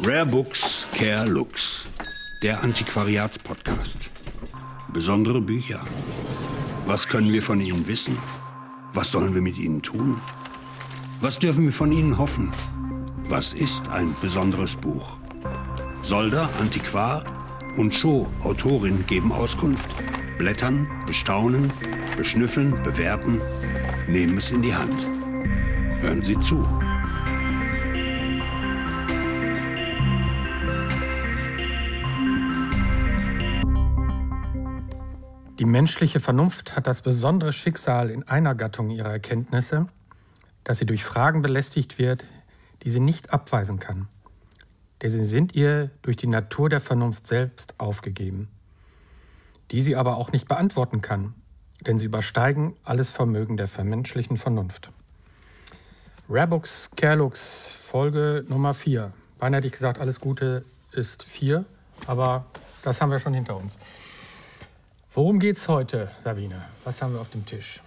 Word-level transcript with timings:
Rare 0.00 0.26
Books, 0.26 0.86
Care 0.92 1.24
Looks. 1.26 1.86
Der 2.42 2.62
Antiquariatspodcast. 2.62 4.10
Besondere 4.92 5.40
Bücher. 5.40 5.82
Was 6.84 7.08
können 7.08 7.32
wir 7.32 7.42
von 7.42 7.60
ihnen 7.60 7.88
wissen? 7.88 8.18
Was 8.92 9.10
sollen 9.10 9.34
wir 9.34 9.40
mit 9.40 9.56
ihnen 9.56 9.80
tun? 9.80 10.20
Was 11.22 11.38
dürfen 11.38 11.64
wir 11.64 11.72
von 11.72 11.92
ihnen 11.92 12.18
hoffen? 12.18 12.52
Was 13.30 13.54
ist 13.54 13.88
ein 13.88 14.14
besonderes 14.20 14.76
Buch? 14.76 15.16
Solder, 16.02 16.50
Antiquar 16.60 17.24
und 17.78 17.94
Scho, 17.94 18.30
Autorin, 18.42 19.06
geben 19.06 19.32
Auskunft. 19.32 19.88
Blättern, 20.36 20.86
bestaunen, 21.06 21.72
beschnüffeln, 22.18 22.82
bewerten, 22.82 23.40
nehmen 24.08 24.36
es 24.36 24.50
in 24.50 24.60
die 24.60 24.74
Hand. 24.74 25.06
Hören 26.00 26.22
Sie 26.22 26.38
zu. 26.40 26.68
Die 35.66 35.72
menschliche 35.72 36.20
Vernunft 36.20 36.76
hat 36.76 36.86
das 36.86 37.02
besondere 37.02 37.52
Schicksal 37.52 38.10
in 38.10 38.22
einer 38.28 38.54
Gattung 38.54 38.88
ihrer 38.88 39.10
Erkenntnisse, 39.10 39.88
dass 40.62 40.78
sie 40.78 40.86
durch 40.86 41.02
Fragen 41.02 41.42
belästigt 41.42 41.98
wird, 41.98 42.22
die 42.84 42.90
sie 42.90 43.00
nicht 43.00 43.32
abweisen 43.32 43.80
kann. 43.80 44.06
Denn 45.02 45.10
sie 45.10 45.24
sind 45.24 45.56
ihr 45.56 45.90
durch 46.02 46.16
die 46.16 46.28
Natur 46.28 46.68
der 46.68 46.78
Vernunft 46.78 47.26
selbst 47.26 47.74
aufgegeben, 47.78 48.46
die 49.72 49.80
sie 49.80 49.96
aber 49.96 50.18
auch 50.18 50.30
nicht 50.30 50.46
beantworten 50.46 51.00
kann, 51.02 51.34
denn 51.84 51.98
sie 51.98 52.04
übersteigen 52.04 52.76
alles 52.84 53.10
Vermögen 53.10 53.56
der 53.56 53.66
vermenschlichen 53.66 54.36
Vernunft. 54.36 54.90
Rabux 56.30 56.92
Kerlux, 56.94 57.66
Folge 57.66 58.44
Nummer 58.46 58.72
4. 58.72 59.12
Beinahe 59.40 59.58
hätte 59.58 59.66
ich 59.66 59.72
gesagt, 59.72 59.98
alles 59.98 60.20
Gute 60.20 60.64
ist 60.92 61.24
4, 61.24 61.64
aber 62.06 62.46
das 62.84 63.00
haben 63.00 63.10
wir 63.10 63.18
schon 63.18 63.34
hinter 63.34 63.56
uns. 63.56 63.80
Worum 65.16 65.38
geht 65.38 65.56
es 65.56 65.66
heute, 65.66 66.10
Sabine? 66.22 66.62
Was 66.84 67.00
haben 67.00 67.14
wir 67.14 67.20
auf 67.22 67.30
dem 67.30 67.46
Tisch? 67.46 67.80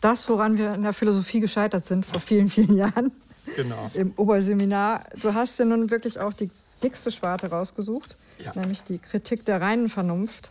Das, 0.00 0.28
woran 0.28 0.56
wir 0.56 0.74
in 0.74 0.84
der 0.84 0.92
Philosophie 0.92 1.40
gescheitert 1.40 1.84
sind 1.84 2.06
vor 2.06 2.20
vielen, 2.20 2.48
vielen 2.48 2.76
Jahren. 2.76 3.10
Genau. 3.56 3.90
Im 3.94 4.12
Oberseminar. 4.14 5.02
Du 5.20 5.34
hast 5.34 5.58
ja 5.58 5.64
nun 5.64 5.90
wirklich 5.90 6.20
auch 6.20 6.32
die 6.32 6.52
dickste 6.84 7.10
Schwarte 7.10 7.50
rausgesucht, 7.50 8.16
Ja. 8.38 8.52
nämlich 8.54 8.84
die 8.84 8.98
Kritik 8.98 9.44
der 9.44 9.60
reinen 9.60 9.88
Vernunft. 9.88 10.50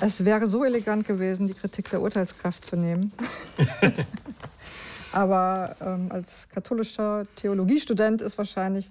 Es 0.00 0.24
wäre 0.24 0.46
so 0.46 0.64
elegant 0.64 1.06
gewesen, 1.06 1.46
die 1.46 1.52
Kritik 1.52 1.90
der 1.90 2.00
Urteilskraft 2.00 2.64
zu 2.64 2.76
nehmen. 2.76 3.12
Aber 5.12 5.76
ähm, 5.82 6.10
als 6.10 6.48
katholischer 6.54 7.26
Theologiestudent 7.36 8.22
ist 8.22 8.38
wahrscheinlich 8.38 8.88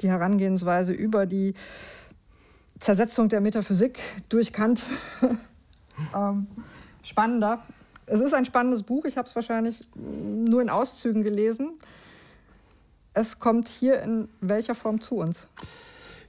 die 0.00 0.08
Herangehensweise 0.08 0.92
über 0.92 1.26
die 1.26 1.54
Zersetzung 2.82 3.28
der 3.28 3.40
Metaphysik 3.40 4.00
durch 4.28 4.52
Kant 4.52 4.82
ähm, 6.16 6.48
spannender. 7.04 7.62
Es 8.06 8.20
ist 8.20 8.34
ein 8.34 8.44
spannendes 8.44 8.82
Buch. 8.82 9.04
Ich 9.04 9.16
habe 9.16 9.28
es 9.28 9.36
wahrscheinlich 9.36 9.86
nur 9.94 10.60
in 10.60 10.68
Auszügen 10.68 11.22
gelesen. 11.22 11.78
Es 13.14 13.38
kommt 13.38 13.68
hier 13.68 14.02
in 14.02 14.28
welcher 14.40 14.74
Form 14.74 15.00
zu 15.00 15.16
uns? 15.16 15.46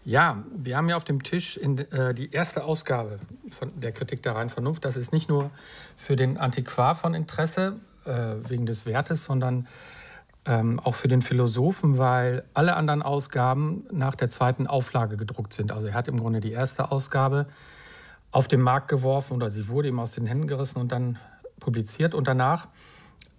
Ja, 0.06 0.44
wir 0.56 0.78
haben 0.78 0.90
ja 0.90 0.96
auf 0.96 1.06
dem 1.06 1.24
Tisch 1.24 1.58
in, 1.58 1.80
äh, 1.80 2.14
die 2.14 2.32
erste 2.32 2.66
Ausgabe 2.66 3.20
von 3.50 3.72
der 3.80 3.92
Kritik 3.92 4.22
der 4.22 4.36
reinen 4.36 4.50
Vernunft. 4.50 4.86
Das 4.86 4.96
ist 4.96 5.12
nicht 5.12 5.30
nur 5.30 5.50
für 5.98 6.16
den 6.16 6.38
Antiquar 6.38 6.94
von 6.94 7.16
Interesse 7.16 7.80
äh, 8.06 8.12
wegen 8.48 8.68
des 8.68 8.86
Wertes, 8.86 9.26
sondern 9.26 9.66
ähm, 10.46 10.80
auch 10.80 10.96
für 10.96 11.08
den 11.08 11.22
Philosophen, 11.22 11.98
weil 11.98 12.44
alle 12.54 12.76
anderen 12.76 13.02
Ausgaben 13.02 13.86
nach 13.92 14.16
der 14.16 14.30
zweiten 14.30 14.68
Auflage 14.68 15.18
gedruckt 15.18 15.54
sind. 15.54 15.72
Also 15.72 15.88
er 15.88 15.94
hat 15.94 16.08
im 16.08 16.20
Grunde 16.20 16.42
die 16.42 16.52
erste 16.52 16.92
Ausgabe 16.92 17.48
auf 18.32 18.48
den 18.48 18.62
Markt 18.62 18.88
geworfen 18.88 19.36
oder 19.36 19.50
sie 19.50 19.70
wurde 19.70 19.88
ihm 19.88 20.00
aus 20.00 20.12
den 20.12 20.26
Händen 20.26 20.48
gerissen 20.48 20.80
und 20.80 20.92
dann 20.92 21.18
publiziert. 21.60 22.14
Und 22.14 22.28
danach 22.28 22.68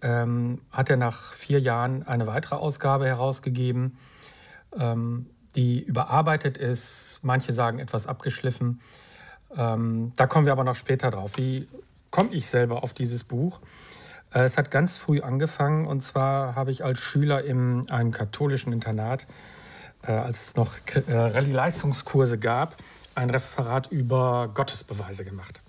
ähm, 0.01 0.61
hat 0.71 0.89
er 0.89 0.97
nach 0.97 1.33
vier 1.33 1.61
Jahren 1.61 2.05
eine 2.05 2.27
weitere 2.27 2.55
Ausgabe 2.55 3.06
herausgegeben, 3.06 3.99
ähm, 4.79 5.27
die 5.56 5.83
überarbeitet 5.83 6.59
ist, 6.59 7.21
manche 7.23 7.53
sagen 7.53 7.79
etwas 7.79 8.06
abgeschliffen. 8.06 8.81
Ähm, 9.56 10.12
da 10.17 10.27
kommen 10.27 10.47
wir 10.47 10.53
aber 10.53 10.65
noch 10.65 10.75
später 10.75 11.11
drauf. 11.11 11.37
Wie 11.37 11.69
komme 12.11 12.33
ich 12.33 12.49
selber 12.49 12.83
auf 12.83 12.93
dieses 12.93 13.25
Buch? 13.25 13.61
Äh, 14.34 14.45
es 14.45 14.59
hat 14.59 14.71
ganz 14.71 14.97
früh 14.97 15.21
angefangen 15.21 15.87
und 15.87 16.03
zwar 16.03 16.55
habe 16.55 16.71
ich 16.71 16.84
als 16.84 16.99
Schüler 16.99 17.45
in 17.45 17.89
einem 17.91 18.11
katholischen 18.11 18.72
Internat, 18.72 19.27
äh, 20.03 20.12
als 20.12 20.49
es 20.49 20.56
noch 20.56 20.75
äh, 21.06 21.15
Rallye-Leistungskurse 21.15 22.39
gab, 22.39 22.77
ein 23.15 23.31
Referat 23.31 23.91
über 23.91 24.50
Gottesbeweise 24.53 25.25
gemacht. 25.25 25.61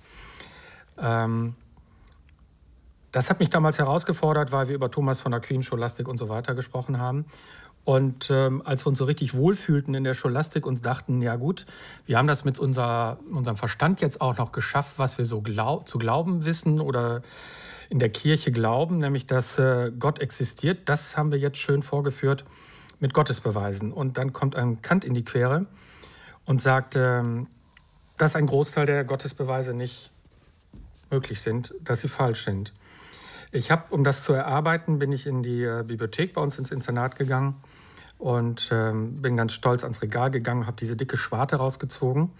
Ähm, 0.97 1.55
das 3.11 3.29
hat 3.29 3.39
mich 3.39 3.49
damals 3.49 3.79
herausgefordert, 3.79 4.51
weil 4.51 4.67
wir 4.67 4.75
über 4.75 4.91
Thomas 4.91 5.21
von 5.21 5.33
Aquin, 5.33 5.63
Scholastik 5.63 6.07
und 6.07 6.17
so 6.17 6.27
weiter 6.27 6.53
gesprochen 6.53 6.99
haben. 6.99 7.25
Und 7.85 8.29
ähm, 8.31 8.63
als 8.65 8.83
wir 8.83 8.89
uns 8.89 8.97
so 8.97 9.05
richtig 9.05 9.35
wohlfühlten 9.35 9.93
in 9.93 10.03
der 10.03 10.15
Scholastik 10.15 10.65
und 10.65 10.83
dachten, 10.83 11.21
ja 11.21 11.35
gut, 11.35 11.67
wir 12.07 12.17
haben 12.17 12.27
das 12.27 12.43
mit 12.43 12.59
unser, 12.59 13.19
unserem 13.31 13.55
Verstand 13.57 14.01
jetzt 14.01 14.21
auch 14.21 14.37
noch 14.37 14.51
geschafft, 14.51 14.97
was 14.97 15.19
wir 15.19 15.23
so 15.23 15.41
glaub, 15.41 15.87
zu 15.87 15.99
glauben 15.99 16.45
wissen 16.45 16.81
oder 16.81 17.21
in 17.89 17.99
der 17.99 18.09
Kirche 18.09 18.51
glauben, 18.51 18.97
nämlich 18.97 19.27
dass 19.27 19.57
äh, 19.59 19.91
Gott 19.97 20.19
existiert, 20.19 20.89
das 20.89 21.17
haben 21.17 21.31
wir 21.31 21.39
jetzt 21.39 21.57
schön 21.57 21.81
vorgeführt 21.81 22.45
mit 22.99 23.13
Gottesbeweisen. 23.13 23.91
Und 23.91 24.17
dann 24.17 24.33
kommt 24.33 24.55
ein 24.55 24.81
Kant 24.81 25.03
in 25.03 25.13
die 25.13 25.23
Quere 25.23 25.65
und 26.45 26.61
sagt, 26.61 26.95
ähm, 26.95 27.47
dass 28.17 28.35
ein 28.35 28.45
Großteil 28.45 28.85
der 28.85 29.03
Gottesbeweise 29.03 29.73
nicht 29.73 30.11
möglich 31.11 31.41
sind, 31.41 31.73
dass 31.83 32.01
sie 32.01 32.07
falsch 32.07 32.45
sind. 32.45 32.73
Ich 33.51 33.71
habe, 33.71 33.93
um 33.93 34.03
das 34.03 34.23
zu 34.23 34.33
erarbeiten, 34.33 34.99
bin 34.99 35.11
ich 35.11 35.27
in 35.27 35.43
die 35.43 35.63
äh, 35.63 35.83
Bibliothek 35.85 36.33
bei 36.33 36.41
uns 36.41 36.57
ins 36.57 36.71
Internat 36.71 37.15
gegangen 37.15 37.55
und 38.17 38.69
ähm, 38.71 39.21
bin 39.21 39.37
ganz 39.37 39.53
stolz 39.53 39.83
ans 39.83 40.01
Regal 40.01 40.31
gegangen, 40.31 40.65
habe 40.65 40.77
diese 40.79 40.95
dicke 40.95 41.17
Schwarte 41.17 41.57
rausgezogen. 41.57 42.31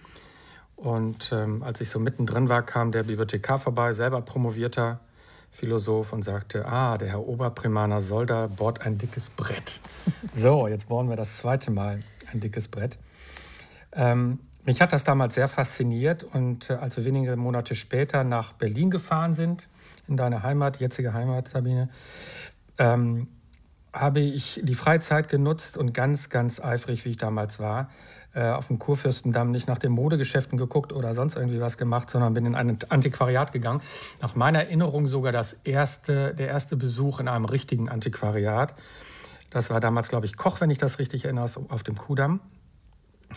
Und 0.74 1.30
ähm, 1.32 1.62
als 1.62 1.80
ich 1.80 1.88
so 1.88 1.98
mittendrin 1.98 2.48
war, 2.48 2.62
kam 2.62 2.92
der 2.92 3.04
Bibliothekar 3.04 3.58
vorbei, 3.58 3.92
selber 3.92 4.20
promovierter 4.20 5.00
Philosoph 5.50 6.12
und 6.12 6.22
sagte, 6.22 6.66
ah, 6.66 6.98
der 6.98 7.08
Herr 7.08 7.26
Oberprimaner 7.26 8.00
Solder 8.00 8.48
bohrt 8.48 8.82
ein 8.82 8.98
dickes 8.98 9.30
Brett. 9.30 9.80
So, 10.32 10.68
jetzt 10.68 10.88
bohren 10.88 11.08
wir 11.08 11.16
das 11.16 11.38
zweite 11.38 11.70
Mal 11.70 12.02
ein 12.32 12.40
dickes 12.40 12.68
Brett. 12.68 12.98
Ähm, 13.92 14.38
mich 14.64 14.80
hat 14.80 14.92
das 14.92 15.04
damals 15.04 15.34
sehr 15.34 15.48
fasziniert 15.48 16.24
und 16.24 16.70
äh, 16.70 16.74
als 16.74 16.96
wir 16.96 17.04
wenige 17.04 17.36
Monate 17.36 17.74
später 17.74 18.24
nach 18.24 18.52
Berlin 18.52 18.90
gefahren 18.90 19.32
sind, 19.32 19.68
in 20.08 20.16
deine 20.16 20.42
Heimat, 20.42 20.78
jetzige 20.78 21.12
Heimat, 21.12 21.48
Sabine, 21.48 21.88
ähm, 22.78 23.28
habe 23.92 24.20
ich 24.20 24.60
die 24.62 24.74
freie 24.74 25.00
Zeit 25.00 25.28
genutzt 25.28 25.78
und 25.78 25.94
ganz, 25.94 26.28
ganz 26.28 26.60
eifrig, 26.60 27.04
wie 27.04 27.10
ich 27.10 27.16
damals 27.16 27.58
war, 27.58 27.90
auf 28.42 28.68
dem 28.68 28.78
Kurfürstendamm 28.78 29.50
nicht 29.50 29.68
nach 29.68 29.78
den 29.78 29.92
Modegeschäften 29.92 30.58
geguckt 30.58 30.92
oder 30.92 31.14
sonst 31.14 31.36
irgendwie 31.36 31.60
was 31.60 31.78
gemacht, 31.78 32.10
sondern 32.10 32.34
bin 32.34 32.46
in 32.46 32.54
ein 32.54 32.78
Antiquariat 32.88 33.52
gegangen. 33.52 33.80
Nach 34.20 34.34
meiner 34.34 34.60
Erinnerung 34.60 35.06
sogar 35.06 35.32
das 35.32 35.54
erste, 35.64 36.34
der 36.34 36.48
erste 36.48 36.76
Besuch 36.76 37.20
in 37.20 37.28
einem 37.28 37.46
richtigen 37.46 37.88
Antiquariat. 37.88 38.74
Das 39.50 39.70
war 39.70 39.80
damals, 39.80 40.08
glaube 40.08 40.26
ich, 40.26 40.36
Koch, 40.36 40.60
wenn 40.60 40.70
ich 40.70 40.78
das 40.78 40.98
richtig 40.98 41.24
erinnere, 41.24 41.48
auf 41.68 41.82
dem 41.82 41.96
Kudamm. 41.96 42.40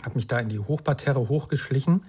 Habe 0.02 0.16
mich 0.16 0.26
da 0.26 0.38
in 0.38 0.48
die 0.48 0.58
Hochparterre 0.58 1.28
hochgeschlichen. 1.28 2.02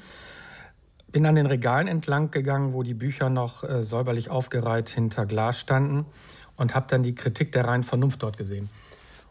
Bin 1.11 1.25
an 1.25 1.35
den 1.35 1.45
Regalen 1.45 1.87
entlang 1.87 2.31
gegangen, 2.31 2.73
wo 2.73 2.83
die 2.83 2.93
Bücher 2.93 3.29
noch 3.29 3.63
äh, 3.63 3.83
säuberlich 3.83 4.29
aufgereiht 4.29 4.89
hinter 4.89 5.25
Glas 5.25 5.59
standen 5.59 6.05
und 6.57 6.75
habe 6.75 6.87
dann 6.89 7.03
die 7.03 7.15
Kritik 7.15 7.51
der 7.51 7.65
reinen 7.65 7.83
Vernunft 7.83 8.23
dort 8.23 8.37
gesehen. 8.37 8.69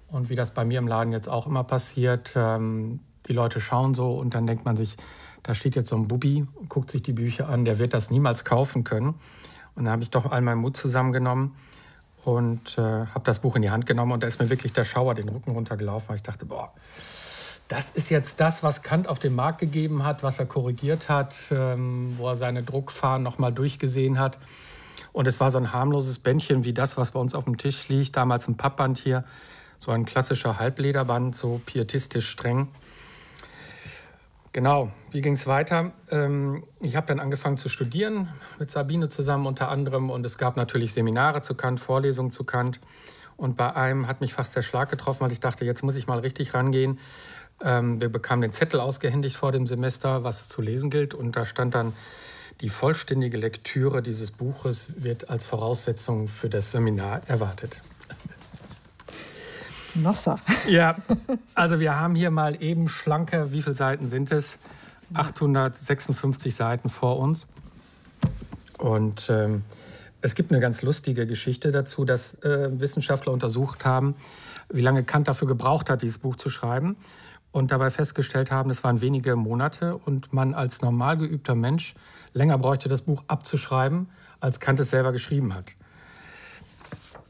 Und 0.09 0.29
wie 0.29 0.35
das 0.35 0.53
bei 0.53 0.65
mir 0.65 0.79
im 0.79 0.89
Laden 0.89 1.13
jetzt 1.13 1.29
auch 1.29 1.47
immer 1.47 1.65
passiert, 1.65 2.35
ähm, 2.37 3.01
die 3.29 3.33
Leute 3.33 3.61
schauen 3.61 3.95
so 3.95 4.13
und 4.13 4.35
dann 4.35 4.47
denkt 4.47 4.65
man 4.65 4.77
sich, 4.77 4.97
da 5.43 5.55
steht 5.55 5.77
jetzt 5.77 5.89
so 5.89 5.97
ein 5.97 6.09
Bubi, 6.09 6.47
guckt 6.69 6.91
sich 6.91 7.03
die 7.03 7.13
Bücher 7.13 7.49
an, 7.49 7.65
der 7.65 7.79
wird 7.79 7.95
das 7.95 8.11
niemals 8.11 8.45
kaufen 8.45 8.85
können. 8.85 9.15
Und 9.75 9.87
da 9.87 9.93
habe 9.93 10.03
ich 10.03 10.11
doch 10.11 10.31
all 10.31 10.41
meinen 10.41 10.61
Mut 10.61 10.77
zusammengenommen 10.77 11.55
und 12.25 12.77
äh, 12.77 12.83
habe 12.83 13.23
das 13.25 13.39
Buch 13.39 13.57
in 13.57 13.63
die 13.63 13.71
Hand 13.71 13.87
genommen 13.87 14.13
und 14.13 14.23
da 14.23 14.27
ist 14.27 14.41
mir 14.41 14.51
wirklich 14.51 14.73
der 14.73 14.85
Schauer 14.85 15.15
den 15.15 15.29
Rücken 15.29 15.53
runtergelaufen, 15.53 16.11
weil 16.11 16.17
ich 16.17 16.23
dachte, 16.23 16.45
boah, 16.45 16.73
das 17.69 17.89
ist 17.89 18.11
jetzt 18.11 18.41
das, 18.41 18.63
was 18.63 18.83
Kant 18.83 19.07
auf 19.07 19.21
den 19.21 19.35
Markt 19.35 19.61
gegeben 19.61 20.05
hat, 20.05 20.23
was 20.23 20.39
er 20.41 20.47
korrigiert 20.47 21.09
hat, 21.09 21.37
ähm, 21.53 22.15
wo 22.19 22.29
er 22.29 22.37
seine 22.37 22.63
Druckfahnen 22.65 23.23
nochmal 23.23 23.53
durchgesehen 23.53 24.19
hat. 24.19 24.39
Und 25.13 25.27
es 25.27 25.41
war 25.41 25.51
so 25.51 25.59
ein 25.59 25.73
harmloses 25.73 26.19
Bändchen 26.19 26.65
wie 26.65 26.73
das, 26.73 26.97
was 26.97 27.13
bei 27.13 27.21
uns 27.21 27.35
auf 27.35 27.45
dem 27.45 27.59
Tisch 27.59 27.89
liegt. 27.89 28.17
Damals 28.17 28.49
ein 28.49 28.57
Pappband 28.57 28.99
hier, 28.99 29.25
so 29.79 29.93
ein 29.93 30.05
klassischer 30.05 30.59
Halblederband, 30.59 31.35
so 31.35 31.61
pietistisch 31.65 32.29
streng. 32.29 32.69
Genau, 34.53 34.91
wie 35.13 35.21
ging 35.21 35.35
es 35.35 35.47
weiter? 35.47 35.93
Ähm, 36.11 36.65
ich 36.81 36.97
habe 36.97 37.07
dann 37.07 37.21
angefangen 37.21 37.57
zu 37.57 37.69
studieren, 37.69 38.29
mit 38.59 38.69
Sabine 38.69 39.09
zusammen 39.09 39.47
unter 39.47 39.69
anderem. 39.69 40.11
Und 40.11 40.27
es 40.27 40.39
gab 40.39 40.57
natürlich 40.57 40.93
Seminare 40.93 41.41
zu 41.41 41.55
Kant, 41.55 41.79
Vorlesungen 41.79 42.33
zu 42.33 42.43
Kant. 42.43 42.81
Und 43.37 43.57
bei 43.57 43.75
einem 43.77 44.09
hat 44.09 44.21
mich 44.21 44.35
fast 44.35 44.57
der 44.57 44.63
Schlag 44.63 44.91
getroffen, 44.91 45.21
weil 45.21 45.33
ich 45.33 45.39
dachte, 45.39 45.65
jetzt 45.65 45.83
muss 45.83 45.95
ich 45.95 46.09
mal 46.09 46.19
richtig 46.19 46.53
rangehen. 46.53 46.99
Ähm, 47.63 48.01
wir 48.01 48.09
bekamen 48.09 48.43
den 48.43 48.53
Zettel 48.53 48.81
ausgehändigt 48.81 49.37
vor 49.37 49.53
dem 49.53 49.69
Semester, 49.69 50.25
was 50.25 50.49
zu 50.49 50.63
lesen 50.63 50.91
gilt. 50.91 51.15
Und 51.15 51.37
da 51.37 51.45
stand 51.45 51.77
dann, 51.77 51.93
die 52.61 52.71
vollständige 52.71 53.37
Lektüre 53.37 54.03
dieses 54.03 54.33
Buches 54.33 55.03
wird 55.05 55.31
als 55.31 55.47
Voraussetzung 55.47 56.27
für 56.27 56.51
das 56.51 56.73
Seminar 56.73 57.23
erwartet. 57.29 57.83
Nossa. 59.95 60.39
Ja, 60.69 60.97
also 61.55 61.81
wir 61.81 61.99
haben 61.99 62.15
hier 62.15 62.31
mal 62.31 62.63
eben 62.63 62.89
schlanke, 62.89 63.53
wie 63.53 63.63
viele 63.63 63.75
Seiten 63.75 64.09
sind 64.09 64.31
es? 64.31 64.59
856 65.15 66.55
Seiten 66.55 66.89
vor 66.89 67.19
uns. 67.19 67.49
Und 68.79 69.29
ähm, 69.31 69.63
es 70.21 70.35
gibt 70.35 70.53
eine 70.53 70.61
ganz 70.61 70.83
lustige 70.83 71.27
Geschichte 71.27 71.71
dazu, 71.71 72.05
dass 72.05 72.35
äh, 72.43 72.69
Wissenschaftler 72.81 73.33
untersucht 73.33 73.85
haben, 73.85 74.15
wie 74.69 74.83
lange 74.83 75.03
Kant 75.03 75.29
dafür 75.29 75.49
gebraucht 75.49 75.91
hat, 75.91 76.03
dieses 76.03 76.19
Buch 76.19 76.37
zu 76.37 76.51
schreiben. 76.51 76.97
Und 77.53 77.73
dabei 77.73 77.91
festgestellt 77.91 78.53
haben, 78.53 78.71
es 78.71 78.85
waren 78.85 79.01
wenige 79.01 79.35
Monate 79.35 79.97
und 79.97 80.33
man 80.33 80.55
als 80.55 80.83
normal 80.83 81.17
geübter 81.17 81.57
Mensch 81.57 81.95
länger 82.33 82.59
bräuchte, 82.59 82.89
das 82.89 83.03
Buch 83.03 83.25
abzuschreiben, 83.27 84.09
als 84.39 84.61
Kant 84.61 84.79
es 84.79 84.91
selber 84.91 85.11
geschrieben 85.11 85.53
hat. 85.53 85.75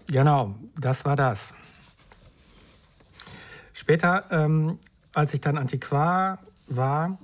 Genau, 0.08 0.54
das 0.78 1.06
war 1.06 1.16
das. 1.16 1.54
Später, 3.90 4.22
ähm, 4.30 4.78
als 5.14 5.34
ich 5.34 5.40
dann 5.40 5.58
Antiquar 5.58 6.38
war, 6.68 7.18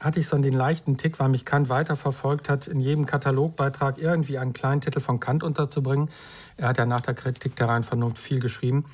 hatte 0.00 0.18
ich 0.18 0.26
so 0.26 0.36
den 0.36 0.52
leichten 0.52 0.96
Tick, 0.96 1.20
weil 1.20 1.28
mich 1.28 1.44
Kant 1.44 1.68
weiterverfolgt 1.68 2.48
hat, 2.48 2.66
in 2.66 2.80
jedem 2.80 3.06
Katalogbeitrag 3.06 3.98
irgendwie 3.98 4.36
einen 4.36 4.52
kleinen 4.52 4.80
Titel 4.80 4.98
von 4.98 5.20
Kant 5.20 5.44
unterzubringen. 5.44 6.10
Er 6.56 6.70
hat 6.70 6.78
ja 6.78 6.86
nach 6.86 7.02
der 7.02 7.14
Kritik 7.14 7.54
der 7.54 7.68
reinen 7.68 7.84
Vernunft 7.84 8.18
viel 8.18 8.40
geschrieben. 8.40 8.86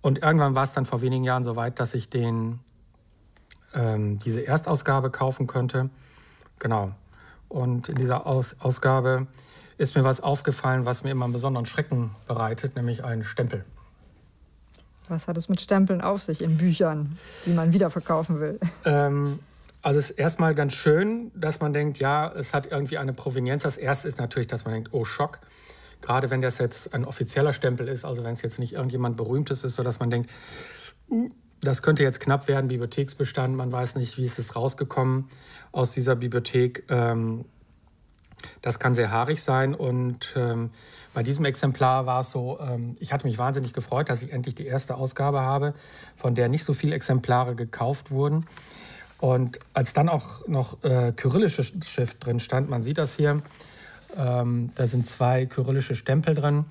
Und 0.00 0.22
irgendwann 0.22 0.54
war 0.54 0.62
es 0.62 0.72
dann 0.72 0.86
vor 0.86 1.02
wenigen 1.02 1.22
Jahren 1.22 1.44
so 1.44 1.54
weit, 1.54 1.80
dass 1.80 1.92
ich 1.92 2.08
den, 2.08 2.60
ähm, 3.74 4.16
diese 4.16 4.46
Erstausgabe 4.46 5.10
kaufen 5.10 5.46
könnte. 5.46 5.90
Genau. 6.60 6.92
Und 7.50 7.90
in 7.90 7.96
dieser 7.96 8.26
Aus 8.26 8.56
Ausgabe 8.60 9.26
ist 9.76 9.96
mir 9.96 10.04
was 10.04 10.22
aufgefallen, 10.22 10.86
was 10.86 11.04
mir 11.04 11.10
immer 11.10 11.26
einen 11.26 11.34
besonderen 11.34 11.66
Schrecken 11.66 12.12
bereitet, 12.26 12.74
nämlich 12.74 13.04
ein 13.04 13.22
Stempel. 13.22 13.66
Was 15.08 15.28
hat 15.28 15.36
es 15.36 15.48
mit 15.48 15.60
Stempeln 15.60 16.00
auf 16.00 16.22
sich 16.22 16.42
in 16.42 16.56
Büchern, 16.56 17.18
die 17.46 17.52
man 17.52 17.72
wiederverkaufen 17.72 18.40
will? 18.40 18.58
Ähm, 18.84 19.38
also 19.82 19.98
es 19.98 20.10
ist 20.10 20.18
erstmal 20.18 20.54
ganz 20.54 20.74
schön, 20.74 21.30
dass 21.34 21.60
man 21.60 21.72
denkt, 21.72 21.98
ja, 21.98 22.32
es 22.32 22.52
hat 22.52 22.70
irgendwie 22.70 22.98
eine 22.98 23.12
Provenienz. 23.12 23.62
Das 23.62 23.76
erste 23.76 24.08
ist 24.08 24.18
natürlich, 24.18 24.48
dass 24.48 24.64
man 24.64 24.74
denkt, 24.74 24.90
oh 24.92 25.04
Schock. 25.04 25.40
Gerade 26.00 26.30
wenn 26.30 26.40
das 26.40 26.58
jetzt 26.58 26.94
ein 26.94 27.04
offizieller 27.04 27.52
Stempel 27.52 27.88
ist, 27.88 28.04
also 28.04 28.22
wenn 28.24 28.32
es 28.32 28.42
jetzt 28.42 28.58
nicht 28.58 28.74
irgendjemand 28.74 29.16
Berühmtes 29.16 29.64
ist, 29.64 29.74
sodass 29.74 29.98
man 29.98 30.10
denkt, 30.10 30.30
uh, 31.10 31.28
das 31.60 31.82
könnte 31.82 32.04
jetzt 32.04 32.20
knapp 32.20 32.46
werden, 32.46 32.68
Bibliotheksbestand, 32.68 33.56
man 33.56 33.72
weiß 33.72 33.96
nicht, 33.96 34.16
wie 34.16 34.24
ist 34.24 34.38
es 34.38 34.54
rausgekommen 34.54 35.28
aus 35.72 35.90
dieser 35.90 36.14
Bibliothek. 36.14 36.84
Ähm, 36.88 37.44
das 38.62 38.78
kann 38.78 38.94
sehr 38.94 39.10
haarig 39.10 39.42
sein 39.42 39.74
und 39.74 40.32
ähm, 40.36 40.70
bei 41.14 41.22
diesem 41.22 41.44
Exemplar 41.44 42.06
war 42.06 42.20
es 42.20 42.30
so, 42.30 42.58
ähm, 42.60 42.96
ich 43.00 43.12
hatte 43.12 43.26
mich 43.26 43.38
wahnsinnig 43.38 43.72
gefreut, 43.72 44.08
dass 44.08 44.22
ich 44.22 44.32
endlich 44.32 44.54
die 44.54 44.66
erste 44.66 44.96
Ausgabe 44.96 45.40
habe, 45.40 45.74
von 46.16 46.34
der 46.34 46.48
nicht 46.48 46.64
so 46.64 46.74
viele 46.74 46.94
Exemplare 46.94 47.54
gekauft 47.54 48.10
wurden. 48.10 48.46
Und 49.18 49.58
als 49.74 49.92
dann 49.92 50.08
auch 50.08 50.46
noch 50.46 50.82
äh, 50.84 51.12
kyrillische 51.12 51.64
Schrift 51.64 52.24
drin 52.24 52.38
stand, 52.38 52.70
man 52.70 52.82
sieht 52.82 52.98
das 52.98 53.16
hier, 53.16 53.42
ähm, 54.16 54.70
da 54.76 54.86
sind 54.86 55.06
zwei 55.06 55.46
kyrillische 55.46 55.96
Stempel 55.96 56.34
drin, 56.34 56.66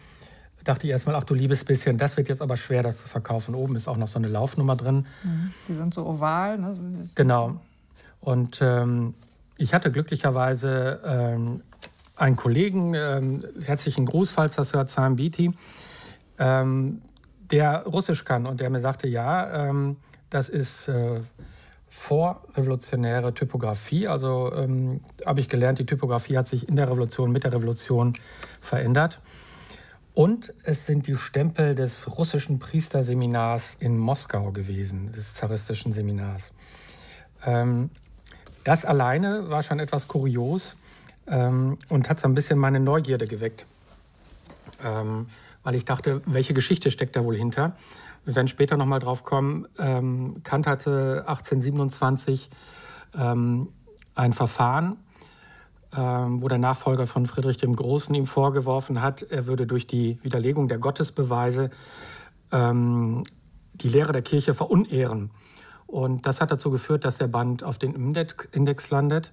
dachte 0.67 0.87
ich 0.87 0.91
erstmal, 0.91 1.15
ach 1.15 1.23
du 1.23 1.33
liebes 1.33 1.63
bisschen, 1.63 1.97
das 1.97 2.17
wird 2.17 2.29
jetzt 2.29 2.41
aber 2.41 2.57
schwer, 2.57 2.83
das 2.83 3.01
zu 3.01 3.07
verkaufen. 3.07 3.55
Oben 3.55 3.75
ist 3.75 3.87
auch 3.87 3.97
noch 3.97 4.07
so 4.07 4.19
eine 4.19 4.27
Laufnummer 4.27 4.75
drin. 4.75 5.05
Mhm. 5.23 5.53
Die 5.67 5.73
sind 5.73 5.93
so 5.93 6.05
oval. 6.05 6.57
Ne? 6.57 6.77
Genau. 7.15 7.59
Und 8.19 8.59
ähm, 8.61 9.13
ich 9.57 9.73
hatte 9.73 9.91
glücklicherweise 9.91 10.99
ähm, 11.05 11.61
einen 12.17 12.35
Kollegen, 12.35 12.93
ähm, 12.93 13.41
herzlichen 13.63 14.05
Gruß, 14.05 14.31
falls 14.31 14.55
das 14.55 14.73
hört, 14.73 14.93
Beatty, 15.15 15.51
ähm, 16.39 17.01
der 17.51 17.83
Russisch 17.83 18.25
kann 18.25 18.45
und 18.45 18.59
der 18.59 18.69
mir 18.69 18.79
sagte, 18.79 19.07
ja, 19.07 19.69
ähm, 19.69 19.97
das 20.29 20.49
ist 20.49 20.89
äh, 20.89 21.21
vorrevolutionäre 21.89 23.33
Typografie. 23.33 24.07
Also 24.07 24.51
ähm, 24.53 25.01
habe 25.25 25.39
ich 25.39 25.49
gelernt, 25.49 25.79
die 25.79 25.85
Typografie 25.85 26.37
hat 26.37 26.47
sich 26.47 26.67
in 26.67 26.75
der 26.75 26.87
Revolution, 26.89 27.31
mit 27.31 27.43
der 27.43 27.53
Revolution 27.53 28.13
verändert. 28.61 29.21
Und 30.13 30.53
es 30.63 30.87
sind 30.87 31.05
die 31.07 31.15
Stempel 31.15 31.75
des 31.75 32.17
russischen 32.17 32.59
Priesterseminars 32.59 33.75
in 33.75 33.97
Moskau 33.97 34.51
gewesen, 34.51 35.11
des 35.11 35.35
zaristischen 35.35 35.91
Seminars. 35.91 36.53
Ähm, 37.45 37.91
das 38.63 38.83
alleine 38.83 39.49
war 39.49 39.61
schon 39.61 39.79
etwas 39.79 40.07
kurios 40.07 40.75
ähm, 41.27 41.77
und 41.89 42.09
hat 42.09 42.19
so 42.19 42.27
ein 42.27 42.33
bisschen 42.33 42.59
meine 42.59 42.79
Neugierde 42.79 43.27
geweckt. 43.27 43.65
Ähm, 44.83 45.27
weil 45.63 45.75
ich 45.75 45.85
dachte, 45.85 46.21
welche 46.25 46.53
Geschichte 46.53 46.91
steckt 46.91 47.15
da 47.15 47.23
wohl 47.23 47.35
hinter? 47.35 47.75
Wir 48.25 48.35
werden 48.35 48.47
später 48.47 48.77
nochmal 48.77 48.99
drauf 48.99 49.23
kommen. 49.23 49.67
Ähm, 49.77 50.41
Kant 50.43 50.67
hatte 50.67 51.23
1827 51.27 52.49
ähm, 53.17 53.69
ein 54.15 54.33
Verfahren, 54.33 54.97
ähm, 55.95 56.41
wo 56.41 56.47
der 56.47 56.57
Nachfolger 56.57 57.07
von 57.07 57.25
Friedrich 57.25 57.57
dem 57.57 57.75
Großen 57.75 58.13
ihm 58.15 58.25
vorgeworfen 58.25 59.01
hat, 59.01 59.21
er 59.23 59.45
würde 59.47 59.65
durch 59.65 59.87
die 59.87 60.19
Widerlegung 60.23 60.67
der 60.67 60.77
Gottesbeweise 60.77 61.69
ähm, 62.51 63.23
die 63.73 63.89
Lehre 63.89 64.11
der 64.11 64.23
Kirche 64.23 64.53
verunehren. 64.53 65.31
Und 65.85 66.25
das 66.25 66.41
hat 66.41 66.51
dazu 66.51 66.69
geführt, 66.69 67.05
dass 67.05 67.17
der 67.17 67.27
Band 67.27 67.63
auf 67.63 67.77
den 67.77 67.93
Index 67.93 68.89
landet. 68.89 69.31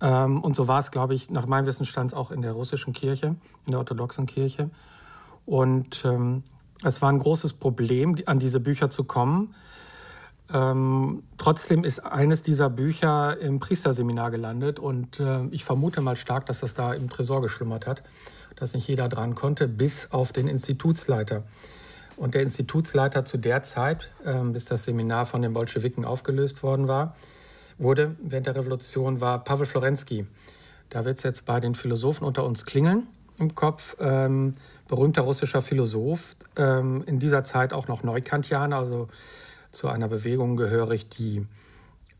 Ähm, 0.00 0.40
und 0.40 0.56
so 0.56 0.68
war 0.68 0.78
es, 0.78 0.90
glaube 0.90 1.14
ich, 1.14 1.30
nach 1.30 1.46
meinem 1.46 1.66
Wissensstand 1.66 2.14
auch 2.14 2.30
in 2.30 2.42
der 2.42 2.52
russischen 2.52 2.92
Kirche, 2.92 3.36
in 3.66 3.70
der 3.72 3.78
orthodoxen 3.78 4.26
Kirche. 4.26 4.70
Und 5.46 6.04
ähm, 6.04 6.42
es 6.82 7.02
war 7.02 7.10
ein 7.10 7.18
großes 7.18 7.54
Problem, 7.54 8.16
an 8.26 8.38
diese 8.38 8.60
Bücher 8.60 8.90
zu 8.90 9.04
kommen. 9.04 9.54
Ähm, 10.52 11.22
trotzdem 11.38 11.84
ist 11.84 12.00
eines 12.00 12.42
dieser 12.42 12.70
Bücher 12.70 13.38
im 13.38 13.60
Priesterseminar 13.60 14.30
gelandet 14.30 14.80
und 14.80 15.20
äh, 15.20 15.44
ich 15.50 15.64
vermute 15.64 16.00
mal 16.00 16.16
stark, 16.16 16.46
dass 16.46 16.60
das 16.60 16.74
da 16.74 16.92
im 16.92 17.08
Tresor 17.08 17.40
geschlummert 17.40 17.86
hat, 17.86 18.02
dass 18.56 18.74
nicht 18.74 18.88
jeder 18.88 19.08
dran 19.08 19.34
konnte, 19.34 19.68
bis 19.68 20.10
auf 20.12 20.32
den 20.32 20.48
Institutsleiter. 20.48 21.44
Und 22.16 22.34
der 22.34 22.42
Institutsleiter 22.42 23.24
zu 23.24 23.38
der 23.38 23.62
Zeit, 23.62 24.10
ähm, 24.26 24.52
bis 24.52 24.64
das 24.64 24.84
Seminar 24.84 25.24
von 25.24 25.40
den 25.40 25.52
Bolschewiken 25.52 26.04
aufgelöst 26.04 26.62
worden 26.62 26.88
war, 26.88 27.14
wurde 27.80 28.14
während 28.22 28.46
der 28.46 28.56
Revolution, 28.56 29.20
war 29.20 29.42
Pavel 29.42 29.66
Florensky. 29.66 30.26
Da 30.90 31.04
wird 31.04 31.18
es 31.18 31.24
jetzt 31.24 31.46
bei 31.46 31.60
den 31.60 31.74
Philosophen 31.74 32.24
unter 32.24 32.44
uns 32.44 32.66
klingeln 32.66 33.06
im 33.38 33.54
Kopf. 33.54 33.96
Ähm, 34.00 34.54
berühmter 34.88 35.22
russischer 35.22 35.62
Philosoph, 35.62 36.36
ähm, 36.56 37.04
in 37.06 37.18
dieser 37.18 37.44
Zeit 37.44 37.72
auch 37.72 37.88
noch 37.88 38.02
Neukantianer, 38.02 38.76
also 38.76 39.08
zu 39.72 39.88
einer 39.88 40.08
Bewegung 40.08 40.56
gehörig, 40.56 41.08
die 41.08 41.46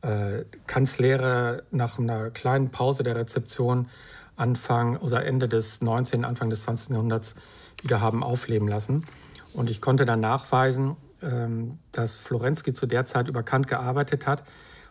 äh, 0.02 0.44
Kantslehre 0.66 1.64
nach 1.70 1.98
einer 1.98 2.30
kleinen 2.30 2.70
Pause 2.70 3.02
der 3.02 3.16
Rezeption 3.16 3.88
Anfang 4.36 4.96
oder 4.96 5.26
Ende 5.26 5.48
des 5.48 5.82
19., 5.82 6.24
Anfang 6.24 6.48
des 6.48 6.62
20. 6.62 6.90
Jahrhunderts 6.94 7.34
wieder 7.82 8.00
haben 8.00 8.22
aufleben 8.22 8.68
lassen. 8.68 9.04
Und 9.52 9.68
ich 9.68 9.80
konnte 9.80 10.06
dann 10.06 10.20
nachweisen, 10.20 10.96
ähm, 11.22 11.78
dass 11.92 12.18
Florensky 12.18 12.72
zu 12.72 12.86
der 12.86 13.04
Zeit 13.04 13.28
über 13.28 13.42
Kant 13.42 13.66
gearbeitet 13.66 14.26
hat, 14.26 14.44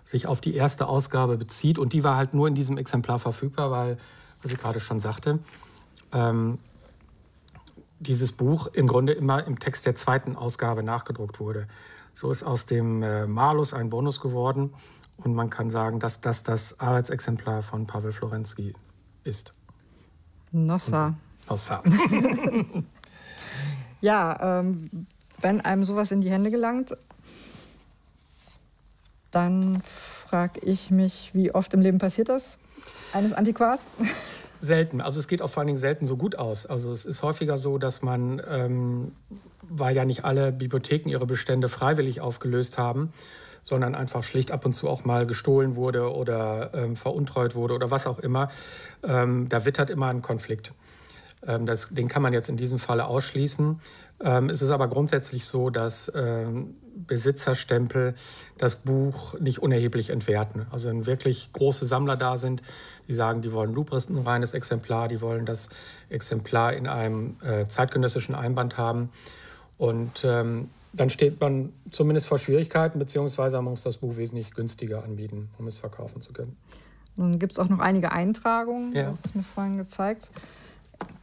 sich 0.10 0.26
auf 0.26 0.42
die 0.42 0.56
erste 0.56 0.88
Ausgabe 0.88 1.38
bezieht. 1.38 1.78
Und 1.78 1.94
die 1.94 2.04
war 2.04 2.16
halt 2.16 2.34
nur 2.34 2.48
in 2.48 2.56
diesem 2.56 2.80
Exemplar 2.80 3.20
verfügbar, 3.20 3.70
weil, 3.70 4.00
was 4.42 4.52
ich 4.52 4.58
gerade 4.58 4.80
schon 4.80 5.00
sagte, 5.00 5.38
ähm, 6.12 6.58
dieses 8.00 8.32
Buch 8.32 8.66
im 8.68 8.88
Grunde 8.88 9.14
immer 9.14 9.46
im 9.46 9.60
Text 9.60 9.86
der 9.86 9.94
zweiten 9.94 10.36
Ausgabe 10.36 10.82
nachgedruckt 10.82 11.40
wurde. 11.40 11.68
So 12.16 12.32
ist 12.32 12.42
aus 12.42 12.66
dem 12.66 13.04
äh, 13.04 13.28
Malus 13.28 13.76
ein 13.76 13.90
Bonus 13.90 14.20
geworden. 14.20 14.74
Und 15.18 15.36
man 15.36 15.52
kann 15.52 15.70
sagen, 15.70 16.00
dass 16.00 16.22
das 16.22 16.42
das 16.42 16.80
Arbeitsexemplar 16.80 17.62
von 17.62 17.86
Pavel 17.86 18.12
Florensky 18.12 18.74
ist. 19.24 19.54
Nossa. 20.52 21.14
Nossa. 21.48 21.84
Ja, 24.02 24.60
ähm, 24.60 25.08
wenn 25.42 25.60
einem 25.60 25.84
sowas 25.84 26.12
in 26.12 26.22
die 26.22 26.30
Hände 26.30 26.52
gelangt, 26.52 26.96
dann 29.32 29.82
frage 29.84 30.60
ich 30.62 30.92
mich, 30.92 31.32
wie 31.34 31.54
oft 31.54 31.74
im 31.74 31.82
Leben 31.82 31.98
passiert 31.98 32.30
das 32.30 32.58
eines 33.14 33.34
Antiquars? 33.34 33.86
Selten. 34.60 35.02
Also 35.02 35.20
es 35.20 35.28
geht 35.28 35.42
auch 35.42 35.50
vor 35.50 35.62
allen 35.62 35.68
Dingen 35.68 35.78
selten 35.78 36.06
so 36.06 36.18
gut 36.18 36.36
aus. 36.36 36.66
Also 36.66 36.92
es 36.92 37.06
ist 37.06 37.24
häufiger 37.24 37.58
so, 37.58 37.78
dass 37.78 38.02
man, 38.02 38.42
ähm, 38.50 39.14
weil 39.62 39.96
ja 39.96 40.04
nicht 40.04 40.26
alle 40.26 40.52
Bibliotheken 40.52 41.10
ihre 41.10 41.26
Bestände 41.26 41.70
freiwillig 41.70 42.20
aufgelöst 42.20 42.78
haben, 42.78 43.14
sondern 43.64 43.96
einfach 43.96 44.24
schlicht 44.24 44.52
ab 44.52 44.66
und 44.66 44.74
zu 44.74 44.90
auch 44.90 45.06
mal 45.06 45.26
gestohlen 45.26 45.76
wurde 45.76 46.14
oder 46.14 46.72
ähm, 46.74 46.96
veruntreut 46.96 47.56
wurde 47.56 47.74
oder 47.74 47.90
was 47.92 48.08
auch 48.08 48.20
immer, 48.20 48.50
ähm, 49.04 49.48
da 49.48 49.66
wittert 49.66 49.90
immer 49.90 50.08
ein 50.08 50.22
Konflikt. 50.22 50.74
Ähm, 51.46 51.66
das, 51.66 51.90
den 51.90 52.08
kann 52.08 52.22
man 52.22 52.34
jetzt 52.34 52.50
in 52.50 52.58
diesem 52.58 52.80
Falle 52.80 53.06
ausschließen. 53.06 53.80
Ähm, 54.22 54.50
es 54.50 54.62
ist 54.62 54.70
aber 54.70 54.88
grundsätzlich 54.88 55.46
so, 55.46 55.70
dass 55.70 56.12
ähm, 56.16 56.76
Besitzerstempel 56.96 58.16
das 58.58 58.78
Buch 58.78 59.40
nicht 59.40 59.60
unerheblich 59.60 60.10
entwerten. 60.10 60.66
Also 60.72 60.90
wenn 60.90 61.06
wirklich 61.06 61.52
große 61.54 61.86
Sammler 61.86 62.18
da 62.18 62.38
sind, 62.38 62.62
die 63.08 63.14
sagen, 63.14 63.42
die 63.42 63.54
wollen 63.54 63.74
Lubris 63.74 64.10
ein 64.10 64.18
reines 64.18 64.54
Exemplar, 64.54 65.08
die 65.08 65.22
wollen 65.22 65.46
das 65.46 65.70
Exemplar 66.10 66.74
in 66.74 66.88
einem 66.88 67.38
äh, 67.42 67.68
zeitgenössischen 67.68 68.36
Einband 68.36 68.78
haben. 68.78 69.10
Und 69.78 70.24
ähm, 70.26 70.70
dann 70.92 71.10
steht 71.10 71.40
man 71.40 71.72
zumindest 71.92 72.28
vor 72.28 72.38
Schwierigkeiten, 72.38 73.00
beziehungsweise 73.00 73.58
man 73.58 73.72
muss 73.72 73.84
das 73.84 73.98
Buch 73.98 74.18
wesentlich 74.18 74.54
günstiger 74.54 75.04
anbieten, 75.04 75.50
um 75.58 75.68
es 75.68 75.78
verkaufen 75.78 76.22
zu 76.22 76.34
können. 76.34 76.58
Nun 77.16 77.40
gibt 77.40 77.54
es 77.54 77.60
auch 77.60 77.70
noch 77.70 77.80
einige 77.80 78.12
Eintragungen, 78.12 78.94
ja. 78.94 79.04
das 79.08 79.20
ist 79.20 79.36
mir 79.36 79.44
vorhin 79.44 79.78
gezeigt. 79.78 80.32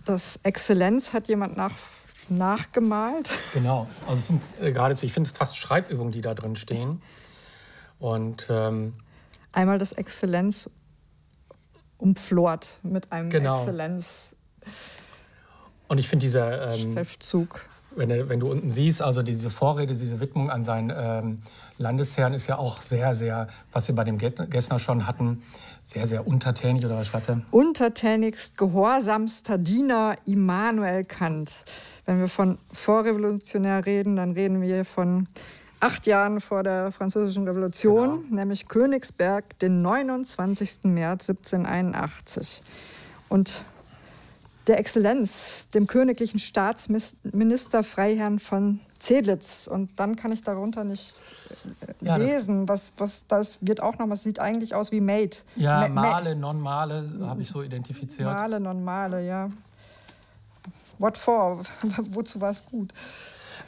Das 0.06 0.40
Exzellenz 0.44 1.12
hat 1.12 1.28
jemand 1.28 1.56
nach 1.56 1.72
nachgemalt. 2.28 3.30
Genau, 3.52 3.86
also 4.06 4.18
es 4.18 4.26
sind 4.28 4.42
äh, 4.60 4.72
geradezu, 4.72 5.06
ich 5.06 5.12
finde 5.12 5.30
fast 5.30 5.56
Schreibübungen, 5.56 6.12
die 6.12 6.20
da 6.20 6.34
drin 6.34 6.56
stehen. 6.56 7.02
Und 7.98 8.48
ähm, 8.50 8.94
einmal 9.52 9.78
das 9.78 9.92
Exzellenz 9.92 10.70
umflort 11.98 12.78
mit 12.82 13.12
einem 13.12 13.30
genau. 13.30 13.56
Exzellenz. 13.56 14.36
Und 15.88 15.98
ich 15.98 16.08
finde 16.08 16.26
dieser 16.26 16.75
ähm, 16.75 16.92
Schriftzug. 16.92 17.66
Wenn 17.94 18.10
du, 18.10 18.28
wenn 18.28 18.40
du, 18.40 18.50
unten 18.50 18.68
siehst, 18.68 19.00
also 19.00 19.22
diese 19.22 19.48
Vorrede, 19.48 19.94
diese 19.94 20.20
Widmung 20.20 20.50
an 20.50 20.64
seinen 20.64 20.92
ähm, 20.94 21.38
Landesherrn 21.78 22.34
ist 22.34 22.46
ja 22.46 22.58
auch 22.58 22.82
sehr, 22.82 23.14
sehr, 23.14 23.46
was 23.72 23.88
wir 23.88 23.94
bei 23.94 24.04
dem 24.04 24.18
Gessner 24.18 24.78
schon 24.78 25.06
hatten, 25.06 25.42
sehr, 25.87 26.07
sehr 26.09 26.26
untertänig, 26.26 26.85
oder 26.85 26.99
was 26.99 27.07
schreibt 27.07 27.28
er? 27.28 27.43
Untertänigst, 27.52 28.59
gehorsamster 28.59 29.57
Diener 29.57 30.16
Immanuel 30.26 31.05
Kant. 31.05 31.64
Wenn 32.07 32.19
wir 32.19 32.28
von 32.28 32.59
vorrevolutionär 32.73 33.87
reden, 33.87 34.16
dann 34.16 34.33
reden 34.33 34.61
wir 34.61 34.85
von 34.85 35.28
acht 35.78 36.07
Jahren 36.09 36.40
vor 36.40 36.64
der 36.64 36.90
Französischen 36.90 37.47
Revolution, 37.47 38.23
genau. 38.23 38.35
nämlich 38.35 38.66
Königsberg, 38.66 39.59
den 39.61 39.83
29. 39.83 40.85
März 40.85 41.31
1781. 41.31 42.62
Und 43.28 43.62
der 44.66 44.78
Exzellenz, 44.78 45.68
dem 45.70 45.87
königlichen 45.87 46.40
Staatsminister 46.40 47.82
Freiherrn 47.82 48.38
von 48.38 48.80
Zedlitz. 48.99 49.68
Und 49.68 49.90
dann 49.99 50.16
kann 50.16 50.32
ich 50.32 50.42
darunter 50.42 50.85
nicht 50.85 51.23
äh, 51.80 52.06
ja, 52.06 52.16
lesen. 52.16 52.68
Was, 52.68 52.92
was 52.99 53.26
das 53.26 53.58
wird 53.61 53.80
auch 53.82 53.99
noch, 53.99 54.08
was 54.08 54.23
sieht 54.23 54.40
eigentlich 54.40 54.75
aus 54.75 54.92
wie 54.92 55.00
Made. 55.00 55.37
Ja, 55.54 55.88
Ma 55.88 56.11
Male, 56.11 56.35
Non-Male 56.35 57.11
habe 57.23 57.42
ich 57.42 57.49
so 57.49 57.62
identifiziert. 57.62 58.28
Male, 58.28 58.58
Non-Male, 58.61 59.25
ja. 59.25 59.50
What 60.99 61.18
for? 61.18 61.61
Wozu 62.11 62.40
war 62.40 62.50
es 62.50 62.64
gut? 62.64 62.92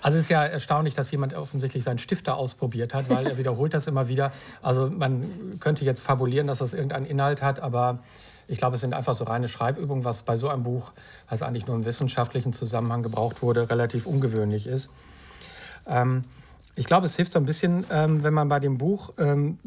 Also 0.00 0.16
es 0.16 0.24
ist 0.24 0.30
ja 0.30 0.44
erstaunlich, 0.44 0.94
dass 0.94 1.10
jemand 1.10 1.34
offensichtlich 1.34 1.82
seinen 1.82 1.98
Stifter 1.98 2.36
ausprobiert 2.36 2.94
hat, 2.94 3.10
weil 3.10 3.26
er 3.26 3.36
wiederholt 3.38 3.74
das 3.74 3.86
immer 3.86 4.08
wieder. 4.08 4.32
Also 4.62 4.88
man 4.88 5.58
könnte 5.60 5.84
jetzt 5.84 6.00
fabulieren, 6.00 6.46
dass 6.46 6.58
das 6.58 6.72
irgendeinen 6.72 7.06
Inhalt 7.06 7.42
hat, 7.42 7.60
aber 7.60 7.98
ich 8.48 8.58
glaube, 8.58 8.76
es 8.76 8.80
sind 8.80 8.94
einfach 8.94 9.14
so 9.14 9.24
reine 9.24 9.48
Schreibübungen, 9.48 10.04
was 10.04 10.22
bei 10.22 10.34
so 10.34 10.48
einem 10.48 10.62
Buch, 10.62 10.92
was 11.28 11.42
eigentlich 11.42 11.66
nur 11.66 11.76
im 11.76 11.84
wissenschaftlichen 11.84 12.52
Zusammenhang 12.52 13.02
gebraucht 13.02 13.42
wurde, 13.42 13.68
relativ 13.68 14.06
ungewöhnlich 14.06 14.66
ist. 14.66 14.90
Ähm, 15.86 16.22
ich 16.74 16.86
glaube, 16.86 17.06
es 17.06 17.14
hilft 17.14 17.32
so 17.32 17.38
ein 17.38 17.44
bisschen, 17.44 17.84
ähm, 17.90 18.22
wenn 18.22 18.32
man 18.32 18.48
bei 18.48 18.58
dem 18.58 18.78
Buch, 18.78 19.12
ähm, 19.18 19.58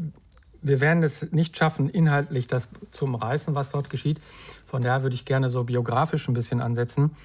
wir 0.64 0.82
werden 0.82 1.04
es 1.04 1.32
nicht 1.32 1.58
schaffen, 1.58 1.90
inhaltlich 1.90 2.48
das 2.48 2.68
zu 2.92 3.06
umreißen, 3.06 3.56
was 3.56 3.72
dort 3.72 3.90
geschieht. 3.90 4.20
Von 4.66 4.82
daher 4.82 5.04
würde 5.04 5.16
ich 5.16 5.26
gerne 5.26 5.50
so 5.50 5.64
biografisch 5.64 6.28
ein 6.28 6.34
bisschen 6.34 6.62
ansetzen. 6.62 7.16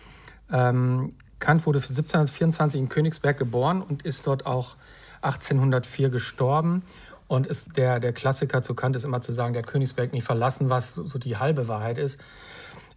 Ähm, 0.52 1.14
Kant 1.38 1.66
wurde 1.66 1.78
1724 1.78 2.80
in 2.80 2.88
Königsberg 2.88 3.38
geboren 3.38 3.82
und 3.82 4.02
ist 4.02 4.26
dort 4.26 4.46
auch 4.46 4.76
1804 5.22 6.10
gestorben. 6.10 6.82
Und 7.28 7.46
ist 7.46 7.76
der, 7.76 7.98
der 7.98 8.12
Klassiker 8.12 8.62
zu 8.62 8.74
Kant 8.74 8.96
ist 8.96 9.04
immer 9.04 9.20
zu 9.20 9.32
sagen, 9.32 9.52
der 9.52 9.62
Königsberg 9.62 10.12
nicht 10.12 10.24
verlassen, 10.24 10.70
was 10.70 10.94
so 10.94 11.18
die 11.18 11.36
halbe 11.36 11.68
Wahrheit 11.68 11.98
ist. 11.98 12.20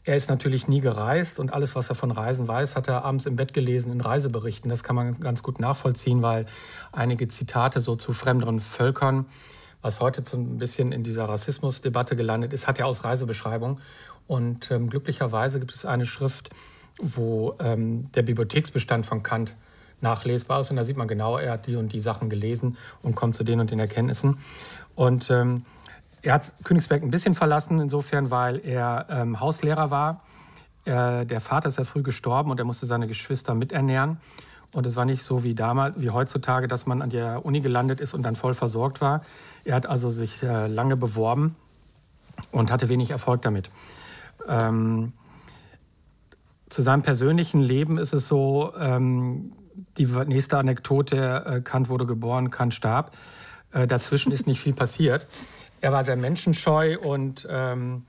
Er 0.05 0.15
ist 0.15 0.29
natürlich 0.29 0.67
nie 0.67 0.81
gereist 0.81 1.39
und 1.39 1.53
alles, 1.53 1.75
was 1.75 1.89
er 1.89 1.95
von 1.95 2.11
Reisen 2.11 2.47
weiß, 2.47 2.75
hat 2.75 2.87
er 2.87 3.03
abends 3.03 3.25
im 3.25 3.35
Bett 3.35 3.53
gelesen 3.53 3.91
in 3.91 4.01
Reiseberichten. 4.01 4.69
Das 4.69 4.83
kann 4.83 4.95
man 4.95 5.19
ganz 5.19 5.43
gut 5.43 5.59
nachvollziehen, 5.59 6.21
weil 6.21 6.45
einige 6.91 7.27
Zitate 7.27 7.81
so 7.81 7.95
zu 7.95 8.13
fremderen 8.13 8.59
Völkern, 8.59 9.25
was 9.81 9.99
heute 9.99 10.23
so 10.23 10.37
ein 10.37 10.57
bisschen 10.57 10.91
in 10.93 11.03
dieser 11.03 11.25
Rassismusdebatte 11.25 12.15
gelandet 12.15 12.53
ist, 12.53 12.67
hat 12.67 12.79
er 12.79 12.87
aus 12.87 13.03
Reisebeschreibung. 13.03 13.81
Und 14.25 14.71
ähm, 14.71 14.89
glücklicherweise 14.89 15.59
gibt 15.59 15.73
es 15.73 15.85
eine 15.85 16.05
Schrift, 16.05 16.49
wo 17.01 17.55
ähm, 17.59 18.11
der 18.13 18.23
Bibliotheksbestand 18.23 19.05
von 19.05 19.21
Kant 19.23 19.55
nachlesbar 20.01 20.59
ist. 20.59 20.69
Und 20.69 20.77
da 20.77 20.83
sieht 20.83 20.97
man 20.97 21.07
genau, 21.07 21.37
er 21.37 21.53
hat 21.53 21.67
die 21.67 21.75
und 21.75 21.93
die 21.93 22.01
Sachen 22.01 22.29
gelesen 22.29 22.77
und 23.01 23.15
kommt 23.15 23.35
zu 23.35 23.43
den 23.43 23.59
und 23.59 23.71
den 23.71 23.79
Erkenntnissen. 23.79 24.37
Und 24.95 25.29
ähm, 25.29 25.63
er 26.21 26.33
hat 26.33 26.51
Königsberg 26.63 27.03
ein 27.03 27.11
bisschen 27.11 27.35
verlassen, 27.35 27.79
insofern, 27.79 28.31
weil 28.31 28.59
er 28.65 29.07
ähm, 29.09 29.39
Hauslehrer 29.39 29.91
war. 29.91 30.23
Äh, 30.85 31.25
der 31.25 31.41
Vater 31.41 31.67
ist 31.67 31.77
ja 31.77 31.83
früh 31.83 32.03
gestorben 32.03 32.51
und 32.51 32.59
er 32.59 32.65
musste 32.65 32.85
seine 32.85 33.07
Geschwister 33.07 33.53
miternähren. 33.53 34.17
Und 34.71 34.85
es 34.85 34.95
war 34.95 35.05
nicht 35.05 35.23
so 35.23 35.43
wie 35.43 35.55
damals, 35.55 35.99
wie 35.99 36.11
heutzutage, 36.11 36.67
dass 36.67 36.85
man 36.85 37.01
an 37.01 37.09
der 37.09 37.45
Uni 37.45 37.59
gelandet 37.61 38.01
ist 38.01 38.13
und 38.13 38.21
dann 38.21 38.35
voll 38.35 38.53
versorgt 38.53 39.01
war. 39.01 39.21
Er 39.63 39.75
hat 39.75 39.87
also 39.87 40.09
sich 40.09 40.43
äh, 40.43 40.67
lange 40.67 40.95
beworben 40.95 41.55
und 42.51 42.71
hatte 42.71 42.89
wenig 42.89 43.09
Erfolg 43.09 43.41
damit. 43.41 43.69
Ähm, 44.47 45.13
zu 46.69 46.83
seinem 46.83 47.01
persönlichen 47.01 47.61
Leben 47.61 47.97
ist 47.97 48.13
es 48.13 48.27
so, 48.27 48.73
ähm, 48.79 49.51
die 49.97 50.05
nächste 50.05 50.57
Anekdote, 50.57 51.43
äh, 51.45 51.61
Kant 51.61 51.89
wurde 51.89 52.05
geboren, 52.05 52.51
Kant 52.51 52.73
starb. 52.73 53.15
Äh, 53.71 53.87
dazwischen 53.87 54.31
ist 54.31 54.47
nicht 54.47 54.59
viel 54.59 54.73
passiert. 54.73 55.27
Er 55.81 55.91
war 55.91 56.03
sehr 56.03 56.17
menschenscheu 56.17 56.97
und 56.99 57.47
ähm, 57.49 58.03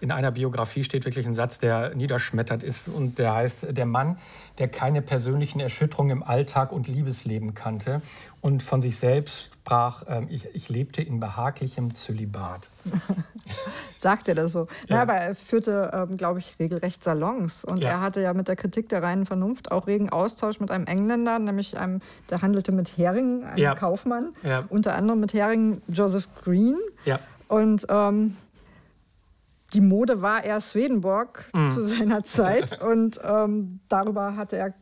in 0.00 0.12
einer 0.12 0.30
Biografie 0.30 0.84
steht 0.84 1.04
wirklich 1.04 1.26
ein 1.26 1.34
Satz, 1.34 1.58
der 1.58 1.94
niederschmetternd 1.94 2.62
ist 2.62 2.88
und 2.88 3.18
der 3.18 3.34
heißt, 3.34 3.76
der 3.76 3.86
Mann, 3.86 4.18
der 4.58 4.68
keine 4.68 5.02
persönlichen 5.02 5.60
Erschütterungen 5.60 6.18
im 6.18 6.22
Alltag 6.22 6.72
und 6.72 6.88
Liebesleben 6.88 7.54
kannte 7.54 8.02
und 8.40 8.62
von 8.62 8.80
sich 8.80 8.98
selbst 8.98 9.50
sprach, 9.68 10.04
ähm, 10.08 10.28
ich, 10.30 10.54
ich, 10.54 10.68
lebte 10.70 11.02
in 11.02 11.20
behaglichem 11.20 11.94
Zölibat. 11.94 12.70
Sagt 13.98 14.28
er 14.28 14.34
das 14.34 14.52
so? 14.52 14.60
Ja. 14.60 14.96
Na, 14.96 15.02
aber 15.02 15.14
er 15.14 15.34
führte, 15.34 15.90
ähm, 15.92 16.16
glaube 16.16 16.38
ich, 16.38 16.54
regelrecht 16.58 17.04
Salons. 17.04 17.64
Und 17.64 17.78
ja. 17.78 17.90
er 17.90 18.00
hatte 18.00 18.22
ja 18.22 18.32
mit 18.32 18.48
der 18.48 18.56
Kritik 18.56 18.88
der 18.88 19.02
reinen 19.02 19.26
Vernunft 19.26 19.70
auch 19.70 19.86
regen 19.86 20.08
Austausch 20.08 20.60
mit 20.60 20.70
einem 20.70 20.86
Engländer, 20.86 21.38
nämlich 21.38 21.76
einem, 21.76 22.00
der 22.30 22.40
handelte 22.40 22.72
mit 22.72 22.96
Heringen, 22.96 23.44
einem 23.44 23.58
ja. 23.58 23.74
Kaufmann, 23.74 24.30
unter 24.70 24.94
anderem 24.94 25.20
mit 25.20 25.34
Heringen 25.34 25.82
Joseph 25.88 26.28
Green. 26.42 26.76
Und 27.48 27.86
ähm, 27.88 28.36
die 29.74 29.80
Mode 29.80 30.22
war 30.22 30.44
eher 30.44 30.60
Swedenborg 30.60 31.44
mhm. 31.54 31.74
zu 31.74 31.80
seiner 31.82 32.24
Zeit 32.24 32.80
und 32.82 33.20
ähm, 33.22 33.80
darüber 33.88 34.36
hatte 34.36 34.56
er 34.56 34.74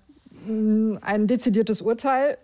mm, 0.46 0.98
ein 1.00 1.26
dezidiertes 1.26 1.82
Urteil. 1.82 2.38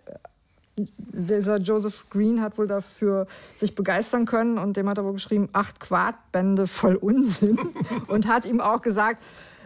Dieser 0.75 1.57
Joseph 1.57 2.09
Green 2.09 2.41
hat 2.41 2.57
wohl 2.57 2.67
dafür 2.67 3.27
sich 3.55 3.75
begeistern 3.75 4.25
können 4.25 4.57
und 4.57 4.75
dem 4.75 4.89
hat 4.89 4.97
er 4.97 5.05
wohl 5.05 5.13
geschrieben, 5.13 5.49
acht 5.53 5.79
Quartbände 5.79 6.67
voll 6.67 6.95
Unsinn 6.95 7.59
und 8.07 8.27
hat 8.27 8.45
ihm 8.45 8.59
auch 8.59 8.81
gesagt, 8.81 9.23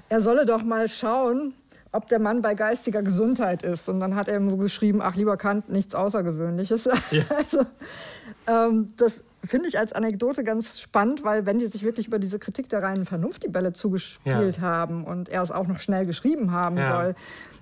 er 0.10 0.22
solle 0.22 0.46
doch 0.46 0.64
mal 0.64 0.88
schauen, 0.88 1.54
ob 1.92 2.08
der 2.10 2.20
Mann 2.20 2.42
bei 2.42 2.54
geistiger 2.54 3.02
Gesundheit 3.02 3.64
ist. 3.64 3.90
Und 3.90 4.00
dann 4.00 4.16
hat 4.16 4.28
er 4.28 4.40
ihm 4.40 4.52
wohl 4.52 4.58
geschrieben, 4.58 5.02
ach 5.02 5.16
lieber 5.16 5.38
Kant, 5.38 5.70
nichts 5.70 5.96
Außergewöhnliches. 5.96 6.86
Ja. 7.12 7.24
Also, 7.36 7.66
ähm, 8.48 8.88
das 8.98 9.24
finde 9.48 9.68
ich 9.68 9.80
als 9.80 9.94
Anekdote 9.94 10.44
ganz 10.44 10.80
spannend, 10.80 11.24
weil 11.24 11.46
wenn 11.46 11.60
die 11.60 11.68
sich 11.68 11.84
wirklich 11.84 12.08
über 12.08 12.20
diese 12.20 12.40
Kritik 12.40 12.70
der 12.70 12.84
reinen 12.84 13.06
Vernunft 13.06 13.44
die 13.44 13.48
Bälle 13.48 13.74
zugespielt 13.74 14.58
ja. 14.58 14.62
haben 14.62 15.04
und 15.04 15.30
er 15.30 15.42
es 15.42 15.52
auch 15.52 15.68
noch 15.68 15.80
schnell 15.80 16.06
geschrieben 16.06 16.52
haben 16.52 16.78
ja. 16.78 16.96
soll, 16.96 17.16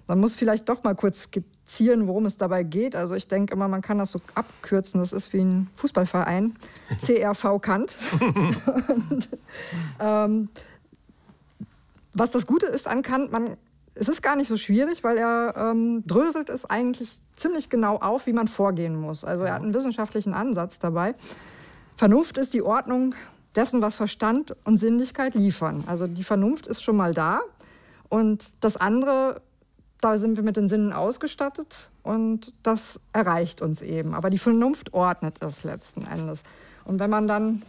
dann 0.08 0.20
muss 0.20 0.36
vielleicht 0.36 0.70
doch 0.70 0.84
mal 0.84 0.96
kurz 0.96 1.24
skizzieren, 1.24 2.08
worum 2.08 2.26
es 2.26 2.38
dabei 2.38 2.64
geht. 2.64 2.96
Also 2.96 3.16
ich 3.16 3.28
denke 3.28 3.54
immer, 3.54 3.68
man 3.68 3.82
kann 3.82 3.98
das 3.98 4.12
so 4.12 4.20
abkürzen. 4.36 5.00
Das 5.00 5.14
ist 5.14 5.34
wie 5.34 5.42
ein 5.42 5.68
Fußballverein, 5.76 6.56
CRV 7.00 7.60
Kant. 7.60 7.98
und, 8.22 9.30
ähm, 10.00 10.50
was 12.14 12.32
das 12.32 12.46
Gute 12.46 12.68
ist 12.68 12.88
an 12.88 13.02
Kant, 13.02 13.32
man, 13.32 13.58
es 13.96 14.08
ist 14.08 14.22
gar 14.22 14.36
nicht 14.36 14.48
so 14.48 14.58
schwierig, 14.58 15.04
weil 15.04 15.18
er 15.18 15.56
ähm, 15.58 16.04
dröselt 16.06 16.50
es 16.50 16.66
eigentlich 16.66 17.20
ziemlich 17.36 17.70
genau 17.70 17.98
auf, 17.98 18.28
wie 18.28 18.34
man 18.34 18.48
vorgehen 18.48 18.96
muss. 18.96 19.26
Also 19.26 19.44
er 19.44 19.54
hat 19.54 19.64
einen 19.64 19.74
wissenschaftlichen 19.74 20.34
Ansatz 20.34 20.80
dabei. 20.80 21.16
Vernunft 21.96 22.38
ist 22.38 22.54
die 22.54 22.62
Ordnung 22.62 23.16
dessen, 23.56 23.82
was 23.82 23.96
Verstand 23.96 24.56
und 24.66 24.78
Sinnlichkeit 24.78 25.34
liefern. 25.34 25.84
Also 25.88 26.08
die 26.08 26.24
Vernunft 26.24 26.68
ist 26.68 26.84
schon 26.84 26.98
mal 26.98 27.14
da 27.14 27.42
und 28.10 28.54
das 28.64 28.78
andere, 28.78 29.42
da 30.02 30.18
sind 30.18 30.36
wir 30.36 30.44
mit 30.44 30.58
den 30.58 30.68
Sinnen 30.68 30.92
ausgestattet 30.92 31.90
und 32.04 32.54
das 32.64 33.00
erreicht 33.14 33.62
uns 33.62 33.82
eben. 33.82 34.14
Aber 34.14 34.30
die 34.30 34.38
Vernunft 34.38 34.94
ordnet 34.94 35.42
es 35.42 35.64
letzten 35.64 36.06
Endes. 36.06 36.44
Und 36.84 37.00
wenn 37.00 37.10
man 37.10 37.28
dann 37.28 37.64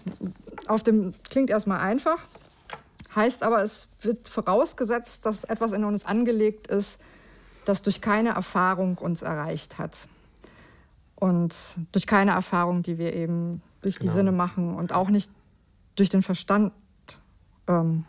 auf 0.66 0.82
dem, 0.82 1.14
klingt 1.30 1.50
erstmal 1.50 1.80
einfach, 1.80 2.18
heißt 3.14 3.44
aber, 3.44 3.62
es 3.62 3.88
wird 4.00 4.28
vorausgesetzt, 4.28 5.24
dass 5.24 5.44
etwas 5.44 5.72
in 5.72 5.84
uns 5.84 6.04
angelegt 6.04 6.66
ist, 6.66 7.00
das 7.64 7.82
durch 7.82 8.00
keine 8.00 8.30
Erfahrung 8.30 8.98
uns 8.98 9.22
erreicht 9.22 9.78
hat. 9.78 10.06
Und 11.16 11.54
durch 11.92 12.06
keine 12.06 12.32
Erfahrung, 12.32 12.82
die 12.82 12.98
wir 12.98 13.14
eben 13.14 13.62
durch 13.80 13.98
genau. 13.98 14.12
die 14.12 14.16
Sinne 14.16 14.32
machen 14.32 14.74
und 14.74 14.92
auch 14.92 15.08
nicht 15.08 15.30
durch 15.94 16.10
den 16.10 16.22
Verstand 16.22 16.72
ähm, 17.68 18.04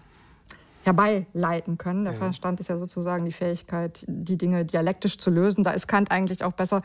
herbeileiten 0.83 1.77
können. 1.77 2.05
Der 2.05 2.13
ja. 2.13 2.19
Verstand 2.19 2.59
ist 2.59 2.69
ja 2.69 2.77
sozusagen 2.77 3.25
die 3.25 3.31
Fähigkeit, 3.31 4.03
die 4.07 4.37
Dinge 4.37 4.65
dialektisch 4.65 5.17
zu 5.17 5.29
lösen. 5.29 5.63
Da 5.63 5.71
ist 5.71 5.87
Kant 5.87 6.11
eigentlich 6.11 6.43
auch 6.43 6.53
besser 6.53 6.81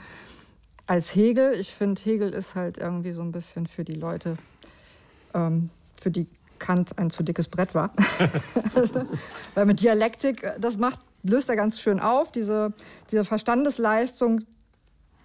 als 0.87 1.15
Hegel. 1.15 1.55
Ich 1.59 1.75
finde, 1.75 2.01
Hegel 2.03 2.31
ist 2.31 2.55
halt 2.55 2.79
irgendwie 2.79 3.13
so 3.13 3.23
ein 3.23 3.33
bisschen 3.33 3.67
für 3.67 3.85
die 3.85 3.95
Leute, 3.95 4.37
ähm, 5.35 5.71
für 6.01 6.11
die 6.11 6.27
Kant 6.59 6.99
ein 6.99 7.11
zu 7.11 7.23
dickes 7.23 7.49
Brett 7.49 7.75
war. 7.75 7.91
Weil 9.55 9.67
mit 9.67 9.83
Dialektik, 9.83 10.49
das 10.61 10.77
macht, 10.79 10.99
löst 11.23 11.49
er 11.49 11.57
ganz 11.57 11.81
schön 11.81 12.01
auf. 12.01 12.33
Diese, 12.33 12.73
diese 13.11 13.25
Verstandesleistung 13.25 14.41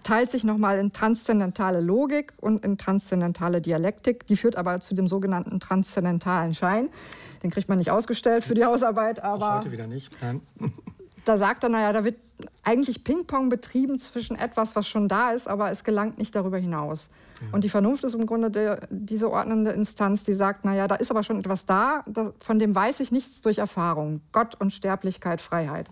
teilt 0.07 0.29
sich 0.29 0.45
nochmal 0.45 0.79
in 0.79 0.93
transzendentale 0.93 1.81
Logik 1.81 2.31
und 2.39 2.63
in 2.63 2.77
transzendentale 2.77 3.59
Dialektik. 3.59 4.25
Die 4.27 4.37
führt 4.37 4.55
aber 4.55 4.79
zu 4.79 4.95
dem 4.95 5.05
sogenannten 5.05 5.59
transzendentalen 5.59 6.53
Schein. 6.53 6.87
Den 7.43 7.51
kriegt 7.51 7.67
man 7.67 7.77
nicht 7.77 7.91
ausgestellt 7.91 8.45
für 8.45 8.53
die 8.53 8.63
Hausarbeit, 8.63 9.21
aber. 9.21 9.51
Auch 9.51 9.57
heute 9.57 9.71
wieder 9.71 9.87
nicht. 9.87 10.17
Nein. 10.21 10.41
Da 11.25 11.35
sagt 11.35 11.61
er, 11.63 11.67
naja, 11.67 11.91
da 11.91 12.05
wird 12.05 12.15
eigentlich 12.63 13.03
Ping-Pong 13.03 13.49
betrieben 13.49 13.99
zwischen 13.99 14.37
etwas, 14.37 14.77
was 14.77 14.87
schon 14.87 15.09
da 15.09 15.31
ist, 15.31 15.45
aber 15.45 15.69
es 15.71 15.83
gelangt 15.83 16.17
nicht 16.17 16.33
darüber 16.33 16.57
hinaus. 16.57 17.09
Ja. 17.41 17.47
Und 17.51 17.65
die 17.65 17.69
Vernunft 17.69 18.05
ist 18.05 18.13
im 18.13 18.25
Grunde 18.25 18.49
der, 18.49 18.87
diese 18.89 19.29
ordnende 19.29 19.71
Instanz, 19.71 20.23
die 20.23 20.31
sagt, 20.31 20.63
naja, 20.63 20.87
da 20.87 20.95
ist 20.95 21.11
aber 21.11 21.23
schon 21.23 21.37
etwas 21.37 21.65
da, 21.65 22.05
von 22.39 22.59
dem 22.59 22.73
weiß 22.73 23.01
ich 23.01 23.11
nichts 23.11 23.41
durch 23.41 23.57
Erfahrung. 23.57 24.21
Gott, 24.31 24.55
Unsterblichkeit, 24.61 25.41
Freiheit. 25.41 25.91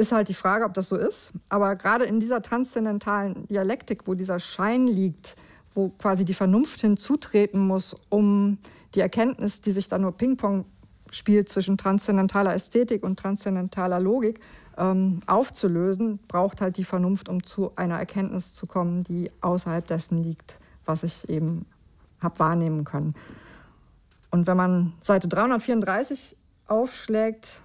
Ist 0.00 0.12
halt 0.12 0.28
die 0.28 0.34
Frage, 0.34 0.64
ob 0.64 0.72
das 0.72 0.88
so 0.88 0.96
ist. 0.96 1.30
Aber 1.50 1.76
gerade 1.76 2.06
in 2.06 2.20
dieser 2.20 2.40
transzendentalen 2.40 3.46
Dialektik, 3.48 4.06
wo 4.06 4.14
dieser 4.14 4.40
Schein 4.40 4.86
liegt, 4.86 5.36
wo 5.74 5.90
quasi 5.90 6.24
die 6.24 6.32
Vernunft 6.32 6.80
hinzutreten 6.80 7.66
muss, 7.66 7.94
um 8.08 8.56
die 8.94 9.00
Erkenntnis, 9.00 9.60
die 9.60 9.72
sich 9.72 9.88
da 9.88 9.98
nur 9.98 10.12
Ping-Pong 10.12 10.64
spielt 11.10 11.50
zwischen 11.50 11.76
transzendentaler 11.76 12.54
Ästhetik 12.54 13.04
und 13.04 13.18
transzendentaler 13.18 14.00
Logik, 14.00 14.40
ähm, 14.78 15.20
aufzulösen, 15.26 16.18
braucht 16.28 16.62
halt 16.62 16.78
die 16.78 16.84
Vernunft, 16.84 17.28
um 17.28 17.42
zu 17.42 17.72
einer 17.76 17.98
Erkenntnis 17.98 18.54
zu 18.54 18.66
kommen, 18.66 19.04
die 19.04 19.30
außerhalb 19.42 19.86
dessen 19.86 20.16
liegt, 20.16 20.58
was 20.86 21.02
ich 21.02 21.28
eben 21.28 21.66
habe 22.22 22.38
wahrnehmen 22.38 22.84
können. 22.84 23.14
Und 24.30 24.46
wenn 24.46 24.56
man 24.56 24.94
Seite 25.02 25.28
334 25.28 26.38
aufschlägt, 26.68 27.60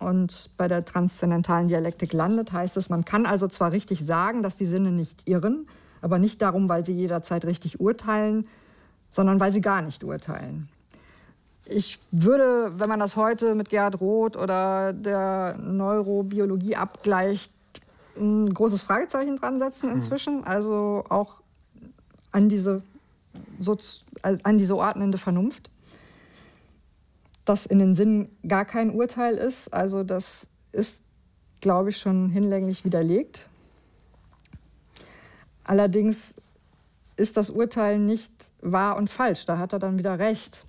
und 0.00 0.50
bei 0.56 0.66
der 0.66 0.84
transzendentalen 0.84 1.68
Dialektik 1.68 2.12
landet, 2.12 2.52
heißt 2.52 2.76
es, 2.76 2.88
man 2.88 3.04
kann 3.04 3.26
also 3.26 3.46
zwar 3.46 3.72
richtig 3.72 4.04
sagen, 4.04 4.42
dass 4.42 4.56
die 4.56 4.66
Sinne 4.66 4.90
nicht 4.90 5.28
irren, 5.28 5.68
aber 6.00 6.18
nicht 6.18 6.40
darum, 6.42 6.68
weil 6.68 6.84
sie 6.84 6.94
jederzeit 6.94 7.44
richtig 7.44 7.80
urteilen, 7.80 8.48
sondern 9.10 9.38
weil 9.40 9.52
sie 9.52 9.60
gar 9.60 9.82
nicht 9.82 10.02
urteilen. 10.02 10.68
Ich 11.66 12.00
würde, 12.10 12.72
wenn 12.76 12.88
man 12.88 12.98
das 12.98 13.16
heute 13.16 13.54
mit 13.54 13.68
Gerhard 13.68 14.00
Roth 14.00 14.36
oder 14.36 14.92
der 14.92 15.56
Neurobiologie 15.58 16.76
abgleicht, 16.76 17.52
ein 18.16 18.52
großes 18.52 18.82
Fragezeichen 18.82 19.36
dran 19.36 19.58
setzen 19.58 19.90
hm. 19.90 19.96
inzwischen. 19.96 20.44
Also 20.44 21.04
auch 21.10 21.34
an 22.32 22.48
diese, 22.48 22.82
an 24.42 24.58
diese 24.58 24.76
ordnende 24.76 25.18
Vernunft 25.18 25.70
das 27.44 27.66
in 27.66 27.78
den 27.78 27.94
Sinn 27.94 28.30
gar 28.46 28.64
kein 28.64 28.90
Urteil 28.90 29.34
ist. 29.34 29.72
Also 29.72 30.04
das 30.04 30.46
ist, 30.72 31.02
glaube 31.60 31.90
ich, 31.90 31.98
schon 31.98 32.30
hinlänglich 32.30 32.84
widerlegt. 32.84 33.48
Allerdings 35.64 36.34
ist 37.16 37.36
das 37.36 37.50
Urteil 37.50 37.98
nicht 37.98 38.32
wahr 38.60 38.96
und 38.96 39.10
falsch. 39.10 39.46
Da 39.46 39.58
hat 39.58 39.72
er 39.72 39.78
dann 39.78 39.98
wieder 39.98 40.18
recht. 40.18 40.64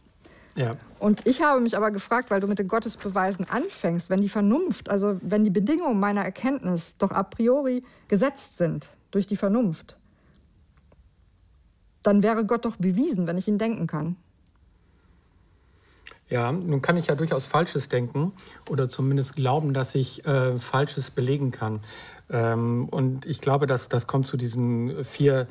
Ja. 0.56 0.76
Und 1.00 1.26
ich 1.26 1.42
habe 1.42 1.62
mich 1.62 1.78
aber 1.78 1.92
gefragt, 1.92 2.30
weil 2.30 2.42
du 2.42 2.48
mit 2.48 2.60
den 2.60 2.68
Gottesbeweisen 2.68 3.50
anfängst, 3.50 4.10
wenn 4.10 4.20
die 4.20 4.30
Vernunft, 4.30 4.90
also 4.90 5.18
wenn 5.22 5.44
die 5.44 5.50
Bedingungen 5.50 6.00
meiner 6.00 6.24
Erkenntnis 6.24 6.98
doch 6.98 7.12
a 7.12 7.24
priori 7.24 7.82
gesetzt 8.08 8.58
sind 8.58 8.90
durch 9.12 9.28
die 9.28 9.38
Vernunft, 9.38 9.98
dann 12.04 12.22
wäre 12.24 12.46
Gott 12.46 12.66
doch 12.66 12.76
bewiesen, 12.78 13.28
wenn 13.28 13.38
ich 13.38 13.48
ihn 13.48 13.58
denken 13.58 13.88
kann. 13.88 14.18
Ja, 16.32 16.54
nun 16.54 16.82
kann 16.82 16.96
ich 16.96 17.08
ja 17.08 17.15
durchaus 17.15 17.46
Falsches 17.46 17.89
denken 17.89 18.32
oder 18.70 18.88
zumindest 18.88 19.36
glauben, 19.36 19.74
dass 19.74 19.96
ich 19.96 20.26
äh, 20.26 20.58
Falsches 20.58 21.12
belegen 21.12 21.52
kann. 21.52 21.82
Ähm, 22.30 22.88
und 22.89 23.26
ich 23.26 23.41
glaube, 23.41 23.67
dass 23.67 23.89
das 23.89 24.08
kommt 24.08 24.28
zu 24.28 24.38
diesen 24.38 25.04
vier 25.04 25.48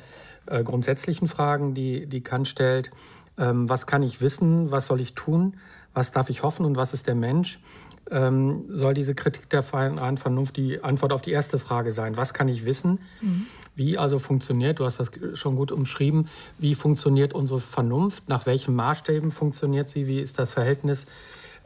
äh, 0.47 0.63
grundsätzlichen 0.63 1.27
Fragen, 1.27 1.75
die, 1.75 2.07
die 2.07 2.21
Kant 2.21 2.47
stellt. 2.47 2.89
Ähm, 3.37 3.69
was 3.69 3.85
kann 3.85 4.01
ich 4.01 4.21
wissen? 4.21 4.71
Was 4.71 4.87
soll 4.87 5.01
ich 5.01 5.13
tun? 5.13 5.55
Was 5.93 6.11
darf 6.11 6.29
ich 6.29 6.43
hoffen? 6.43 6.65
Und 6.65 6.77
was 6.77 6.93
ist 6.93 7.07
der 7.07 7.15
Mensch? 7.15 7.59
Ähm, 8.09 8.65
soll 8.67 8.93
diese 8.93 9.15
Kritik 9.15 9.49
der 9.49 9.63
freien 9.63 10.17
Vernunft 10.17 10.57
die 10.57 10.83
Antwort 10.83 11.13
auf 11.13 11.21
die 11.21 11.31
erste 11.31 11.59
Frage 11.59 11.91
sein. 11.91 12.17
Was 12.17 12.33
kann 12.33 12.47
ich 12.47 12.65
wissen? 12.65 12.99
Mhm. 13.21 13.47
Wie 13.75 13.97
also 13.97 14.19
funktioniert, 14.19 14.79
du 14.79 14.85
hast 14.85 14.99
das 14.99 15.11
schon 15.33 15.55
gut 15.55 15.71
umschrieben, 15.71 16.27
wie 16.57 16.75
funktioniert 16.75 17.33
unsere 17.33 17.61
Vernunft, 17.61 18.27
nach 18.27 18.45
welchen 18.45 18.75
Maßstäben 18.75 19.31
funktioniert 19.31 19.87
sie, 19.87 20.07
wie 20.07 20.19
ist 20.19 20.39
das 20.39 20.51
Verhältnis 20.51 21.05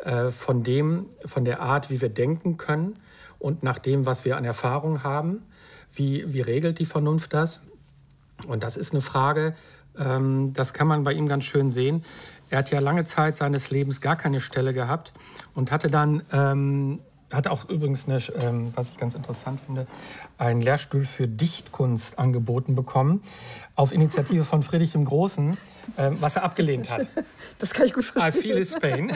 äh, 0.03 0.29
von 0.29 0.61
dem, 0.61 1.07
von 1.25 1.45
der 1.45 1.61
Art, 1.61 1.89
wie 1.89 2.01
wir 2.01 2.09
denken 2.09 2.57
können 2.57 2.97
und 3.39 3.63
nach 3.63 3.79
dem, 3.79 4.05
was 4.05 4.23
wir 4.23 4.37
an 4.37 4.45
Erfahrung 4.45 5.03
haben, 5.03 5.43
wie, 5.93 6.31
wie 6.31 6.41
regelt 6.41 6.77
die 6.79 6.85
Vernunft 6.85 7.33
das? 7.33 7.65
Und 8.47 8.63
das 8.63 8.77
ist 8.77 8.93
eine 8.93 9.01
Frage, 9.01 9.55
ähm, 9.97 10.53
das 10.53 10.73
kann 10.73 10.87
man 10.87 11.03
bei 11.03 11.13
ihm 11.13 11.27
ganz 11.27 11.45
schön 11.45 11.69
sehen. 11.69 12.03
Er 12.49 12.59
hat 12.59 12.71
ja 12.71 12.79
lange 12.79 13.05
Zeit 13.05 13.35
seines 13.35 13.71
Lebens 13.71 14.01
gar 14.01 14.15
keine 14.15 14.39
Stelle 14.39 14.73
gehabt 14.73 15.13
und 15.53 15.71
hatte 15.71 15.89
dann 15.89 16.21
ähm, 16.31 16.99
hat 17.33 17.47
auch 17.47 17.69
übrigens, 17.69 18.07
eine, 18.07 18.19
ähm, 18.41 18.71
was 18.75 18.91
ich 18.91 18.97
ganz 18.97 19.15
interessant 19.15 19.59
finde, 19.65 19.87
einen 20.37 20.61
Lehrstuhl 20.61 21.05
für 21.05 21.27
Dichtkunst 21.27 22.19
angeboten 22.19 22.75
bekommen, 22.75 23.23
auf 23.75 23.91
Initiative 23.91 24.45
von 24.45 24.61
Friedrich 24.61 24.91
dem 24.91 25.05
Großen, 25.05 25.57
äh, 25.97 26.11
was 26.19 26.35
er 26.35 26.43
abgelehnt 26.43 26.89
hat. 26.89 27.07
Das 27.57 27.73
kann 27.73 27.85
ich 27.85 27.93
gut 27.93 28.03
verstehen. 28.03 28.41
I 28.41 28.43
feel 28.43 28.57
is 28.57 28.75
Spain. 28.75 29.13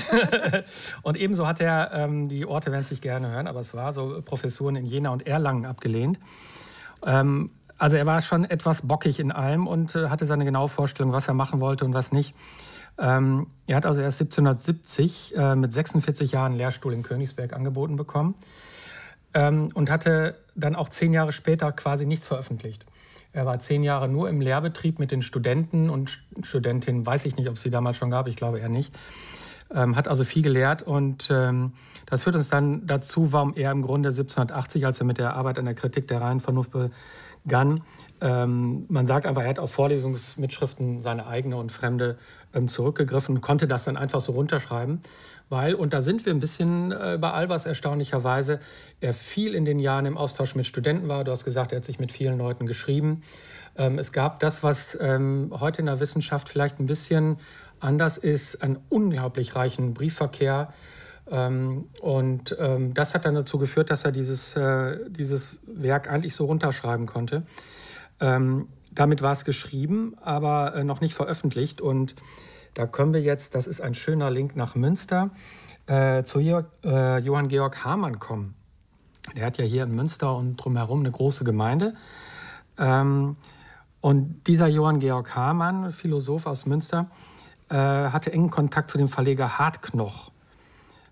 und 1.01 1.17
ebenso 1.17 1.45
hat 1.45 1.59
er, 1.59 1.91
ähm, 1.93 2.29
die 2.29 2.45
Orte 2.45 2.71
werden 2.71 2.83
es 2.83 2.89
nicht 2.89 3.03
gerne 3.03 3.29
hören, 3.29 3.47
aber 3.47 3.59
es 3.59 3.73
war 3.73 3.91
so, 3.91 4.21
Professuren 4.23 4.77
in 4.77 4.85
Jena 4.85 5.09
und 5.09 5.27
Erlangen 5.27 5.65
abgelehnt. 5.65 6.19
Ähm, 7.05 7.51
also 7.77 7.97
er 7.97 8.05
war 8.05 8.21
schon 8.21 8.45
etwas 8.45 8.87
bockig 8.87 9.19
in 9.19 9.31
allem 9.31 9.67
und 9.67 9.95
äh, 9.95 10.07
hatte 10.07 10.25
seine 10.25 10.45
genaue 10.45 10.69
Vorstellung, 10.69 11.11
was 11.11 11.27
er 11.27 11.33
machen 11.33 11.59
wollte 11.59 11.83
und 11.83 11.93
was 11.93 12.13
nicht. 12.13 12.33
Ähm, 12.99 13.47
er 13.67 13.77
hat 13.77 13.85
also 13.85 14.01
erst 14.01 14.21
1770 14.21 15.35
äh, 15.37 15.55
mit 15.55 15.71
46 15.71 16.31
Jahren 16.31 16.53
Lehrstuhl 16.53 16.93
in 16.93 17.03
Königsberg 17.03 17.53
angeboten 17.53 17.95
bekommen 17.95 18.35
ähm, 19.33 19.69
und 19.73 19.89
hatte 19.89 20.35
dann 20.55 20.75
auch 20.75 20.89
zehn 20.89 21.13
Jahre 21.13 21.31
später 21.31 21.71
quasi 21.71 22.05
nichts 22.05 22.27
veröffentlicht. 22.27 22.85
Er 23.31 23.45
war 23.45 23.59
zehn 23.59 23.83
Jahre 23.83 24.09
nur 24.09 24.27
im 24.27 24.41
Lehrbetrieb 24.41 24.99
mit 24.99 25.11
den 25.11 25.21
Studenten 25.21 25.89
und 25.89 26.19
Studentinnen, 26.41 27.05
weiß 27.05 27.25
ich 27.25 27.37
nicht, 27.37 27.47
ob 27.47 27.55
es 27.55 27.61
sie 27.61 27.69
damals 27.69 27.97
schon 27.97 28.09
gab, 28.09 28.27
ich 28.27 28.35
glaube 28.35 28.59
eher 28.59 28.69
nicht. 28.69 28.97
Ähm, 29.71 29.95
hat 29.95 30.07
also 30.07 30.23
viel 30.23 30.41
gelehrt 30.41 30.81
und 30.81 31.29
ähm, 31.31 31.73
das 32.07 32.23
führt 32.23 32.35
uns 32.35 32.49
dann 32.49 32.87
dazu, 32.87 33.31
warum 33.31 33.53
er 33.53 33.71
im 33.71 33.83
Grunde 33.83 34.09
1780, 34.09 34.85
als 34.85 34.99
er 34.99 35.05
mit 35.05 35.19
der 35.19 35.35
Arbeit 35.35 35.59
an 35.59 35.65
der 35.65 35.75
Kritik 35.75 36.07
der 36.07 36.21
reinen 36.21 36.39
Vernunft 36.39 36.71
begann, 36.71 37.83
ähm, 38.21 38.85
man 38.89 39.05
sagt 39.05 39.25
einfach, 39.25 39.43
er 39.43 39.49
hat 39.49 39.59
auf 39.59 39.71
Vorlesungsmitschriften 39.71 41.01
seine 41.01 41.27
eigene 41.27 41.55
und 41.55 41.71
fremde 41.71 42.17
zurückgegriffen, 42.67 43.41
konnte 43.41 43.67
das 43.67 43.85
dann 43.85 43.97
einfach 43.97 44.21
so 44.21 44.31
runterschreiben. 44.33 45.01
Weil, 45.49 45.73
und 45.73 45.93
da 45.93 46.01
sind 46.01 46.25
wir 46.25 46.33
ein 46.33 46.39
bisschen 46.39 46.91
äh, 46.91 47.17
bei 47.19 47.31
Albers 47.31 47.65
erstaunlicherweise, 47.65 48.59
er 49.01 49.13
viel 49.13 49.55
in 49.55 49.65
den 49.65 49.79
Jahren 49.79 50.05
im 50.05 50.17
Austausch 50.17 50.55
mit 50.55 50.67
Studenten 50.67 51.07
war. 51.07 51.23
Du 51.23 51.31
hast 51.31 51.43
gesagt, 51.43 51.71
er 51.71 51.77
hat 51.77 51.85
sich 51.85 51.99
mit 51.99 52.11
vielen 52.11 52.37
Leuten 52.37 52.67
geschrieben. 52.67 53.23
Ähm, 53.75 53.97
es 53.97 54.11
gab 54.11 54.39
das, 54.41 54.61
was 54.61 54.97
ähm, 55.01 55.51
heute 55.59 55.81
in 55.81 55.87
der 55.87 55.99
Wissenschaft 55.99 56.49
vielleicht 56.49 56.79
ein 56.79 56.85
bisschen 56.85 57.37
anders 57.79 58.17
ist, 58.17 58.61
einen 58.61 58.77
unglaublich 58.89 59.55
reichen 59.55 59.93
Briefverkehr. 59.95 60.71
Ähm, 61.31 61.87
und 62.01 62.55
ähm, 62.59 62.93
das 62.93 63.15
hat 63.15 63.25
dann 63.25 63.35
dazu 63.35 63.57
geführt, 63.57 63.89
dass 63.89 64.05
er 64.05 64.11
dieses, 64.11 64.55
äh, 64.55 64.97
dieses 65.09 65.57
Werk 65.65 66.09
eigentlich 66.09 66.35
so 66.35 66.45
runterschreiben 66.45 67.05
konnte. 67.05 67.43
Ähm, 68.19 68.67
damit 68.91 69.21
war 69.21 69.31
es 69.31 69.45
geschrieben, 69.45 70.15
aber 70.21 70.75
äh, 70.75 70.83
noch 70.83 71.01
nicht 71.01 71.13
veröffentlicht. 71.13 71.81
Und 71.81 72.15
da 72.73 72.85
kommen 72.85 73.13
wir 73.13 73.21
jetzt, 73.21 73.55
das 73.55 73.67
ist 73.67 73.81
ein 73.81 73.93
schöner 73.93 74.29
Link 74.29 74.55
nach 74.55 74.75
Münster, 74.75 75.31
äh, 75.87 76.23
zu 76.23 76.39
Georg, 76.39 76.67
äh, 76.83 77.19
Johann 77.19 77.47
Georg 77.47 77.83
Hamann 77.83 78.19
kommen. 78.19 78.55
Der 79.35 79.45
hat 79.45 79.57
ja 79.57 79.65
hier 79.65 79.83
in 79.83 79.95
Münster 79.95 80.35
und 80.35 80.57
drumherum 80.57 80.99
eine 80.99 81.11
große 81.11 81.43
Gemeinde. 81.43 81.95
Ähm, 82.77 83.35
und 84.01 84.47
dieser 84.47 84.67
Johann 84.67 84.99
Georg 84.99 85.35
Hamann, 85.35 85.91
Philosoph 85.91 86.45
aus 86.45 86.65
Münster, 86.65 87.09
äh, 87.69 87.75
hatte 87.75 88.31
engen 88.31 88.49
Kontakt 88.49 88.89
zu 88.89 88.97
dem 88.97 89.09
Verleger 89.09 89.59
Hartknoch. 89.59 90.31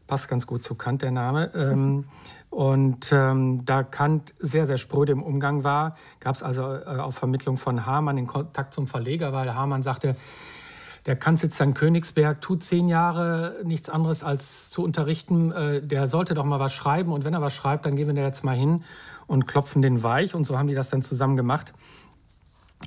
Passt 0.08 0.30
ganz 0.30 0.48
gut 0.48 0.64
zu 0.64 0.76
Kant, 0.76 1.02
der 1.02 1.12
Name. 1.12 1.52
Ähm, 1.54 2.06
und 2.50 3.12
ähm, 3.12 3.66
da 3.66 3.84
Kant 3.84 4.34
sehr, 4.40 4.66
sehr 4.66 4.78
spröde 4.78 5.12
im 5.12 5.22
Umgang 5.22 5.64
war, 5.64 5.96
gab 6.20 6.36
es 6.36 6.44
also 6.44 6.74
äh, 6.74 6.86
auf 6.86 7.16
Vermittlung 7.16 7.58
von 7.58 7.86
Hamann 7.86 8.16
den 8.16 8.28
Kontakt 8.28 8.74
zum 8.74 8.88
Verleger, 8.88 9.34
weil 9.34 9.54
Hamann 9.54 9.84
sagte, 9.84 10.16
der 11.06 11.16
Kant 11.16 11.40
sitzt 11.40 11.60
in 11.62 11.74
Königsberg, 11.74 12.42
tut 12.42 12.64
zehn 12.64 12.90
Jahre 12.90 13.56
nichts 13.64 13.90
anderes 13.90 14.24
als 14.24 14.70
zu 14.70 14.84
unterrichten. 14.84 15.52
Äh, 15.54 15.82
der 15.82 16.08
sollte 16.08 16.34
doch 16.34 16.44
mal 16.44 16.60
was 16.60 16.74
schreiben. 16.74 17.14
Und 17.14 17.24
wenn 17.24 17.34
er 17.34 17.42
was 17.42 17.56
schreibt, 17.56 17.86
dann 17.86 17.96
gehen 17.96 18.08
wir 18.08 18.14
da 18.14 18.22
jetzt 18.22 18.44
mal 18.44 18.56
hin 18.56 18.84
und 19.26 19.48
klopfen 19.48 19.82
den 19.82 20.04
weich. 20.04 20.36
Und 20.36 20.44
so 20.44 20.58
haben 20.58 20.68
die 20.68 20.74
das 20.74 20.90
dann 20.90 21.02
zusammen 21.02 21.38
gemacht. 21.38 21.72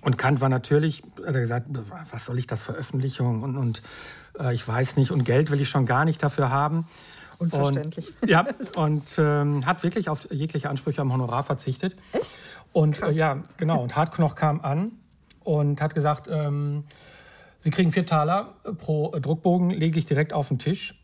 Und 0.02 0.18
Kant 0.18 0.42
war 0.42 0.50
natürlich, 0.50 1.02
hat 1.26 1.34
er 1.34 1.40
gesagt, 1.40 1.66
was 2.10 2.26
soll 2.26 2.38
ich 2.38 2.46
das 2.46 2.62
Veröffentlichung 2.62 3.42
und, 3.42 3.56
und 3.56 3.82
äh, 4.38 4.54
ich 4.54 4.66
weiß 4.66 4.96
nicht 4.96 5.10
und 5.10 5.24
Geld 5.24 5.50
will 5.50 5.60
ich 5.60 5.68
schon 5.68 5.86
gar 5.86 6.04
nicht 6.04 6.22
dafür 6.22 6.50
haben. 6.50 6.86
Unverständlich. 7.40 8.12
Und, 8.20 8.30
ja, 8.30 8.46
und 8.76 9.16
ähm, 9.18 9.66
hat 9.66 9.82
wirklich 9.82 10.08
auf 10.08 10.30
jegliche 10.30 10.70
Ansprüche 10.70 11.00
am 11.00 11.12
Honorar 11.12 11.42
verzichtet. 11.42 11.94
Echt? 12.12 12.30
Und 12.72 13.02
äh, 13.02 13.10
ja, 13.10 13.42
genau. 13.56 13.82
Und 13.82 13.96
Hartknoch 13.96 14.34
kam 14.34 14.60
an 14.60 14.92
und 15.42 15.80
hat 15.80 15.94
gesagt, 15.94 16.28
ähm, 16.30 16.84
Sie 17.62 17.70
kriegen 17.70 17.92
vier 17.92 18.06
Taler 18.06 18.54
pro 18.78 19.10
Druckbogen, 19.10 19.68
lege 19.68 19.98
ich 19.98 20.06
direkt 20.06 20.32
auf 20.32 20.48
den 20.48 20.58
Tisch. 20.58 20.94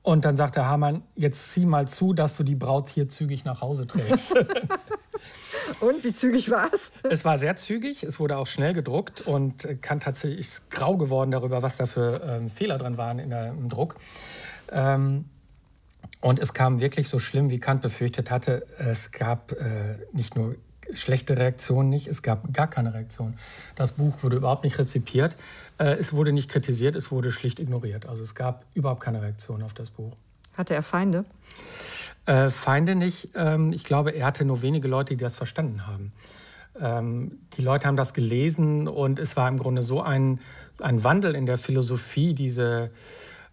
Und 0.00 0.24
dann 0.24 0.36
sagt 0.36 0.56
der 0.56 0.66
Hamann, 0.66 1.02
jetzt 1.16 1.52
zieh 1.52 1.66
mal 1.66 1.86
zu, 1.86 2.14
dass 2.14 2.34
du 2.34 2.44
die 2.44 2.54
Braut 2.54 2.88
hier 2.88 3.10
zügig 3.10 3.44
nach 3.44 3.60
Hause 3.60 3.86
trägst. 3.86 4.32
und 5.80 6.02
wie 6.04 6.14
zügig 6.14 6.50
war 6.50 6.70
es? 6.72 6.92
Es 7.02 7.26
war 7.26 7.36
sehr 7.36 7.56
zügig, 7.56 8.04
es 8.04 8.18
wurde 8.18 8.38
auch 8.38 8.46
schnell 8.46 8.72
gedruckt 8.72 9.20
und 9.20 9.68
kann 9.82 10.00
tatsächlich 10.00 10.70
grau 10.70 10.96
geworden 10.96 11.30
darüber, 11.30 11.60
was 11.60 11.76
da 11.76 11.84
für 11.84 12.22
ähm, 12.26 12.48
Fehler 12.48 12.78
drin 12.78 12.96
waren 12.96 13.18
in 13.18 13.28
der, 13.28 13.48
im 13.48 13.68
Druck. 13.68 13.96
Ähm, 14.72 15.26
und 16.20 16.38
es 16.38 16.52
kam 16.52 16.80
wirklich 16.80 17.08
so 17.08 17.18
schlimm, 17.18 17.50
wie 17.50 17.60
Kant 17.60 17.82
befürchtet 17.82 18.30
hatte. 18.30 18.66
Es 18.78 19.12
gab 19.12 19.52
äh, 19.52 19.98
nicht 20.12 20.36
nur 20.36 20.56
schlechte 20.92 21.36
Reaktionen 21.36 21.90
nicht, 21.90 22.06
es 22.06 22.22
gab 22.22 22.52
gar 22.52 22.68
keine 22.68 22.94
Reaktion. 22.94 23.38
Das 23.76 23.92
Buch 23.92 24.22
wurde 24.22 24.36
überhaupt 24.36 24.64
nicht 24.64 24.78
rezipiert, 24.78 25.36
äh, 25.78 25.94
es 25.94 26.12
wurde 26.12 26.32
nicht 26.32 26.50
kritisiert, 26.50 26.96
es 26.96 27.10
wurde 27.10 27.30
schlicht 27.30 27.60
ignoriert. 27.60 28.06
Also 28.06 28.22
es 28.22 28.34
gab 28.34 28.64
überhaupt 28.74 29.02
keine 29.02 29.22
Reaktion 29.22 29.62
auf 29.62 29.74
das 29.74 29.90
Buch. 29.90 30.14
Hatte 30.54 30.74
er 30.74 30.82
Feinde? 30.82 31.24
Äh, 32.26 32.50
Feinde 32.50 32.94
nicht. 32.94 33.30
Ähm, 33.34 33.72
ich 33.72 33.84
glaube, 33.84 34.10
er 34.10 34.26
hatte 34.26 34.44
nur 34.44 34.62
wenige 34.62 34.88
Leute, 34.88 35.14
die 35.14 35.22
das 35.22 35.36
verstanden 35.36 35.86
haben. 35.86 36.12
Ähm, 36.80 37.38
die 37.56 37.62
Leute 37.62 37.86
haben 37.86 37.96
das 37.96 38.14
gelesen 38.14 38.88
und 38.88 39.18
es 39.18 39.36
war 39.36 39.48
im 39.48 39.58
Grunde 39.58 39.82
so 39.82 40.02
ein, 40.02 40.40
ein 40.80 41.04
Wandel 41.04 41.34
in 41.34 41.46
der 41.46 41.58
Philosophie, 41.58 42.34
diese 42.34 42.90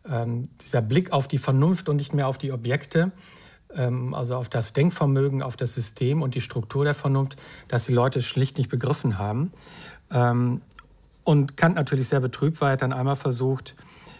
ähm, 0.09 0.43
dieser 0.61 0.81
Blick 0.81 1.11
auf 1.11 1.27
die 1.27 1.37
Vernunft 1.37 1.89
und 1.89 1.97
nicht 1.97 2.13
mehr 2.13 2.27
auf 2.27 2.37
die 2.37 2.51
Objekte, 2.51 3.11
ähm, 3.73 4.13
also 4.13 4.35
auf 4.35 4.49
das 4.49 4.73
Denkvermögen, 4.73 5.41
auf 5.41 5.57
das 5.57 5.73
System 5.73 6.21
und 6.21 6.35
die 6.35 6.41
Struktur 6.41 6.83
der 6.83 6.93
Vernunft, 6.93 7.41
dass 7.67 7.85
die 7.85 7.93
Leute 7.93 8.21
schlicht 8.21 8.57
nicht 8.57 8.69
begriffen 8.69 9.17
haben. 9.17 9.51
Ähm, 10.11 10.61
und 11.23 11.57
Kant 11.57 11.75
natürlich 11.75 12.07
sehr 12.07 12.19
betrübt, 12.19 12.61
weil 12.61 12.71
er 12.71 12.77
dann 12.77 12.93
einmal 12.93 13.15
versucht, 13.15 13.75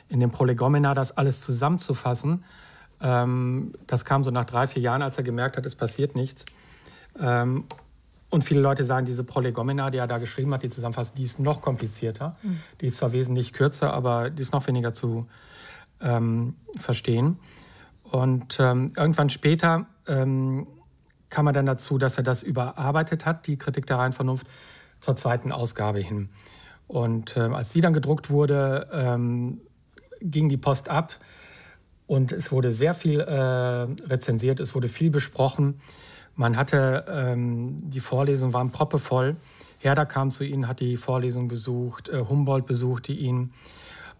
in 0.09 0.19
dem 0.19 0.31
Prolegomena 0.31 0.93
das 0.93 1.17
alles 1.17 1.41
zusammenzufassen. 1.41 2.43
Ähm, 3.01 3.73
das 3.87 4.05
kam 4.05 4.23
so 4.23 4.31
nach 4.31 4.45
drei, 4.45 4.67
vier 4.67 4.81
Jahren, 4.81 5.01
als 5.01 5.17
er 5.17 5.23
gemerkt 5.23 5.57
hat, 5.57 5.65
es 5.65 5.75
passiert 5.75 6.15
nichts. 6.15 6.45
Ähm, 7.19 7.65
und 8.29 8.43
viele 8.43 8.59
Leute 8.59 8.83
sagen, 8.85 9.05
diese 9.05 9.23
Prolegomena, 9.23 9.91
die 9.91 9.99
er 9.99 10.07
da 10.07 10.17
geschrieben 10.17 10.53
hat, 10.53 10.63
die 10.63 10.69
zusammenfasst, 10.69 11.17
die 11.17 11.23
ist 11.23 11.39
noch 11.39 11.61
komplizierter. 11.61 12.35
Mhm. 12.41 12.59
Die 12.81 12.87
ist 12.87 12.97
zwar 12.97 13.11
wesentlich 13.11 13.53
kürzer, 13.53 13.93
aber 13.93 14.29
die 14.29 14.41
ist 14.41 14.51
noch 14.51 14.65
weniger 14.67 14.93
zu 14.93 15.25
ähm, 16.05 16.55
verstehen. 16.77 17.37
Und 18.03 18.59
ähm, 18.59 18.93
irgendwann 18.95 19.29
später 19.29 19.87
ähm, 20.07 20.67
kam 21.29 21.47
er 21.47 21.53
dann 21.53 21.65
dazu, 21.65 21.97
dass 21.97 22.17
er 22.17 22.23
das 22.23 22.43
überarbeitet 22.43 23.25
hat, 23.25 23.47
die 23.47 23.57
Kritik 23.57 23.87
der 23.87 23.97
reinen 23.97 24.13
Vernunft, 24.13 24.47
zur 25.01 25.15
zweiten 25.15 25.51
Ausgabe 25.51 25.99
hin. 25.99 26.29
Und 26.87 27.35
äh, 27.35 27.41
als 27.41 27.71
die 27.71 27.81
dann 27.81 27.93
gedruckt 27.93 28.29
wurde, 28.29 28.87
ähm, 28.93 29.61
ging 30.21 30.49
die 30.49 30.57
Post 30.57 30.89
ab 30.89 31.17
und 32.07 32.31
es 32.31 32.51
wurde 32.51 32.71
sehr 32.71 32.93
viel 32.93 33.19
äh, 33.19 33.33
rezensiert, 33.33 34.59
es 34.59 34.75
wurde 34.75 34.87
viel 34.87 35.09
besprochen. 35.09 35.79
Man 36.35 36.57
hatte, 36.57 37.05
ähm, 37.09 37.77
die 37.89 37.99
Vorlesungen 37.99 38.53
waren 38.53 38.71
proppevoll. 38.71 39.33
Herder 39.79 40.05
kam 40.05 40.31
zu 40.31 40.43
ihnen, 40.43 40.67
hat 40.67 40.79
die 40.79 40.97
Vorlesung 40.97 41.47
besucht, 41.47 42.09
äh, 42.09 42.23
Humboldt 42.27 42.65
besuchte 42.65 43.13
ihn. 43.13 43.51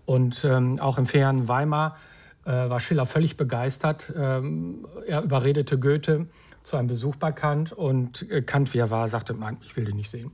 Und 0.06 0.44
ähm, 0.46 0.80
auch 0.80 0.98
im 0.98 1.06
fernen 1.06 1.48
Weimar 1.48 1.98
äh, 2.46 2.52
war 2.52 2.80
Schiller 2.80 3.06
völlig 3.06 3.38
begeistert. 3.38 4.14
Ähm, 4.16 4.88
er 5.08 5.24
überredete 5.24 5.80
Goethe 5.80 6.28
zu 6.64 6.78
einem 6.78 6.88
Besuch 6.88 7.16
bei 7.16 7.32
Kant 7.32 7.72
und 7.72 8.30
äh, 8.30 8.42
Kant, 8.42 8.74
wie 8.74 8.80
er 8.80 8.90
war, 8.90 9.08
sagte, 9.08 9.34
Mann, 9.34 9.58
ich 9.62 9.76
will 9.76 9.86
den 9.86 9.96
nicht 9.96 10.10
sehen. 10.10 10.32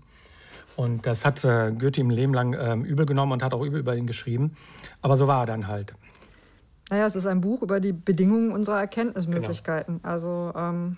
Und 0.78 1.06
das 1.06 1.26
hat 1.26 1.44
äh, 1.44 1.72
Goethe 1.72 2.02
im 2.02 2.10
Leben 2.10 2.34
lang 2.34 2.54
ähm, 2.54 2.86
übel 2.86 3.06
genommen 3.06 3.34
und 3.34 3.44
hat 3.44 3.54
auch 3.54 3.64
übel 3.64 3.80
über 3.80 3.96
ihn 3.96 4.08
geschrieben. 4.08 4.56
Aber 5.02 5.18
so 5.18 5.28
war 5.28 5.44
er 5.44 5.46
dann 5.46 5.68
halt. 5.68 5.94
Naja, 6.90 7.06
es 7.06 7.16
ist 7.16 7.26
ein 7.26 7.42
Buch 7.42 7.62
über 7.62 7.80
die 7.80 7.94
Bedingungen 7.94 8.52
unserer 8.52 8.80
Erkenntnismöglichkeiten. 8.80 10.02
Genau. 10.02 10.10
Also 10.10 10.54
ähm, 10.56 10.98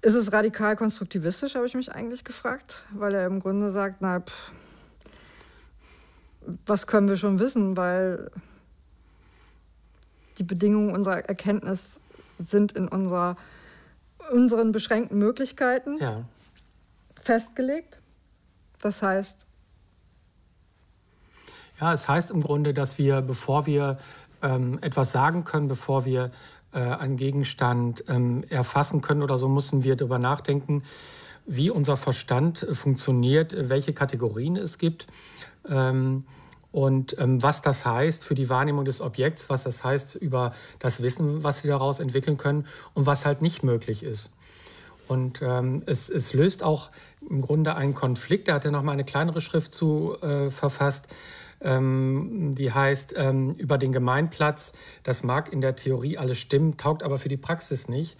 ist 0.00 0.14
es 0.14 0.32
radikal 0.32 0.76
konstruktivistisch, 0.76 1.54
habe 1.54 1.66
ich 1.66 1.74
mich 1.74 1.92
eigentlich 1.92 2.24
gefragt, 2.24 2.84
weil 2.94 3.14
er 3.14 3.26
im 3.26 3.40
Grunde 3.40 3.70
sagt, 3.70 3.98
na, 4.00 4.20
pff, 4.20 4.52
was 6.66 6.86
können 6.86 7.08
wir 7.08 7.16
schon 7.16 7.38
wissen, 7.38 7.76
weil 7.76 8.30
die 10.38 10.44
Bedingungen 10.44 10.94
unserer 10.94 11.28
Erkenntnis 11.28 12.00
sind 12.38 12.72
in 12.72 12.88
unserer, 12.88 13.36
unseren 14.32 14.72
beschränkten 14.72 15.18
Möglichkeiten 15.18 15.98
ja. 16.00 16.24
festgelegt. 17.20 18.00
Das 18.80 19.02
heißt. 19.02 19.46
Ja, 21.80 21.92
es 21.92 22.08
heißt 22.08 22.30
im 22.30 22.42
Grunde, 22.42 22.74
dass 22.74 22.98
wir, 22.98 23.20
bevor 23.20 23.66
wir 23.66 23.98
ähm, 24.42 24.78
etwas 24.82 25.12
sagen 25.12 25.44
können, 25.44 25.68
bevor 25.68 26.04
wir 26.04 26.30
äh, 26.72 26.78
einen 26.78 27.16
Gegenstand 27.16 28.04
ähm, 28.08 28.44
erfassen 28.48 29.02
können 29.02 29.22
oder 29.22 29.38
so, 29.38 29.48
müssen 29.48 29.84
wir 29.84 29.96
darüber 29.96 30.18
nachdenken, 30.18 30.82
wie 31.44 31.70
unser 31.70 31.96
Verstand 31.96 32.62
äh, 32.62 32.74
funktioniert, 32.74 33.54
welche 33.68 33.92
Kategorien 33.92 34.56
es 34.56 34.78
gibt 34.78 35.06
ähm, 35.68 36.24
und 36.72 37.18
ähm, 37.18 37.42
was 37.42 37.60
das 37.60 37.84
heißt 37.84 38.24
für 38.24 38.34
die 38.34 38.48
Wahrnehmung 38.48 38.86
des 38.86 39.02
Objekts, 39.02 39.50
was 39.50 39.64
das 39.64 39.84
heißt 39.84 40.16
über 40.16 40.52
das 40.78 41.02
Wissen, 41.02 41.44
was 41.44 41.60
sie 41.60 41.68
daraus 41.68 42.00
entwickeln 42.00 42.38
können 42.38 42.66
und 42.94 43.04
was 43.04 43.26
halt 43.26 43.42
nicht 43.42 43.62
möglich 43.62 44.02
ist. 44.02 44.32
Und 45.06 45.42
ähm, 45.42 45.82
es, 45.84 46.08
es, 46.08 46.32
löst 46.32 46.62
auch 46.62 46.88
im 47.28 47.42
Grunde 47.42 47.76
einen 47.76 47.94
Konflikt. 47.94 48.48
Da 48.48 48.54
hat 48.54 48.64
er 48.64 48.70
noch 48.70 48.82
mal 48.82 48.92
eine 48.92 49.04
kleinere 49.04 49.42
Schrift 49.42 49.74
zu 49.74 50.16
äh, 50.22 50.48
verfasst, 50.48 51.08
ähm, 51.60 52.54
die 52.56 52.72
heißt 52.72 53.14
ähm, 53.18 53.50
über 53.52 53.76
den 53.76 53.92
Gemeinplatz. 53.92 54.72
Das 55.02 55.22
mag 55.22 55.52
in 55.52 55.60
der 55.60 55.76
Theorie 55.76 56.16
alles 56.16 56.38
stimmen, 56.38 56.78
taugt 56.78 57.02
aber 57.02 57.18
für 57.18 57.28
die 57.28 57.36
Praxis 57.36 57.88
nicht. 57.88 58.16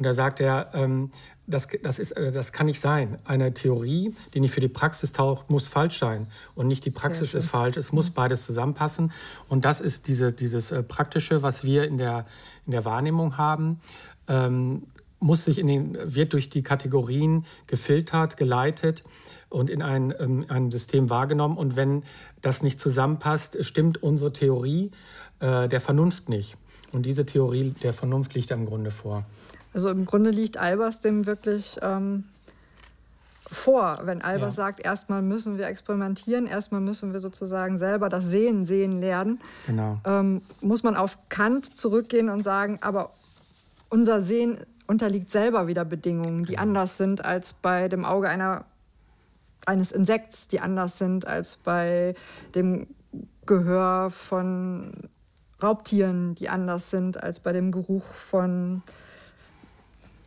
Und 0.00 0.04
da 0.04 0.14
sagt 0.14 0.40
er, 0.40 0.70
ähm, 0.72 1.10
das, 1.46 1.68
das, 1.82 1.98
ist, 1.98 2.12
äh, 2.12 2.32
das 2.32 2.54
kann 2.54 2.64
nicht 2.64 2.80
sein. 2.80 3.18
Eine 3.26 3.52
Theorie, 3.52 4.14
die 4.32 4.40
nicht 4.40 4.54
für 4.54 4.62
die 4.62 4.68
Praxis 4.68 5.12
taucht, 5.12 5.50
muss 5.50 5.68
falsch 5.68 5.98
sein. 5.98 6.26
Und 6.54 6.68
nicht 6.68 6.86
die 6.86 6.90
Praxis 6.90 7.34
ist 7.34 7.50
falsch. 7.50 7.76
Es 7.76 7.92
muss 7.92 8.08
mhm. 8.08 8.14
beides 8.14 8.46
zusammenpassen. 8.46 9.12
Und 9.50 9.66
das 9.66 9.82
ist 9.82 10.08
diese, 10.08 10.32
dieses 10.32 10.70
äh, 10.70 10.82
Praktische, 10.82 11.42
was 11.42 11.64
wir 11.64 11.84
in 11.84 11.98
der, 11.98 12.24
in 12.64 12.72
der 12.72 12.86
Wahrnehmung 12.86 13.36
haben. 13.36 13.82
Ähm, 14.26 14.86
muss 15.18 15.44
sich 15.44 15.58
in 15.58 15.66
den, 15.66 15.98
wird 16.02 16.32
durch 16.32 16.48
die 16.48 16.62
Kategorien 16.62 17.44
gefiltert, 17.66 18.38
geleitet 18.38 19.02
und 19.50 19.68
in 19.68 19.82
ein, 19.82 20.14
ähm, 20.18 20.46
ein 20.48 20.70
System 20.70 21.10
wahrgenommen. 21.10 21.58
Und 21.58 21.76
wenn 21.76 22.04
das 22.40 22.62
nicht 22.62 22.80
zusammenpasst, 22.80 23.62
stimmt 23.66 24.02
unsere 24.02 24.32
Theorie 24.32 24.92
äh, 25.40 25.68
der 25.68 25.80
Vernunft 25.82 26.30
nicht. 26.30 26.56
Und 26.90 27.04
diese 27.04 27.26
Theorie 27.26 27.74
der 27.82 27.92
Vernunft 27.92 28.32
liegt 28.32 28.50
im 28.50 28.64
Grunde 28.64 28.90
vor. 28.90 29.26
Also 29.72 29.90
im 29.90 30.06
Grunde 30.06 30.30
liegt 30.30 30.56
Albers 30.56 31.00
dem 31.00 31.26
wirklich 31.26 31.78
ähm, 31.82 32.24
vor, 33.50 33.98
wenn 34.04 34.22
Albers 34.22 34.56
ja. 34.56 34.64
sagt, 34.64 34.80
erstmal 34.80 35.22
müssen 35.22 35.58
wir 35.58 35.66
experimentieren, 35.66 36.46
erstmal 36.46 36.80
müssen 36.80 37.12
wir 37.12 37.20
sozusagen 37.20 37.76
selber 37.76 38.08
das 38.08 38.24
Sehen 38.24 38.64
sehen 38.64 39.00
lernen. 39.00 39.40
Genau. 39.66 39.98
Ähm, 40.04 40.42
muss 40.60 40.82
man 40.82 40.96
auf 40.96 41.18
Kant 41.28 41.76
zurückgehen 41.76 42.28
und 42.28 42.42
sagen, 42.42 42.78
aber 42.80 43.10
unser 43.88 44.20
Sehen 44.20 44.58
unterliegt 44.86 45.30
selber 45.30 45.66
wieder 45.66 45.84
Bedingungen, 45.84 46.44
die 46.44 46.52
genau. 46.52 46.62
anders 46.62 46.96
sind 46.96 47.24
als 47.24 47.52
bei 47.52 47.88
dem 47.88 48.04
Auge 48.04 48.28
einer, 48.28 48.64
eines 49.66 49.90
Insekts, 49.92 50.48
die 50.48 50.60
anders 50.60 50.98
sind 50.98 51.26
als 51.26 51.56
bei 51.56 52.14
dem 52.54 52.86
Gehör 53.46 54.10
von 54.10 54.92
Raubtieren, 55.62 56.34
die 56.36 56.48
anders 56.48 56.90
sind 56.90 57.22
als 57.22 57.40
bei 57.40 57.52
dem 57.52 57.72
Geruch 57.72 58.04
von 58.04 58.82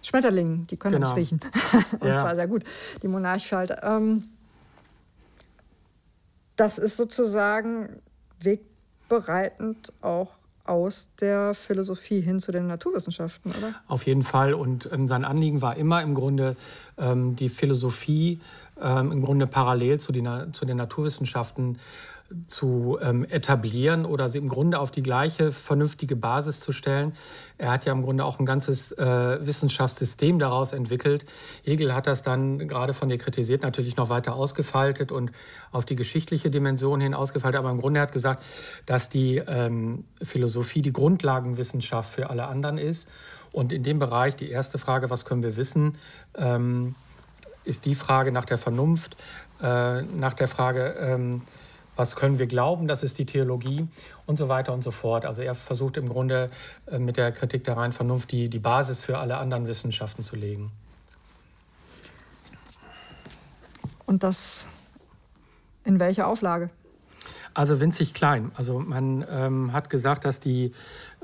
Schmetterlingen, 0.03 0.67
die 0.67 0.77
können 0.77 0.95
genau. 0.95 1.15
nicht 1.15 1.17
riechen. 1.17 1.39
Und 1.99 2.07
ja. 2.07 2.15
zwar 2.15 2.35
sehr 2.35 2.47
gut, 2.47 2.63
die 3.01 3.07
Monarchfalter. 3.07 3.81
Ähm, 3.83 4.25
das 6.55 6.77
ist 6.77 6.97
sozusagen 6.97 8.01
wegbereitend 8.41 9.91
auch 10.01 10.37
aus 10.65 11.09
der 11.19 11.53
Philosophie 11.53 12.21
hin 12.21 12.39
zu 12.39 12.51
den 12.51 12.67
Naturwissenschaften, 12.67 13.51
oder? 13.51 13.73
Auf 13.87 14.05
jeden 14.05 14.23
Fall. 14.23 14.53
Und 14.53 14.89
ähm, 14.93 15.07
sein 15.07 15.25
Anliegen 15.25 15.61
war 15.61 15.75
immer 15.75 16.01
im 16.01 16.13
Grunde 16.13 16.55
ähm, 16.97 17.35
die 17.35 17.49
Philosophie 17.49 18.39
ähm, 18.81 19.11
im 19.11 19.21
Grunde 19.21 19.45
parallel 19.45 19.99
zu, 19.99 20.11
die, 20.11 20.23
zu 20.51 20.65
den 20.65 20.77
Naturwissenschaften 20.77 21.79
zu 22.47 22.97
ähm, 23.01 23.25
etablieren 23.25 24.05
oder 24.05 24.27
sie 24.27 24.37
im 24.37 24.49
Grunde 24.49 24.79
auf 24.79 24.91
die 24.91 25.03
gleiche 25.03 25.51
vernünftige 25.51 26.15
Basis 26.15 26.59
zu 26.59 26.71
stellen. 26.71 27.13
Er 27.57 27.71
hat 27.71 27.85
ja 27.85 27.93
im 27.93 28.01
Grunde 28.01 28.25
auch 28.25 28.39
ein 28.39 28.45
ganzes 28.45 28.91
äh, 28.93 29.45
Wissenschaftssystem 29.45 30.39
daraus 30.39 30.73
entwickelt. 30.73 31.25
Hegel 31.63 31.93
hat 31.93 32.07
das 32.07 32.23
dann 32.23 32.67
gerade 32.67 32.93
von 32.93 33.09
dir 33.09 33.17
kritisiert 33.17 33.61
natürlich 33.61 33.95
noch 33.97 34.09
weiter 34.09 34.35
ausgefaltet 34.35 35.11
und 35.11 35.31
auf 35.71 35.85
die 35.85 35.95
geschichtliche 35.95 36.49
Dimension 36.49 36.99
hin 36.99 37.13
ausgefaltet. 37.13 37.59
Aber 37.59 37.69
im 37.69 37.79
Grunde 37.79 38.01
hat 38.01 38.11
gesagt, 38.11 38.43
dass 38.85 39.09
die 39.09 39.37
ähm, 39.37 40.05
Philosophie 40.21 40.81
die 40.81 40.93
Grundlagenwissenschaft 40.93 42.13
für 42.13 42.29
alle 42.29 42.47
anderen 42.47 42.77
ist. 42.77 43.09
Und 43.51 43.71
in 43.71 43.83
dem 43.83 43.99
Bereich 43.99 44.35
die 44.35 44.49
erste 44.49 44.77
Frage, 44.79 45.09
was 45.09 45.25
können 45.25 45.43
wir 45.43 45.55
wissen, 45.55 45.97
ähm, 46.35 46.95
ist 47.65 47.85
die 47.85 47.95
Frage 47.95 48.31
nach 48.31 48.45
der 48.45 48.57
Vernunft, 48.57 49.15
äh, 49.61 50.01
nach 50.01 50.33
der 50.33 50.47
Frage, 50.47 50.95
ähm, 50.99 51.41
was 51.95 52.15
können 52.15 52.39
wir 52.39 52.47
glauben, 52.47 52.87
das 52.87 53.03
ist 53.03 53.19
die 53.19 53.25
Theologie 53.25 53.87
und 54.25 54.37
so 54.37 54.49
weiter 54.49 54.73
und 54.73 54.83
so 54.83 54.91
fort. 54.91 55.25
Also 55.25 55.41
er 55.41 55.55
versucht 55.55 55.97
im 55.97 56.09
Grunde 56.09 56.47
äh, 56.87 56.97
mit 56.97 57.17
der 57.17 57.31
Kritik 57.31 57.63
der 57.63 57.77
reinen 57.77 57.93
Vernunft 57.93 58.31
die, 58.31 58.49
die 58.49 58.59
Basis 58.59 59.01
für 59.03 59.19
alle 59.19 59.37
anderen 59.37 59.67
Wissenschaften 59.67 60.23
zu 60.23 60.35
legen. 60.35 60.71
Und 64.05 64.23
das 64.23 64.67
in 65.83 65.99
welcher 65.99 66.27
Auflage? 66.27 66.69
Also 67.53 67.79
winzig 67.79 68.13
klein. 68.13 68.51
Also 68.55 68.79
man 68.79 69.25
ähm, 69.29 69.73
hat 69.73 69.89
gesagt, 69.89 70.25
dass 70.25 70.39
die, 70.39 70.73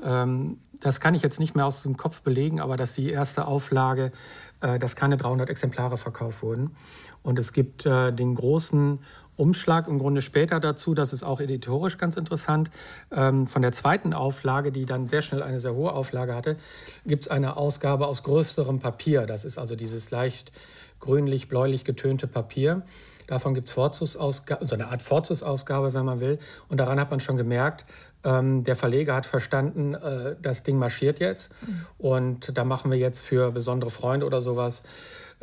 ähm, 0.02 0.58
das 0.80 1.00
kann 1.00 1.14
ich 1.14 1.22
jetzt 1.22 1.40
nicht 1.40 1.56
mehr 1.56 1.66
aus 1.66 1.82
dem 1.82 1.96
Kopf 1.96 2.22
belegen, 2.22 2.60
aber 2.60 2.76
dass 2.76 2.94
die 2.94 3.10
erste 3.10 3.46
Auflage, 3.46 4.12
äh, 4.60 4.78
dass 4.78 4.94
keine 4.94 5.16
300 5.16 5.50
Exemplare 5.50 5.96
verkauft 5.96 6.42
wurden. 6.42 6.76
Und 7.22 7.38
es 7.38 7.52
gibt 7.52 7.84
äh, 7.84 8.12
den 8.12 8.36
großen 8.36 9.00
Umschlag 9.40 9.88
im 9.88 9.98
Grunde 9.98 10.20
später 10.20 10.60
dazu, 10.60 10.94
das 10.94 11.14
ist 11.14 11.22
auch 11.22 11.40
editorisch 11.40 11.96
ganz 11.96 12.16
interessant. 12.16 12.70
Ähm, 13.10 13.46
von 13.46 13.62
der 13.62 13.72
zweiten 13.72 14.12
Auflage, 14.12 14.70
die 14.70 14.84
dann 14.84 15.08
sehr 15.08 15.22
schnell 15.22 15.42
eine 15.42 15.60
sehr 15.60 15.74
hohe 15.74 15.92
Auflage 15.92 16.34
hatte, 16.34 16.58
gibt 17.06 17.24
es 17.24 17.30
eine 17.30 17.56
Ausgabe 17.56 18.06
aus 18.06 18.22
größerem 18.22 18.80
Papier. 18.80 19.26
Das 19.26 19.46
ist 19.46 19.56
also 19.56 19.76
dieses 19.76 20.10
leicht 20.10 20.52
grünlich-bläulich 21.00 21.84
getönte 21.84 22.26
Papier. 22.26 22.82
Davon 23.26 23.54
gibt 23.54 23.68
es 23.68 23.72
Vorzugsausgabe, 23.72 24.66
so 24.66 24.74
eine 24.74 24.88
Art 24.88 25.00
Vorzugsausgabe, 25.00 25.94
wenn 25.94 26.04
man 26.04 26.20
will. 26.20 26.38
Und 26.68 26.78
daran 26.78 27.00
hat 27.00 27.10
man 27.10 27.20
schon 27.20 27.38
gemerkt, 27.38 27.84
ähm, 28.24 28.64
der 28.64 28.76
Verleger 28.76 29.14
hat 29.14 29.24
verstanden, 29.24 29.94
äh, 29.94 30.36
das 30.42 30.64
Ding 30.64 30.76
marschiert 30.76 31.18
jetzt. 31.18 31.54
Mhm. 31.62 31.86
Und 31.96 32.58
da 32.58 32.64
machen 32.64 32.90
wir 32.90 32.98
jetzt 32.98 33.22
für 33.22 33.52
besondere 33.52 33.90
Freunde 33.90 34.26
oder 34.26 34.42
sowas 34.42 34.82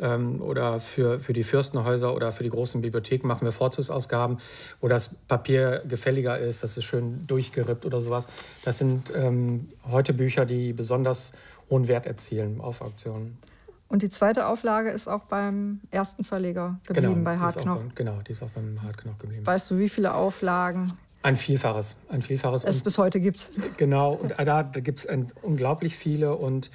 ähm, 0.00 0.40
oder 0.42 0.80
für, 0.80 1.20
für 1.20 1.32
die 1.32 1.42
Fürstenhäuser 1.42 2.14
oder 2.14 2.32
für 2.32 2.42
die 2.42 2.50
großen 2.50 2.80
Bibliotheken 2.80 3.26
machen 3.26 3.44
wir 3.44 3.52
Vorzugsausgaben, 3.52 4.38
wo 4.80 4.88
das 4.88 5.14
Papier 5.14 5.82
gefälliger 5.86 6.38
ist, 6.38 6.62
das 6.62 6.76
ist 6.76 6.84
schön 6.84 7.26
durchgerippt 7.26 7.84
oder 7.84 8.00
sowas. 8.00 8.28
Das 8.64 8.78
sind 8.78 9.12
ähm, 9.14 9.68
heute 9.90 10.12
Bücher, 10.12 10.46
die 10.46 10.72
besonders 10.72 11.32
hohen 11.70 11.88
Wert 11.88 12.06
erzielen 12.06 12.60
auf 12.60 12.80
Auktionen. 12.80 13.38
Und 13.88 14.02
die 14.02 14.10
zweite 14.10 14.46
Auflage 14.46 14.90
ist 14.90 15.08
auch 15.08 15.24
beim 15.24 15.80
ersten 15.90 16.22
Verleger 16.22 16.78
geblieben, 16.86 17.14
genau, 17.14 17.24
bei 17.24 17.38
Hartknoch. 17.38 17.82
genau, 17.94 18.18
die 18.26 18.32
ist 18.32 18.42
auch 18.42 18.50
beim 18.50 18.82
Hartknoch 18.82 19.18
geblieben. 19.18 19.46
Weißt 19.46 19.70
du, 19.70 19.78
wie 19.78 19.88
viele 19.88 20.14
Auflagen 20.14 20.92
ein 21.22 21.36
Vielfaches, 21.36 21.96
ein 22.08 22.22
Vielfaches. 22.22 22.64
Es 22.64 22.82
bis 22.82 22.96
heute 22.96 23.18
gibt. 23.18 23.50
Genau, 23.76 24.12
und 24.12 24.34
da, 24.38 24.62
da 24.62 24.80
gibt 24.80 25.00
es 25.00 25.08
unglaublich 25.42 25.96
viele 25.96 26.36
und 26.36 26.70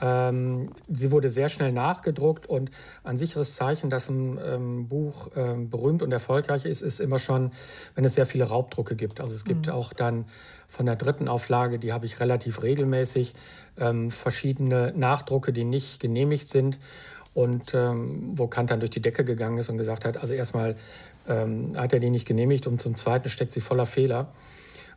ähm, 0.00 0.70
sie 0.88 1.10
wurde 1.10 1.30
sehr 1.30 1.48
schnell 1.48 1.72
nachgedruckt 1.72 2.46
und 2.46 2.70
ein 3.04 3.16
sicheres 3.16 3.54
Zeichen, 3.54 3.90
dass 3.90 4.08
ein 4.08 4.38
ähm, 4.42 4.88
Buch 4.88 5.30
ähm, 5.36 5.68
berühmt 5.68 6.02
und 6.02 6.12
erfolgreich 6.12 6.64
ist, 6.64 6.80
ist 6.80 7.00
immer 7.00 7.18
schon, 7.18 7.52
wenn 7.94 8.04
es 8.04 8.14
sehr 8.14 8.26
viele 8.26 8.44
Raubdrucke 8.44 8.96
gibt. 8.96 9.20
Also 9.20 9.34
es 9.34 9.44
gibt 9.44 9.66
mhm. 9.66 9.72
auch 9.72 9.92
dann 9.92 10.24
von 10.68 10.86
der 10.86 10.96
dritten 10.96 11.28
Auflage, 11.28 11.78
die 11.78 11.92
habe 11.92 12.06
ich 12.06 12.20
relativ 12.20 12.62
regelmäßig, 12.62 13.34
ähm, 13.78 14.10
verschiedene 14.10 14.92
Nachdrucke, 14.96 15.52
die 15.52 15.64
nicht 15.64 16.00
genehmigt 16.00 16.48
sind 16.48 16.78
und 17.34 17.74
ähm, 17.74 18.32
wo 18.34 18.46
Kant 18.46 18.70
dann 18.70 18.80
durch 18.80 18.90
die 18.90 19.02
Decke 19.02 19.24
gegangen 19.24 19.58
ist 19.58 19.68
und 19.68 19.76
gesagt 19.76 20.04
hat, 20.04 20.16
also 20.16 20.32
erstmal 20.32 20.76
ähm, 21.28 21.72
hat 21.76 21.92
er 21.92 22.00
die 22.00 22.10
nicht 22.10 22.26
genehmigt 22.26 22.66
und 22.66 22.80
zum 22.80 22.94
Zweiten 22.94 23.28
steckt 23.28 23.52
sie 23.52 23.60
voller 23.60 23.86
Fehler. 23.86 24.32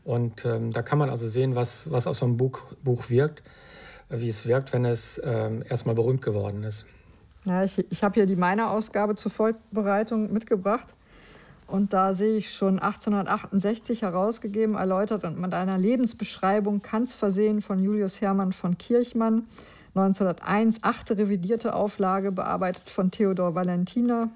Und 0.06 0.44
da 0.44 0.82
kann 0.82 1.00
man 1.00 1.10
also 1.10 1.30
sehen, 1.30 1.56
was, 1.56 1.90
was 1.90 2.08
aus 2.08 2.20
so 2.20 2.26
einem 2.26 2.36
Buch, 2.36 2.64
Buch 2.84 3.10
wirkt 3.10 3.42
wie 4.20 4.30
es 4.30 4.46
wirkt, 4.46 4.74
wenn 4.74 4.86
es 4.86 5.22
ähm, 5.24 5.64
erstmal 5.70 5.96
berühmt 5.96 6.22
geworden 6.22 6.64
ist. 6.64 6.86
Ja, 7.46 7.64
ich, 7.64 7.78
ich 7.92 8.04
habe 8.04 8.16
hier 8.16 8.26
die 8.26 8.36
meine 8.36 8.70
Ausgabe 8.70 9.16
zur 9.16 9.32
Vorbereitung 9.32 10.32
mitgebracht. 10.32 10.88
Und 11.68 11.94
da 11.94 12.14
sehe 12.14 12.36
ich 12.36 12.54
schon 12.54 12.80
1868 12.80 14.02
herausgegeben, 14.02 14.76
erläutert 14.76 15.24
und 15.24 15.40
mit 15.40 15.54
einer 15.54 15.78
Lebensbeschreibung 15.78 16.82
Kants 16.82 17.14
versehen 17.14 17.62
von 17.62 17.82
Julius 17.82 18.22
Hermann 18.22 18.52
von 18.52 18.78
Kirchmann. 18.78 19.48
1901 19.96 20.80
achte 20.82 21.18
revidierte 21.18 21.74
Auflage, 21.74 22.32
bearbeitet 22.32 22.90
von 22.90 23.12
Theodor 23.12 23.56
Valentiner. 23.56 24.30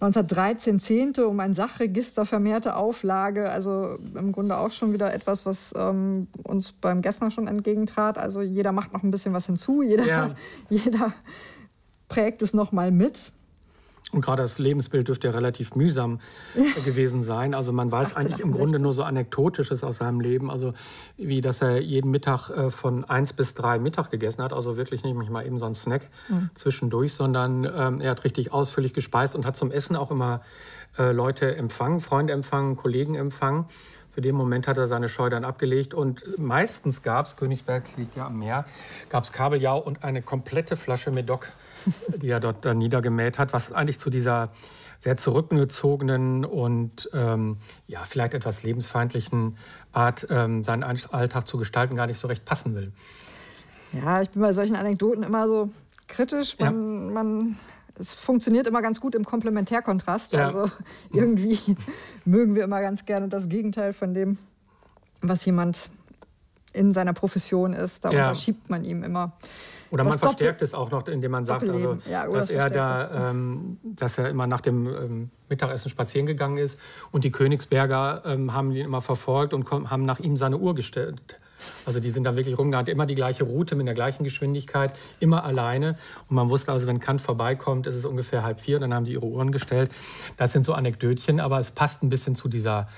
1913 0.00 0.78
zehnte 0.78 1.26
um 1.26 1.40
ein 1.40 1.54
Sachregister 1.54 2.26
vermehrte 2.26 2.76
Auflage, 2.76 3.50
also 3.50 3.96
im 4.14 4.30
Grunde 4.30 4.58
auch 4.58 4.70
schon 4.70 4.92
wieder 4.92 5.14
etwas, 5.14 5.46
was 5.46 5.72
ähm, 5.74 6.26
uns 6.44 6.72
beim 6.72 7.00
Gessner 7.00 7.30
schon 7.30 7.48
entgegentrat. 7.48 8.18
Also 8.18 8.42
jeder 8.42 8.72
macht 8.72 8.92
noch 8.92 9.02
ein 9.02 9.10
bisschen 9.10 9.32
was 9.32 9.46
hinzu, 9.46 9.82
jeder, 9.82 10.04
ja. 10.04 10.34
jeder 10.68 11.14
prägt 12.08 12.42
es 12.42 12.52
noch 12.52 12.72
mal 12.72 12.90
mit. 12.90 13.32
Und 14.16 14.22
gerade 14.22 14.42
das 14.42 14.58
Lebensbild 14.58 15.08
dürfte 15.08 15.28
ja 15.28 15.34
relativ 15.34 15.74
mühsam 15.74 16.20
gewesen 16.86 17.22
sein. 17.22 17.52
Also 17.52 17.70
man 17.72 17.92
weiß 17.92 18.16
eigentlich 18.16 18.40
im 18.40 18.50
Grunde 18.50 18.78
nur 18.78 18.94
so 18.94 19.02
Anekdotisches 19.02 19.84
aus 19.84 19.98
seinem 19.98 20.20
Leben. 20.20 20.50
Also 20.50 20.72
wie, 21.18 21.42
dass 21.42 21.60
er 21.60 21.82
jeden 21.82 22.10
Mittag 22.10 22.48
äh, 22.48 22.70
von 22.70 23.04
eins 23.04 23.34
bis 23.34 23.52
drei 23.52 23.78
Mittag 23.78 24.10
gegessen 24.10 24.42
hat. 24.42 24.54
Also 24.54 24.78
wirklich 24.78 25.04
nicht 25.04 25.14
mal 25.14 25.46
eben 25.46 25.58
so 25.58 25.66
ein 25.66 25.74
Snack 25.74 26.08
mhm. 26.30 26.48
zwischendurch, 26.54 27.12
sondern 27.12 27.64
ähm, 27.64 28.00
er 28.00 28.12
hat 28.12 28.24
richtig 28.24 28.54
ausführlich 28.54 28.94
gespeist 28.94 29.36
und 29.36 29.44
hat 29.44 29.54
zum 29.54 29.70
Essen 29.70 29.96
auch 29.96 30.10
immer 30.10 30.40
äh, 30.98 31.12
Leute 31.12 31.54
empfangen, 31.58 32.00
Freunde 32.00 32.32
empfangen, 32.32 32.76
Kollegen 32.76 33.16
empfangen. 33.16 33.66
Für 34.12 34.22
den 34.22 34.34
Moment 34.34 34.66
hat 34.66 34.78
er 34.78 34.86
seine 34.86 35.10
Scheu 35.10 35.28
dann 35.28 35.44
abgelegt 35.44 35.92
und 35.92 36.38
meistens 36.38 37.02
gab 37.02 37.26
es, 37.26 37.36
Königsberg 37.36 37.84
liegt 37.98 38.16
ja 38.16 38.28
am 38.28 38.38
Meer, 38.38 38.64
gab 39.10 39.24
es 39.24 39.32
Kabeljau 39.32 39.78
und 39.78 40.04
eine 40.04 40.22
komplette 40.22 40.74
Flasche 40.74 41.10
Medoc 41.10 41.52
die 42.22 42.28
er 42.28 42.40
dort 42.40 42.64
dann 42.64 42.78
niedergemäht 42.78 43.38
hat, 43.38 43.52
was 43.52 43.72
eigentlich 43.72 43.98
zu 43.98 44.10
dieser 44.10 44.50
sehr 45.00 45.16
zurückgezogenen 45.16 46.44
und 46.44 47.10
ähm, 47.12 47.58
ja, 47.86 48.00
vielleicht 48.04 48.34
etwas 48.34 48.62
lebensfeindlichen 48.62 49.56
Art, 49.92 50.26
ähm, 50.30 50.64
seinen 50.64 50.82
Alltag 50.82 51.46
zu 51.46 51.58
gestalten, 51.58 51.96
gar 51.96 52.06
nicht 52.06 52.18
so 52.18 52.28
recht 52.28 52.44
passen 52.44 52.74
will. 52.74 52.92
Ja, 53.92 54.20
ich 54.20 54.30
bin 54.30 54.42
bei 54.42 54.52
solchen 54.52 54.76
Anekdoten 54.76 55.22
immer 55.22 55.46
so 55.46 55.70
kritisch. 56.08 56.58
Man, 56.58 57.06
ja. 57.08 57.12
man, 57.12 57.56
es 57.98 58.14
funktioniert 58.14 58.66
immer 58.66 58.82
ganz 58.82 59.00
gut 59.00 59.14
im 59.14 59.24
Komplementärkontrast. 59.24 60.32
Ja. 60.32 60.46
Also 60.46 60.70
irgendwie 61.12 61.58
mögen 62.24 62.54
wir 62.54 62.64
immer 62.64 62.80
ganz 62.80 63.04
gerne 63.04 63.28
das 63.28 63.48
Gegenteil 63.48 63.92
von 63.92 64.14
dem, 64.14 64.38
was 65.20 65.44
jemand 65.44 65.90
in 66.72 66.92
seiner 66.92 67.12
Profession 67.12 67.72
ist. 67.72 68.04
Da 68.04 68.10
ja. 68.10 68.24
unterschiebt 68.24 68.70
man 68.70 68.84
ihm 68.84 69.02
immer. 69.02 69.32
Oder 69.90 70.04
man 70.04 70.18
verstärkt 70.18 70.62
es 70.62 70.74
auch 70.74 70.90
noch, 70.90 71.06
indem 71.08 71.30
man 71.30 71.44
sagt, 71.44 71.68
also, 71.68 71.98
ja, 72.10 72.26
dass 72.28 72.50
er 72.50 72.70
da, 72.70 73.30
ähm, 73.30 73.78
dass 73.82 74.18
er 74.18 74.28
immer 74.28 74.46
nach 74.46 74.60
dem 74.60 74.86
ähm, 74.86 75.30
Mittagessen 75.48 75.90
spazieren 75.90 76.26
gegangen 76.26 76.58
ist 76.58 76.80
und 77.12 77.24
die 77.24 77.30
Königsberger 77.30 78.22
ähm, 78.24 78.52
haben 78.52 78.72
ihn 78.72 78.84
immer 78.84 79.00
verfolgt 79.00 79.54
und 79.54 79.70
haben 79.70 80.02
nach 80.02 80.18
ihm 80.18 80.36
seine 80.36 80.58
Uhr 80.58 80.74
gestellt. 80.74 81.36
Also 81.86 82.00
die 82.00 82.10
sind 82.10 82.24
da 82.24 82.36
wirklich 82.36 82.58
rumgegangen, 82.58 82.88
immer 82.88 83.06
die 83.06 83.14
gleiche 83.14 83.44
Route 83.44 83.76
mit 83.76 83.86
der 83.86 83.94
gleichen 83.94 84.24
Geschwindigkeit, 84.24 84.92
immer 85.20 85.44
alleine. 85.44 85.96
Und 86.28 86.36
man 86.36 86.50
wusste 86.50 86.72
also, 86.72 86.86
wenn 86.86 87.00
Kant 87.00 87.20
vorbeikommt, 87.20 87.86
ist 87.86 87.94
es 87.94 88.04
ungefähr 88.04 88.42
halb 88.42 88.60
vier, 88.60 88.78
dann 88.78 88.92
haben 88.92 89.04
die 89.04 89.12
ihre 89.12 89.24
Uhren 89.24 89.52
gestellt. 89.52 89.90
Das 90.36 90.52
sind 90.52 90.64
so 90.64 90.74
Anekdötchen, 90.74 91.40
aber 91.40 91.58
es 91.58 91.70
passt 91.70 92.02
ein 92.02 92.08
bisschen 92.08 92.36
zu 92.36 92.48
dieser 92.48 92.88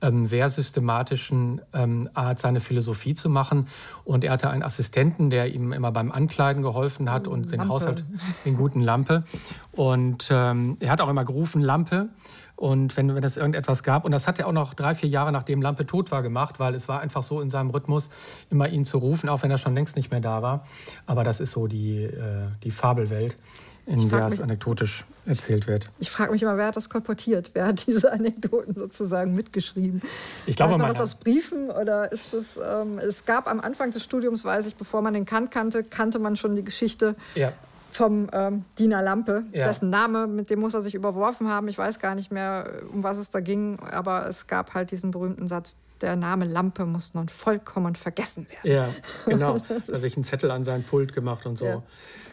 ähm, 0.00 0.26
sehr 0.26 0.48
systematischen 0.48 1.60
ähm, 1.72 2.08
Art, 2.14 2.38
seine 2.38 2.60
Philosophie 2.60 3.14
zu 3.14 3.30
machen. 3.30 3.68
Und 4.04 4.24
er 4.24 4.32
hatte 4.32 4.50
einen 4.50 4.62
Assistenten, 4.62 5.30
der 5.30 5.52
ihm 5.52 5.72
immer 5.72 5.92
beim 5.92 6.12
Ankleiden 6.12 6.62
geholfen 6.62 7.10
hat 7.10 7.28
und 7.28 7.52
den 7.52 7.68
Haushalt, 7.68 8.02
den 8.44 8.56
guten 8.56 8.80
Lampe. 8.80 9.24
Und 9.72 10.28
ähm, 10.30 10.76
er 10.80 10.90
hat 10.90 11.00
auch 11.00 11.08
immer 11.08 11.24
gerufen, 11.24 11.62
Lampe. 11.62 12.08
Und 12.58 12.96
wenn, 12.96 13.14
wenn 13.14 13.22
es 13.22 13.36
irgendetwas 13.36 13.84
gab, 13.84 14.04
und 14.04 14.10
das 14.10 14.26
hat 14.26 14.40
er 14.40 14.48
auch 14.48 14.52
noch 14.52 14.74
drei, 14.74 14.92
vier 14.96 15.08
Jahre 15.08 15.30
nachdem 15.30 15.62
Lampe 15.62 15.86
tot 15.86 16.10
war 16.10 16.22
gemacht, 16.22 16.58
weil 16.58 16.74
es 16.74 16.88
war 16.88 17.00
einfach 17.00 17.22
so 17.22 17.40
in 17.40 17.50
seinem 17.50 17.70
Rhythmus, 17.70 18.10
immer 18.50 18.68
ihn 18.68 18.84
zu 18.84 18.98
rufen, 18.98 19.28
auch 19.28 19.44
wenn 19.44 19.50
er 19.52 19.58
schon 19.58 19.74
längst 19.74 19.94
nicht 19.94 20.10
mehr 20.10 20.20
da 20.20 20.42
war. 20.42 20.66
Aber 21.06 21.22
das 21.22 21.38
ist 21.38 21.52
so 21.52 21.68
die, 21.68 22.02
äh, 22.02 22.48
die 22.64 22.72
Fabelwelt 22.72 23.36
in 23.88 24.08
der 24.10 24.26
es 24.26 24.40
anekdotisch 24.40 25.04
erzählt 25.24 25.66
wird. 25.66 25.88
Ich 25.98 26.10
frage 26.10 26.32
mich 26.32 26.42
immer, 26.42 26.56
wer 26.56 26.66
hat 26.66 26.76
das 26.76 26.90
kolportiert? 26.90 27.50
Wer 27.54 27.66
hat 27.66 27.86
diese 27.86 28.12
Anekdoten 28.12 28.74
sozusagen 28.74 29.32
mitgeschrieben? 29.34 30.02
Ich 30.46 30.56
glaube, 30.56 30.76
man 30.78 30.88
das 30.88 31.00
aus 31.00 31.14
Briefen 31.14 31.70
oder 31.70 32.12
ist 32.12 32.34
es? 32.34 32.58
Ähm, 32.58 32.98
es 32.98 33.24
gab 33.24 33.48
am 33.48 33.60
Anfang 33.60 33.90
des 33.90 34.04
Studiums, 34.04 34.44
weiß 34.44 34.66
ich, 34.66 34.76
bevor 34.76 35.00
man 35.00 35.14
den 35.14 35.24
Kant 35.24 35.50
kannte, 35.50 35.82
kannte 35.84 36.18
man 36.18 36.36
schon 36.36 36.54
die 36.54 36.64
Geschichte. 36.64 37.16
Ja. 37.34 37.52
Vom 37.90 38.28
ähm, 38.32 38.66
Diener 38.78 39.00
Lampe, 39.00 39.44
ja. 39.50 39.66
dessen 39.66 39.88
Name, 39.88 40.26
mit 40.26 40.50
dem 40.50 40.60
muss 40.60 40.74
er 40.74 40.82
sich 40.82 40.94
überworfen 40.94 41.48
haben. 41.48 41.68
Ich 41.68 41.78
weiß 41.78 41.98
gar 41.98 42.14
nicht 42.14 42.30
mehr, 42.30 42.70
um 42.92 43.02
was 43.02 43.16
es 43.16 43.30
da 43.30 43.40
ging, 43.40 43.78
aber 43.90 44.28
es 44.28 44.46
gab 44.46 44.74
halt 44.74 44.90
diesen 44.90 45.10
berühmten 45.10 45.48
Satz: 45.48 45.74
der 46.00 46.16
Name 46.16 46.44
Lampe 46.44 46.84
muss 46.84 47.14
nun 47.14 47.28
vollkommen 47.28 47.94
vergessen 47.94 48.46
werden. 48.50 48.70
Ja, 48.70 48.88
genau. 49.26 49.58
Da 49.86 49.98
sich 49.98 50.16
einen 50.16 50.24
Zettel 50.24 50.50
an 50.50 50.64
sein 50.64 50.84
Pult 50.84 51.12
gemacht 51.14 51.46
und 51.46 51.56
so. 51.56 51.64
Ja. 51.64 51.82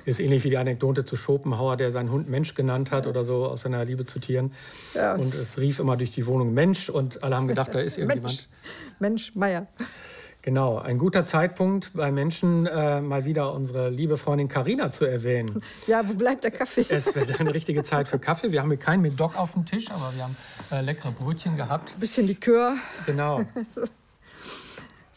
Ist 0.06 0.20
ähnlich 0.20 0.44
wie 0.44 0.50
die 0.50 0.58
Anekdote 0.58 1.04
zu 1.04 1.18
Schopenhauer, 1.18 1.78
der 1.78 1.92
seinen 1.92 2.12
Hund 2.12 2.30
Mensch 2.30 2.54
genannt 2.54 2.92
hat 2.92 3.08
oder 3.08 3.24
so 3.24 3.46
aus 3.48 3.62
seiner 3.62 3.84
Liebe 3.86 4.06
zu 4.06 4.20
Tieren. 4.20 4.54
Ja. 4.94 5.16
Und 5.16 5.24
es 5.24 5.58
rief 5.58 5.80
immer 5.80 5.98
durch 5.98 6.12
die 6.12 6.28
Wohnung 6.28 6.54
Mensch 6.54 6.90
und 6.90 7.24
alle 7.24 7.36
haben 7.36 7.48
gedacht, 7.48 7.74
da 7.74 7.80
ist 7.80 7.98
irgendjemand. 7.98 8.48
Mensch, 9.00 9.32
Mensch 9.32 9.36
Meier. 9.36 9.68
Genau, 10.46 10.78
ein 10.78 11.00
guter 11.00 11.26
Zeitpunkt 11.26 11.94
bei 11.96 12.12
Menschen 12.12 12.68
äh, 12.68 13.02
mal 13.02 13.26
wieder 13.26 13.52
unsere 13.52 13.90
liebe 13.90 14.16
Freundin 14.16 14.48
Karina 14.48 14.92
zu 14.92 15.06
erwähnen. 15.06 15.64
Ja, 15.88 16.08
wo 16.08 16.14
bleibt 16.14 16.44
der 16.44 16.52
Kaffee? 16.52 16.82
Es 16.90 17.16
wird 17.16 17.40
eine 17.40 17.52
richtige 17.52 17.82
Zeit 17.82 18.08
für 18.08 18.20
Kaffee. 18.20 18.52
Wir 18.52 18.62
haben 18.62 18.70
hier 18.70 18.78
keinen 18.78 19.02
mit 19.02 19.20
Doc 19.20 19.36
auf 19.36 19.54
dem 19.54 19.66
Tisch, 19.66 19.90
aber 19.90 20.14
wir 20.16 20.24
haben 20.24 20.38
äh, 20.72 20.82
leckere 20.82 21.12
Brötchen 21.14 21.58
gehabt. 21.58 21.96
Ein 21.96 22.00
bisschen 22.00 22.28
Likör. 22.28 22.76
Genau. 23.08 23.44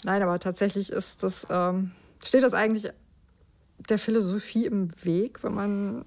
Nein, 0.03 0.23
aber 0.23 0.39
tatsächlich 0.39 0.89
ist 0.89 1.23
das, 1.23 1.47
ähm, 1.51 1.93
steht 2.25 2.43
das 2.43 2.55
eigentlich 2.55 2.91
der 3.89 3.99
Philosophie 3.99 4.67
im 4.67 4.89
Weg, 5.05 5.43
wenn 5.43 5.55
man 5.55 6.05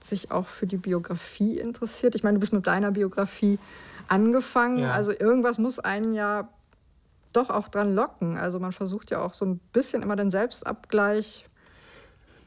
sich 0.00 0.30
auch 0.30 0.46
für 0.46 0.66
die 0.66 0.76
Biografie 0.76 1.58
interessiert? 1.58 2.14
Ich 2.14 2.22
meine, 2.22 2.34
du 2.34 2.40
bist 2.40 2.52
mit 2.52 2.66
deiner 2.66 2.90
Biografie 2.90 3.58
angefangen, 4.08 4.80
ja. 4.80 4.92
also 4.92 5.12
irgendwas 5.12 5.58
muss 5.58 5.78
einen 5.78 6.14
ja 6.14 6.48
doch 7.32 7.50
auch 7.50 7.68
dran 7.68 7.94
locken. 7.94 8.36
Also 8.36 8.58
man 8.58 8.72
versucht 8.72 9.10
ja 9.10 9.22
auch 9.22 9.34
so 9.34 9.44
ein 9.44 9.58
bisschen 9.72 10.02
immer 10.02 10.16
den 10.16 10.30
Selbstabgleich. 10.30 11.46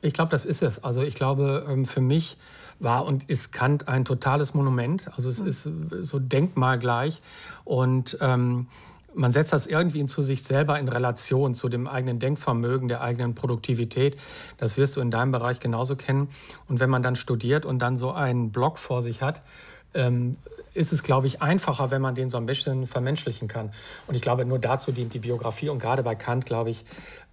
Ich 0.01 0.13
glaube, 0.13 0.31
das 0.31 0.45
ist 0.45 0.61
es. 0.61 0.83
Also 0.83 1.01
ich 1.01 1.15
glaube, 1.15 1.65
ähm, 1.67 1.85
für 1.85 2.01
mich 2.01 2.37
war 2.79 3.05
und 3.05 3.29
ist 3.29 3.51
Kant 3.51 3.87
ein 3.87 4.05
totales 4.05 4.53
Monument. 4.53 5.09
Also 5.15 5.29
es 5.29 5.41
mhm. 5.41 5.47
ist 5.47 5.69
so 6.01 6.19
denkmalgleich. 6.19 7.21
Und 7.63 8.17
ähm, 8.21 8.67
man 9.15 9.31
setzt 9.31 9.53
das 9.53 9.65
irgendwie 9.67 10.05
zu 10.05 10.21
sich 10.21 10.43
selber 10.43 10.79
in 10.79 10.87
Relation 10.87 11.55
zu 11.55 11.69
dem 11.69 11.87
eigenen 11.87 12.19
Denkvermögen, 12.19 12.87
der 12.87 13.01
eigenen 13.01 13.33
Produktivität. 13.33 14.17
Das 14.57 14.77
wirst 14.77 14.95
du 14.95 15.01
in 15.01 15.11
deinem 15.11 15.31
Bereich 15.31 15.59
genauso 15.59 15.95
kennen. 15.95 16.29
Und 16.67 16.79
wenn 16.79 16.89
man 16.89 17.01
dann 17.01 17.15
studiert 17.15 17.65
und 17.65 17.79
dann 17.79 17.97
so 17.97 18.11
einen 18.11 18.51
Blog 18.51 18.77
vor 18.77 19.01
sich 19.01 19.21
hat, 19.21 19.41
ähm, 19.93 20.35
ist 20.73 20.91
es, 20.91 21.03
glaube 21.03 21.27
ich, 21.27 21.41
einfacher, 21.41 21.89
wenn 21.89 22.01
man 22.01 22.15
den 22.15 22.29
so 22.29 22.37
ein 22.37 22.45
bisschen 22.45 22.85
vermenschlichen 22.85 23.47
kann. 23.47 23.71
Und 24.07 24.15
ich 24.15 24.21
glaube, 24.21 24.45
nur 24.45 24.59
dazu 24.59 24.91
dient 24.91 25.13
die 25.13 25.19
Biografie. 25.19 25.69
Und 25.69 25.79
gerade 25.79 26.03
bei 26.03 26.15
Kant, 26.15 26.45
glaube 26.45 26.69
ich, 26.69 26.83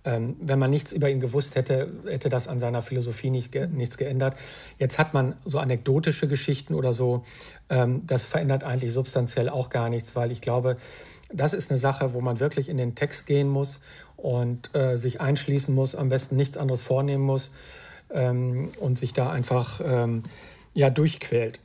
ähm, 0.04 0.36
wenn 0.40 0.58
man 0.58 0.70
nichts 0.70 0.92
über 0.92 1.10
ihn 1.10 1.20
gewusst 1.20 1.56
hätte, 1.56 1.92
hätte 2.06 2.28
das 2.28 2.48
an 2.48 2.58
seiner 2.58 2.82
Philosophie 2.82 3.30
nicht, 3.30 3.54
nichts 3.72 3.98
geändert. 3.98 4.36
Jetzt 4.78 4.98
hat 4.98 5.14
man 5.14 5.34
so 5.44 5.58
anekdotische 5.58 6.28
Geschichten 6.28 6.74
oder 6.74 6.92
so. 6.92 7.24
Ähm, 7.68 8.06
das 8.06 8.24
verändert 8.24 8.64
eigentlich 8.64 8.92
substanziell 8.92 9.48
auch 9.48 9.70
gar 9.70 9.88
nichts, 9.88 10.14
weil 10.16 10.30
ich 10.32 10.40
glaube, 10.40 10.76
das 11.32 11.54
ist 11.54 11.70
eine 11.70 11.78
Sache, 11.78 12.12
wo 12.12 12.20
man 12.20 12.40
wirklich 12.40 12.68
in 12.68 12.76
den 12.76 12.94
Text 12.94 13.26
gehen 13.26 13.48
muss 13.48 13.82
und 14.16 14.74
äh, 14.74 14.96
sich 14.96 15.20
einschließen 15.20 15.74
muss, 15.74 15.94
am 15.94 16.08
besten 16.08 16.36
nichts 16.36 16.56
anderes 16.56 16.82
vornehmen 16.82 17.24
muss 17.24 17.52
ähm, 18.10 18.70
und 18.78 18.98
sich 18.98 19.12
da 19.12 19.30
einfach 19.30 19.80
ähm, 19.84 20.22
ja, 20.74 20.90
durchquält. 20.90 21.60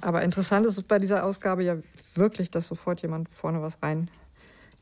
Aber 0.00 0.22
interessant 0.22 0.66
ist 0.66 0.80
bei 0.88 0.98
dieser 0.98 1.24
Ausgabe 1.24 1.64
ja 1.64 1.76
wirklich, 2.14 2.50
dass 2.50 2.66
sofort 2.66 3.02
jemand 3.02 3.28
vorne 3.28 3.62
was 3.62 3.82
rein 3.82 4.08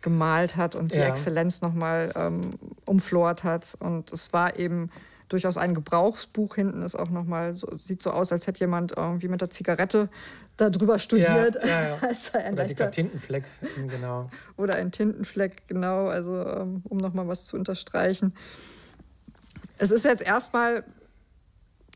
gemalt 0.03 0.57
hat 0.57 0.75
und 0.75 0.95
die 0.95 0.99
ja. 0.99 1.07
Exzellenz 1.07 1.63
nochmal 1.63 2.13
ähm, 2.15 2.59
umflort 2.85 3.45
hat. 3.45 3.77
Und 3.81 4.13
es 4.13 4.33
war 4.33 4.59
eben 4.59 4.91
durchaus 5.29 5.57
ein 5.57 5.75
Gebrauchsbuch. 5.75 6.55
Hinten 6.55 6.83
ist 6.83 6.95
auch 6.95 7.11
nochmal, 7.11 7.55
so, 7.55 7.69
sieht 7.77 8.03
so 8.03 8.11
aus, 8.11 8.33
als 8.33 8.47
hätte 8.47 8.61
jemand 8.61 8.97
irgendwie 8.97 9.29
mit 9.29 9.41
der 9.41 9.51
Zigarette 9.51 10.09
darüber 10.57 10.99
studiert. 10.99 11.57
Ja, 11.57 11.67
ja, 11.67 11.89
ja. 11.89 11.99
als 12.09 12.35
ein 12.35 12.55
Oder 12.55 12.65
dicker 12.65 12.91
Tintenfleck, 12.91 13.45
genau. 13.89 14.31
Oder 14.57 14.77
ein 14.77 14.93
Tintenfleck, 14.93 15.69
genau, 15.69 16.07
also 16.07 16.47
ähm, 16.47 16.83
um 16.85 16.99
nochmal 16.99 17.29
was 17.29 17.47
zu 17.47 17.57
unterstreichen. 17.57 18.35
Es 19.79 19.91
ist 19.91 20.05
jetzt 20.05 20.23
erstmal 20.23 20.85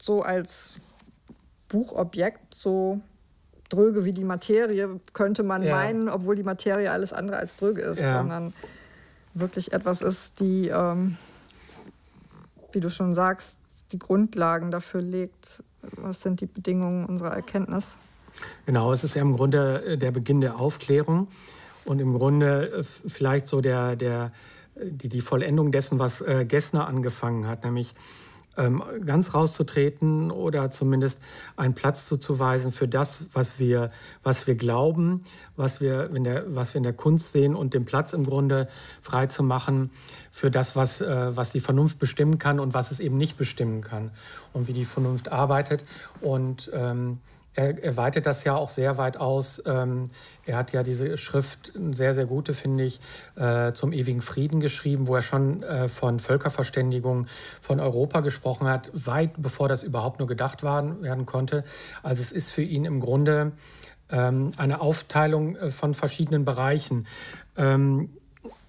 so 0.00 0.22
als 0.22 0.78
Buchobjekt 1.68 2.54
so 2.54 3.00
dröge 3.68 4.04
wie 4.04 4.12
die 4.12 4.24
Materie, 4.24 5.00
könnte 5.12 5.42
man 5.42 5.62
ja. 5.62 5.74
meinen, 5.74 6.08
obwohl 6.08 6.34
die 6.34 6.42
Materie 6.42 6.90
alles 6.90 7.12
andere 7.12 7.38
als 7.38 7.56
dröge 7.56 7.82
ist, 7.82 8.00
ja. 8.00 8.18
sondern 8.18 8.52
wirklich 9.32 9.72
etwas 9.72 10.02
ist, 10.02 10.40
die, 10.40 10.68
ähm, 10.68 11.16
wie 12.74 12.80
du 12.80 12.90
schon 12.90 13.14
sagst, 13.14 13.58
die 13.92 13.98
Grundlagen 13.98 14.70
dafür 14.70 15.02
legt. 15.02 15.62
Was 15.82 16.22
sind 16.22 16.40
die 16.40 16.46
Bedingungen 16.46 17.06
unserer 17.06 17.32
Erkenntnis? 17.32 17.96
Genau, 18.66 18.92
es 18.92 19.04
ist 19.04 19.14
ja 19.14 19.22
im 19.22 19.36
Grunde 19.36 19.84
äh, 19.84 19.98
der 19.98 20.10
Beginn 20.12 20.40
der 20.40 20.60
Aufklärung 20.60 21.28
und 21.84 22.00
im 22.00 22.12
Grunde 22.12 22.70
äh, 22.72 22.84
vielleicht 23.08 23.46
so 23.46 23.60
der, 23.60 23.96
der, 23.96 24.32
die, 24.76 25.08
die 25.08 25.20
Vollendung 25.20 25.72
dessen, 25.72 25.98
was 25.98 26.20
äh, 26.20 26.44
Gessner 26.46 26.86
angefangen 26.86 27.46
hat, 27.46 27.64
nämlich 27.64 27.94
ganz 28.56 29.32
rauszutreten 29.32 30.30
oder 30.30 30.70
zumindest 30.70 31.22
einen 31.56 31.74
Platz 31.74 32.06
zuzuweisen 32.06 32.72
für 32.72 32.88
das, 32.88 33.26
was 33.32 33.58
wir, 33.58 33.88
was 34.22 34.46
wir 34.46 34.54
glauben, 34.54 35.24
was 35.56 35.80
wir, 35.80 36.10
in 36.14 36.24
der, 36.24 36.44
was 36.54 36.74
wir 36.74 36.78
in 36.78 36.82
der 36.82 36.92
Kunst 36.92 37.32
sehen 37.32 37.54
und 37.54 37.74
den 37.74 37.84
Platz 37.84 38.12
im 38.12 38.24
Grunde 38.24 38.68
frei 39.02 39.26
zu 39.26 39.42
machen 39.42 39.90
für 40.30 40.50
das, 40.50 40.76
was, 40.76 41.00
äh, 41.00 41.36
was 41.36 41.52
die 41.52 41.60
Vernunft 41.60 41.98
bestimmen 41.98 42.38
kann 42.38 42.60
und 42.60 42.74
was 42.74 42.90
es 42.90 43.00
eben 43.00 43.18
nicht 43.18 43.36
bestimmen 43.36 43.82
kann 43.82 44.10
und 44.52 44.68
wie 44.68 44.72
die 44.72 44.84
Vernunft 44.84 45.30
arbeitet. 45.30 45.84
Und 46.20 46.70
ähm, 46.72 47.18
er, 47.60 47.82
er 47.82 47.96
weitet 47.96 48.26
das 48.26 48.44
ja 48.44 48.54
auch 48.54 48.70
sehr 48.70 48.98
weit 48.98 49.16
aus. 49.16 49.62
Ähm, 49.66 50.10
er 50.46 50.56
hat 50.56 50.72
ja 50.72 50.82
diese 50.82 51.16
Schrift, 51.18 51.72
sehr, 51.92 52.14
sehr 52.14 52.26
gute, 52.26 52.54
finde 52.54 52.84
ich, 52.84 53.00
äh, 53.36 53.72
zum 53.72 53.92
ewigen 53.92 54.22
Frieden 54.22 54.60
geschrieben, 54.60 55.06
wo 55.06 55.14
er 55.14 55.22
schon 55.22 55.62
äh, 55.62 55.88
von 55.88 56.18
Völkerverständigung 56.18 57.26
von 57.60 57.80
Europa 57.80 58.20
gesprochen 58.20 58.66
hat, 58.66 58.90
weit 58.94 59.32
bevor 59.36 59.68
das 59.68 59.82
überhaupt 59.82 60.18
nur 60.18 60.28
gedacht 60.28 60.62
werden 60.62 61.26
konnte. 61.26 61.64
Also 62.02 62.22
es 62.22 62.32
ist 62.32 62.50
für 62.50 62.62
ihn 62.62 62.84
im 62.84 63.00
Grunde 63.00 63.52
ähm, 64.10 64.50
eine 64.56 64.80
Aufteilung 64.80 65.56
äh, 65.56 65.70
von 65.70 65.94
verschiedenen 65.94 66.44
Bereichen. 66.44 67.06
Ähm, 67.56 68.10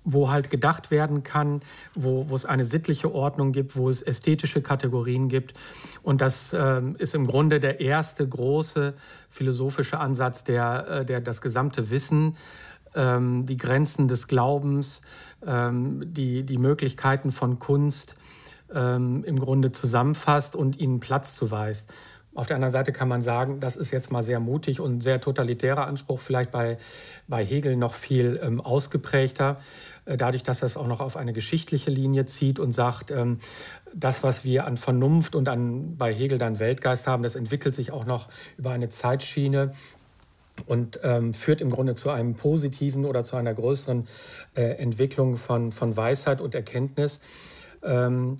wo 0.04 0.32
halt 0.32 0.50
gedacht 0.50 0.92
werden 0.92 1.24
kann, 1.24 1.62
wo, 1.94 2.30
wo 2.30 2.36
es 2.36 2.46
eine 2.46 2.66
sittliche 2.66 3.14
Ordnung 3.14 3.52
gibt, 3.52 3.76
wo 3.76 3.90
es 3.90 4.02
ästhetische 4.02 4.62
Kategorien 4.62 5.30
gibt. 5.30 5.54
Und 6.04 6.22
das 6.22 6.54
äh, 6.54 6.82
ist 6.98 7.14
im 7.14 7.28
Grunde 7.28 7.60
der 7.60 7.80
erste 7.80 8.28
große 8.28 8.96
philosophische 9.30 10.00
Ansatz, 10.00 10.44
der, 10.44 10.88
äh, 10.88 11.06
der 11.06 11.22
das 11.22 11.42
gesamte 11.42 11.90
Wissen, 11.92 12.36
ähm, 12.96 13.46
die 13.46 13.58
Grenzen 13.58 14.08
des 14.08 14.28
Glaubens, 14.28 15.04
ähm, 15.46 16.14
die, 16.14 16.44
die 16.44 16.58
Möglichkeiten 16.58 17.32
von 17.32 17.60
Kunst 17.60 18.16
ähm, 18.74 19.24
im 19.24 19.40
Grunde 19.40 19.72
zusammenfasst 19.72 20.56
und 20.56 20.80
ihnen 20.80 21.00
Platz 21.00 21.36
zuweist. 21.36 21.94
Auf 22.34 22.48
der 22.48 22.56
anderen 22.56 22.72
Seite 22.72 22.94
kann 22.94 23.10
man 23.10 23.22
sagen, 23.22 23.60
das 23.60 23.76
ist 23.76 23.92
jetzt 23.92 24.10
mal 24.10 24.22
sehr 24.22 24.40
mutig 24.40 24.80
und 24.80 25.02
sehr 25.04 25.20
totalitärer 25.20 25.86
Anspruch, 25.86 26.22
vielleicht 26.22 26.52
bei, 26.52 26.78
bei 27.28 27.44
Hegel 27.44 27.76
noch 27.76 27.94
viel 27.94 28.40
ähm, 28.42 28.62
ausgeprägter. 28.62 29.58
Äh, 30.12 30.18
dadurch, 30.18 30.44
dass 30.44 30.62
er 30.62 30.68
es 30.68 30.78
auch 30.78 30.88
noch 30.88 31.00
auf 31.00 31.18
eine 31.18 31.34
geschichtliche 31.34 31.90
Linie 31.90 32.26
zieht 32.26 32.60
und 32.60 32.72
sagt, 32.72 33.12
ähm, 33.12 33.40
das, 33.94 34.24
was 34.24 34.44
wir 34.46 34.66
an 34.66 34.78
Vernunft 34.78 35.36
und 35.36 35.48
an, 35.50 35.98
bei 35.98 36.14
Hegel 36.14 36.38
dann 36.38 36.60
Weltgeist 36.60 37.08
haben, 37.08 37.24
das 37.24 37.36
entwickelt 37.36 37.76
sich 37.76 37.92
auch 37.92 38.06
noch 38.06 38.30
über 38.58 38.72
eine 38.72 38.90
Zeitschiene 38.90 39.74
und 40.66 41.00
ähm, 41.04 41.34
führt 41.34 41.62
im 41.62 41.72
Grunde 41.72 41.96
zu 41.96 42.10
einem 42.10 42.36
positiven 42.36 43.06
oder 43.06 43.24
zu 43.24 43.36
einer 43.36 43.54
größeren 43.54 44.08
äh, 44.56 44.62
Entwicklung 44.78 45.38
von, 45.38 45.72
von 45.72 45.96
Weisheit 45.96 46.42
und 46.42 46.56
Erkenntnis. 46.56 47.22
Ähm, 47.84 48.38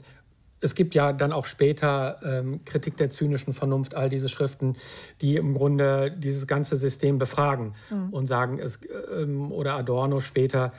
es 0.64 0.76
gibt 0.76 0.94
ja 0.94 1.12
dann 1.12 1.32
auch 1.32 1.46
später 1.46 2.20
ähm, 2.24 2.64
Kritik 2.66 2.96
der 2.98 3.10
zynischen 3.10 3.54
Vernunft, 3.54 3.96
all 3.96 4.10
diese 4.10 4.30
Schriften, 4.30 4.76
die 5.20 5.36
im 5.36 5.56
Grunde 5.56 6.12
dieses 6.12 6.46
ganze 6.46 6.78
System 6.78 7.18
befragen 7.18 7.74
mhm. 7.90 8.10
und 8.14 8.28
sagen, 8.28 8.60
es, 8.60 8.80
ähm, 9.12 9.52
oder 9.52 9.74
Adorno 9.74 10.20
später, 10.20 10.70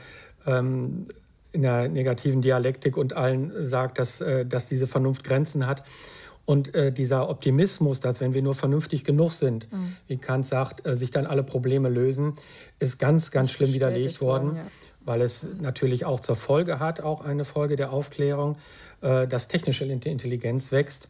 ähm, 0.45 1.07
in 1.51 1.61
der 1.61 1.87
negativen 1.87 2.41
Dialektik 2.41 2.97
und 2.97 3.13
allen 3.13 3.51
sagt, 3.63 3.99
dass, 3.99 4.21
äh, 4.21 4.45
dass 4.45 4.65
diese 4.65 4.87
Vernunft 4.87 5.23
Grenzen 5.23 5.67
hat. 5.67 5.83
Und 6.45 6.75
äh, 6.75 6.91
dieser 6.91 7.29
Optimismus, 7.29 8.01
dass 8.01 8.19
wenn 8.19 8.33
wir 8.33 8.41
nur 8.41 8.55
vernünftig 8.55 9.05
genug 9.05 9.31
sind, 9.31 9.71
mhm. 9.71 9.95
wie 10.07 10.17
Kant 10.17 10.45
sagt, 10.45 10.85
äh, 10.85 10.95
sich 10.95 11.11
dann 11.11 11.25
alle 11.25 11.43
Probleme 11.43 11.89
lösen, 11.89 12.33
ist 12.79 12.97
ganz, 12.97 13.31
ganz 13.31 13.51
schlimm 13.51 13.73
widerlegt 13.73 14.19
worden, 14.19 14.47
worden 14.47 14.57
ja. 14.57 14.63
weil 15.05 15.21
es 15.21 15.47
natürlich 15.61 16.05
auch 16.05 16.19
zur 16.19 16.35
Folge 16.35 16.79
hat, 16.79 17.01
auch 17.01 17.23
eine 17.23 17.45
Folge 17.45 17.77
der 17.77 17.93
Aufklärung, 17.93 18.57
äh, 19.01 19.27
dass 19.27 19.47
technische 19.47 19.85
Intelligenz 19.85 20.71
wächst 20.71 21.09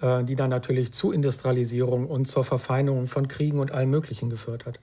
äh, 0.00 0.24
die 0.24 0.34
dann 0.34 0.50
natürlich 0.50 0.92
zu 0.92 1.12
Industrialisierung 1.12 2.08
und 2.08 2.26
zur 2.26 2.44
Verfeinerung 2.44 3.06
von 3.06 3.28
Kriegen 3.28 3.60
und 3.60 3.70
allem 3.70 3.90
Möglichen 3.90 4.28
geführt 4.28 4.66
hat. 4.66 4.78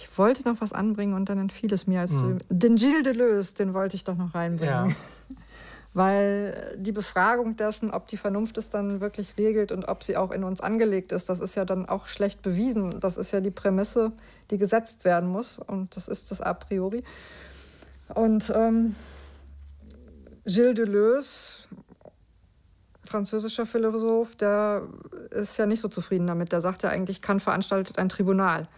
Ich 0.00 0.16
wollte 0.16 0.48
noch 0.48 0.60
was 0.60 0.72
anbringen 0.72 1.14
und 1.14 1.28
dann 1.28 1.38
entfiel 1.38 1.72
es 1.72 1.86
mir. 1.86 2.00
Als 2.00 2.12
mhm. 2.12 2.38
Den 2.48 2.76
Gilles 2.76 3.02
Deleuze, 3.02 3.54
den 3.54 3.74
wollte 3.74 3.96
ich 3.96 4.04
doch 4.04 4.16
noch 4.16 4.34
reinbringen. 4.34 4.90
Ja. 4.90 4.96
Weil 5.94 6.76
die 6.76 6.92
Befragung 6.92 7.56
dessen, 7.56 7.90
ob 7.90 8.06
die 8.06 8.16
Vernunft 8.16 8.58
es 8.58 8.70
dann 8.70 9.00
wirklich 9.00 9.34
regelt 9.38 9.72
und 9.72 9.88
ob 9.88 10.04
sie 10.04 10.16
auch 10.16 10.30
in 10.30 10.44
uns 10.44 10.60
angelegt 10.60 11.10
ist, 11.10 11.28
das 11.28 11.40
ist 11.40 11.56
ja 11.56 11.64
dann 11.64 11.88
auch 11.88 12.06
schlecht 12.06 12.42
bewiesen. 12.42 13.00
Das 13.00 13.16
ist 13.16 13.32
ja 13.32 13.40
die 13.40 13.50
Prämisse, 13.50 14.12
die 14.50 14.58
gesetzt 14.58 15.04
werden 15.04 15.28
muss. 15.28 15.58
Und 15.58 15.96
das 15.96 16.06
ist 16.06 16.30
das 16.30 16.40
a 16.40 16.54
priori. 16.54 17.02
Und 18.14 18.52
ähm, 18.54 18.94
Gilles 20.44 20.74
Deleuze, 20.74 21.58
französischer 23.02 23.66
Philosoph, 23.66 24.36
der 24.36 24.82
ist 25.30 25.58
ja 25.58 25.66
nicht 25.66 25.80
so 25.80 25.88
zufrieden 25.88 26.28
damit. 26.28 26.52
Der 26.52 26.60
sagt 26.60 26.82
ja 26.84 26.90
eigentlich, 26.90 27.22
Kant 27.22 27.42
veranstaltet 27.42 27.98
ein 27.98 28.08
Tribunal. 28.08 28.68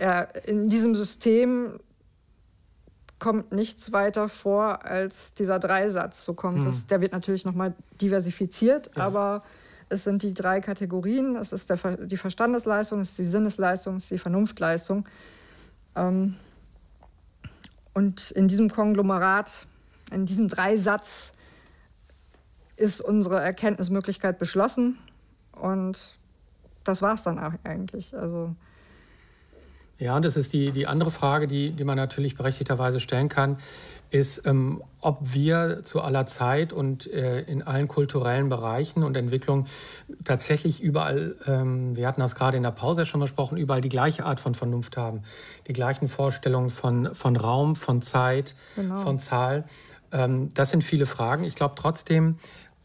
Er, 0.00 0.48
in 0.48 0.66
diesem 0.66 0.94
System 0.94 1.78
kommt 3.18 3.52
nichts 3.52 3.92
weiter 3.92 4.30
vor 4.30 4.84
als 4.84 5.34
dieser 5.34 5.58
Dreisatz. 5.58 6.24
So 6.24 6.32
kommt 6.32 6.64
hm. 6.64 6.70
es. 6.70 6.86
Der 6.86 7.02
wird 7.02 7.12
natürlich 7.12 7.44
nochmal 7.44 7.74
diversifiziert, 8.00 8.90
ja. 8.96 9.04
aber 9.06 9.42
es 9.90 10.04
sind 10.04 10.22
die 10.22 10.32
drei 10.32 10.60
Kategorien. 10.60 11.36
Es 11.36 11.52
ist 11.52 11.68
der, 11.68 11.76
die 11.98 12.16
Verstandesleistung, 12.16 13.00
es 13.00 13.10
ist 13.10 13.18
die 13.18 13.24
Sinnesleistung, 13.24 13.96
es 13.96 14.04
ist 14.04 14.10
die 14.12 14.18
Vernunftleistung. 14.18 15.06
Ähm, 15.94 16.36
und 17.92 18.30
in 18.30 18.48
diesem 18.48 18.70
Konglomerat, 18.70 19.66
in 20.12 20.24
diesem 20.24 20.48
Dreisatz 20.48 21.32
ist 22.76 23.02
unsere 23.02 23.40
Erkenntnismöglichkeit 23.40 24.38
beschlossen. 24.38 24.98
Und 25.52 26.16
das 26.84 27.02
war 27.02 27.12
es 27.12 27.22
dann 27.22 27.38
auch 27.38 27.52
eigentlich. 27.64 28.16
Also 28.16 28.54
ja, 30.00 30.16
und 30.16 30.24
das 30.24 30.36
ist 30.36 30.52
die, 30.54 30.72
die 30.72 30.86
andere 30.86 31.10
Frage, 31.10 31.46
die, 31.46 31.72
die 31.72 31.84
man 31.84 31.96
natürlich 31.96 32.34
berechtigterweise 32.34 33.00
stellen 33.00 33.28
kann, 33.28 33.58
ist, 34.10 34.46
ähm, 34.46 34.82
ob 35.00 35.18
wir 35.34 35.84
zu 35.84 36.00
aller 36.00 36.26
Zeit 36.26 36.72
und 36.72 37.06
äh, 37.12 37.42
in 37.42 37.62
allen 37.62 37.86
kulturellen 37.86 38.48
Bereichen 38.48 39.04
und 39.04 39.16
Entwicklungen 39.16 39.66
tatsächlich 40.24 40.82
überall, 40.82 41.36
ähm, 41.46 41.96
wir 41.96 42.08
hatten 42.08 42.20
das 42.20 42.34
gerade 42.34 42.56
in 42.56 42.62
der 42.62 42.72
Pause 42.72 43.06
schon 43.06 43.20
besprochen, 43.20 43.56
überall 43.56 43.82
die 43.82 43.88
gleiche 43.88 44.24
Art 44.24 44.40
von 44.40 44.54
Vernunft 44.54 44.96
haben, 44.96 45.22
die 45.68 45.74
gleichen 45.74 46.08
Vorstellungen 46.08 46.70
von, 46.70 47.14
von 47.14 47.36
Raum, 47.36 47.76
von 47.76 48.02
Zeit, 48.02 48.56
genau. 48.74 48.96
von 48.96 49.18
Zahl. 49.18 49.64
Ähm, 50.12 50.50
das 50.54 50.70
sind 50.70 50.82
viele 50.82 51.06
Fragen. 51.06 51.44
Ich 51.44 51.54
glaube 51.54 51.74
trotzdem, 51.76 52.36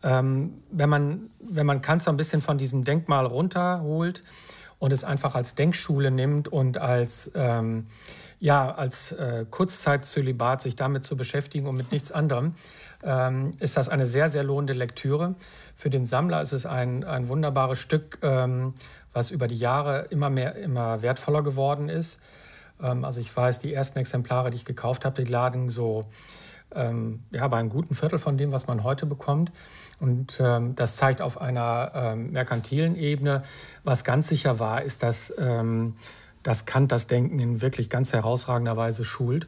ähm, 0.03 0.53
wenn 0.69 0.89
man, 0.89 1.29
wenn 1.39 1.65
man 1.65 1.81
so 1.99 2.11
ein 2.11 2.17
bisschen 2.17 2.41
von 2.41 2.57
diesem 2.57 2.83
Denkmal 2.83 3.25
runterholt, 3.25 4.21
und 4.85 4.91
es 4.91 5.03
einfach 5.03 5.33
als 5.33 5.55
Denkschule 5.55 6.11
nimmt 6.11 6.47
und 6.47 6.77
als, 6.77 7.31
ähm, 7.33 7.87
ja, 8.39 8.71
als 8.71 9.13
äh, 9.13 9.43
Kurzzeitzölibat 9.49 10.61
sich 10.61 10.75
damit 10.75 11.03
zu 11.03 11.17
beschäftigen 11.17 11.65
und 11.65 11.75
mit 11.75 11.91
nichts 11.91 12.11
anderem, 12.11 12.53
ähm, 13.03 13.49
ist 13.59 13.77
das 13.77 13.89
eine 13.89 14.05
sehr, 14.05 14.29
sehr 14.29 14.43
lohnende 14.43 14.73
Lektüre. 14.73 15.33
Für 15.75 15.89
den 15.89 16.05
Sammler 16.05 16.39
ist 16.39 16.51
es 16.51 16.67
ein, 16.67 17.03
ein 17.03 17.29
wunderbares 17.29 17.79
Stück, 17.79 18.19
ähm, 18.21 18.75
was 19.11 19.31
über 19.31 19.47
die 19.47 19.57
Jahre 19.57 20.05
immer 20.11 20.29
mehr, 20.29 20.53
immer 20.53 21.01
wertvoller 21.01 21.41
geworden 21.41 21.89
ist. 21.89 22.21
Ähm, 22.79 23.05
also 23.05 23.21
ich 23.21 23.35
weiß, 23.35 23.57
die 23.57 23.73
ersten 23.73 23.97
Exemplare, 23.97 24.51
die 24.51 24.57
ich 24.57 24.65
gekauft 24.65 25.03
habe, 25.03 25.23
die 25.23 25.31
lagen 25.31 25.71
so 25.71 26.03
ähm, 26.75 27.23
ja, 27.31 27.47
bei 27.47 27.57
einem 27.57 27.69
guten 27.69 27.95
Viertel 27.95 28.19
von 28.19 28.37
dem, 28.37 28.51
was 28.51 28.67
man 28.67 28.83
heute 28.83 29.07
bekommt. 29.07 29.51
Und 29.99 30.39
ähm, 30.39 30.75
das 30.75 30.97
zeigt 30.97 31.21
auf 31.21 31.39
einer 31.39 31.91
ähm, 31.95 32.31
merkantilen 32.31 32.95
Ebene, 32.95 33.43
was 33.83 34.03
ganz 34.03 34.27
sicher 34.27 34.59
war, 34.59 34.81
ist, 34.81 35.03
dass, 35.03 35.33
ähm, 35.39 35.95
dass 36.43 36.65
Kant 36.65 36.91
das 36.91 37.07
Denken 37.07 37.39
in 37.39 37.61
wirklich 37.61 37.89
ganz 37.89 38.13
herausragender 38.13 38.75
Weise 38.75 39.05
schult 39.05 39.47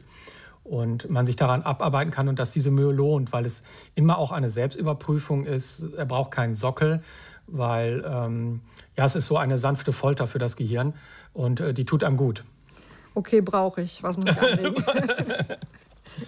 und 0.64 1.10
man 1.10 1.26
sich 1.26 1.36
daran 1.36 1.62
abarbeiten 1.62 2.10
kann 2.10 2.28
und 2.28 2.38
dass 2.38 2.52
diese 2.52 2.70
Mühe 2.70 2.92
lohnt, 2.92 3.32
weil 3.32 3.44
es 3.44 3.62
immer 3.94 4.18
auch 4.18 4.32
eine 4.32 4.48
Selbstüberprüfung 4.48 5.46
ist. 5.46 5.94
Er 5.96 6.06
braucht 6.06 6.30
keinen 6.30 6.54
Sockel, 6.54 7.02
weil 7.46 8.04
ähm, 8.06 8.60
ja, 8.96 9.04
es 9.04 9.16
ist 9.16 9.26
so 9.26 9.36
eine 9.36 9.58
sanfte 9.58 9.92
Folter 9.92 10.26
für 10.26 10.38
das 10.38 10.56
Gehirn 10.56 10.94
und 11.32 11.60
äh, 11.60 11.74
die 11.74 11.84
tut 11.84 12.04
einem 12.04 12.16
gut. 12.16 12.44
Okay, 13.14 13.40
brauche 13.40 13.82
ich. 13.82 14.02
Was 14.02 14.16
muss 14.16 14.30
ich 14.30 14.40
anlegen? 14.40 14.76